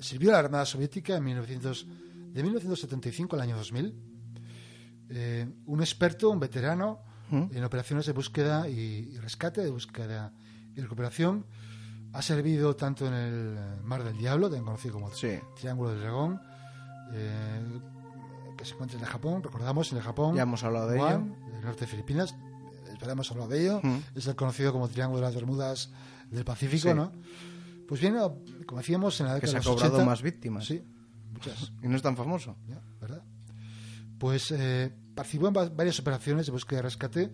sirvió 0.01 0.31
a 0.31 0.33
la 0.35 0.39
Armada 0.41 0.65
Soviética 0.65 1.17
en 1.17 1.25
1900, 1.25 1.87
de 2.33 2.43
1975 2.43 3.37
al 3.37 3.43
año 3.43 3.57
2000. 3.57 3.95
Eh, 5.11 5.47
un 5.67 5.81
experto, 5.81 6.31
un 6.31 6.41
veterano 6.41 7.01
¿Mm? 7.31 7.45
en 7.53 7.65
operaciones 7.65 8.07
de 8.07 8.13
búsqueda 8.13 8.69
y, 8.69 9.17
rescate, 9.19 9.63
de 9.63 9.71
búsqueda 9.71 10.33
y 10.77 10.81
recuperación. 10.81 11.47
Ha 12.13 12.23
servido 12.23 12.77
tanto 12.77 13.07
en 13.07 13.15
el 13.15 13.59
Mar 13.83 14.05
del 14.05 14.17
Diablo, 14.17 14.47
también 14.47 14.65
conocido 14.65 14.95
como 14.95 15.11
Sí. 15.13 15.39
Triángulo 15.59 15.91
del 15.91 16.01
Dragón, 16.01 16.41
eh, 17.13 17.61
que 18.57 18.65
se 18.65 18.75
encuentra 18.75 18.99
en 18.99 19.05
el 19.05 19.11
Japón, 19.11 19.43
recordamos, 19.43 19.91
en 19.93 19.99
el 19.99 20.05
Japón. 20.05 20.37
Ya 20.37 20.43
hemos 20.43 20.63
hablado 20.63 20.89
de 20.89 20.99
Guam, 20.99 21.35
el 21.57 21.61
norte 21.65 21.81
de 21.83 21.87
Filipinas, 21.89 22.35
ya 23.01 23.11
hemos 23.13 23.31
hablado 23.31 23.51
de 23.51 23.61
ello. 23.63 23.81
Mm. 23.83 23.99
Es 24.15 24.27
el 24.29 24.37
conocido 24.37 24.73
como 24.73 24.89
Triángulo 24.89 25.21
de 25.21 25.27
las 25.27 25.35
Bermudas 25.35 25.91
del 26.31 26.45
Pacífico, 26.45 26.89
Sí. 26.89 26.95
¿no? 26.95 27.11
Pues 27.89 28.01
bien, 28.01 28.17
como 28.67 28.79
decíamos, 28.81 29.19
en 29.21 29.27
la 29.27 29.33
Que 29.41 29.47
década 29.47 29.53
se 29.53 29.57
ha 29.57 29.61
de 29.61 29.65
los 29.65 29.75
cobrado 29.75 29.95
80, 29.97 30.11
más 30.11 30.23
víctimas. 30.23 30.65
Sí, 30.67 30.83
muchas. 31.33 31.73
Y 31.83 31.89
no 31.89 31.97
es 31.97 32.03
tan 32.03 32.17
famoso. 32.17 32.57
Ya, 32.69 32.81
¿verdad? 33.01 33.23
Pues 34.19 34.51
eh, 34.53 34.95
participó 35.15 35.49
en 35.49 35.55
va- 35.57 35.69
varias 35.69 35.99
operaciones 36.01 36.47
de 36.47 36.53
búsqueda 36.53 36.81
y 36.81 36.83
rescate 36.83 37.31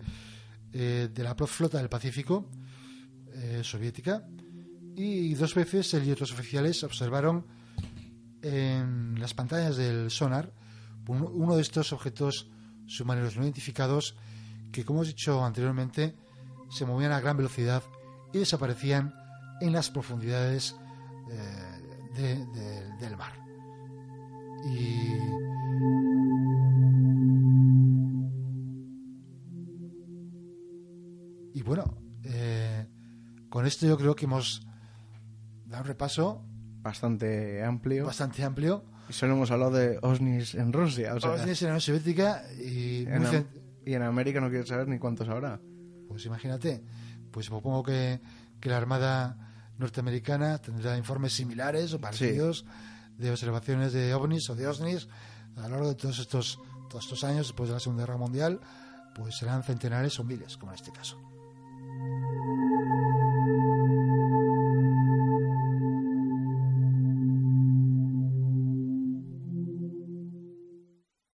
eh, 0.73 1.09
de 1.13 1.23
la 1.23 1.35
flota 1.35 1.77
del 1.77 1.89
Pacífico 1.89 2.49
eh, 3.33 3.61
soviética 3.63 4.27
y 4.95 5.33
dos 5.35 5.55
veces 5.55 5.93
él 5.93 6.05
y 6.07 6.11
otros 6.11 6.31
oficiales 6.33 6.83
observaron 6.83 7.45
en 8.41 9.19
las 9.19 9.33
pantallas 9.33 9.77
del 9.77 10.09
sonar 10.11 10.51
uno, 11.07 11.55
de 11.55 11.61
estos 11.61 11.91
objetos 11.93 12.49
submarinos 12.87 13.35
no 13.35 13.43
identificados 13.43 14.15
que, 14.71 14.85
como 14.85 14.99
hemos 14.99 15.07
dicho 15.09 15.43
anteriormente, 15.43 16.15
se 16.69 16.85
movían 16.85 17.11
a 17.11 17.19
gran 17.19 17.35
velocidad 17.35 17.83
y 18.33 18.37
desaparecían 18.39 19.13
en 19.59 19.73
las 19.73 19.89
profundidades 19.89 20.75
eh, 21.29 22.15
de- 22.15 22.45
de- 22.45 22.95
del 22.97 23.17
mar. 23.17 23.33
Y 24.73 25.09
Y 31.61 31.63
bueno, 31.63 31.95
eh, 32.23 32.87
con 33.49 33.67
esto 33.67 33.85
yo 33.85 33.95
creo 33.95 34.15
que 34.15 34.25
hemos 34.25 34.65
dado 35.67 35.83
un 35.83 35.87
repaso 35.87 36.43
Bastante 36.81 37.63
amplio. 37.63 38.07
bastante 38.07 38.43
amplio. 38.43 38.83
Y 39.07 39.13
solo 39.13 39.33
hemos 39.33 39.51
hablado 39.51 39.73
de 39.73 39.99
OSNIs 40.01 40.55
en 40.55 40.73
Rusia. 40.73 41.13
O 41.13 41.19
sea, 41.19 41.35
tienes 41.35 41.61
en 41.61 41.67
la 41.67 41.73
Unión 41.73 41.81
Soviética 41.81 42.43
y, 42.59 43.03
en 43.03 43.19
muy 43.19 43.27
Am- 43.27 43.33
cen- 43.35 43.47
y 43.85 43.93
en 43.93 44.01
América 44.01 44.41
no 44.41 44.49
quieres 44.49 44.67
saber 44.67 44.87
ni 44.87 44.97
cuántos 44.97 45.29
habrá. 45.29 45.59
pues 46.07 46.25
imagínate, 46.25 46.83
pues 47.29 47.45
supongo 47.45 47.83
que, 47.83 48.19
que 48.59 48.69
la 48.69 48.77
Armada 48.77 49.37
norteamericana 49.77 50.57
tendrá 50.57 50.97
informes 50.97 51.33
similares 51.33 51.93
o 51.93 52.01
parecidos 52.01 52.65
de 53.19 53.29
observaciones 53.29 53.93
de 53.93 54.15
ovnis 54.15 54.49
o 54.49 54.55
de 54.55 54.65
osnis 54.67 55.07
a 55.57 55.61
lo 55.67 55.69
largo 55.69 55.89
de 55.89 55.95
todos 55.95 56.17
estos, 56.17 56.57
todos 56.89 57.03
estos 57.03 57.23
años 57.23 57.45
después 57.47 57.69
de 57.69 57.75
la 57.75 57.79
Segunda 57.79 58.03
Guerra 58.05 58.17
Mundial, 58.17 58.59
pues 59.13 59.37
serán 59.37 59.61
centenares 59.61 60.19
o 60.19 60.23
miles, 60.23 60.57
como 60.57 60.71
en 60.71 60.77
este 60.79 60.91
caso. 60.91 61.17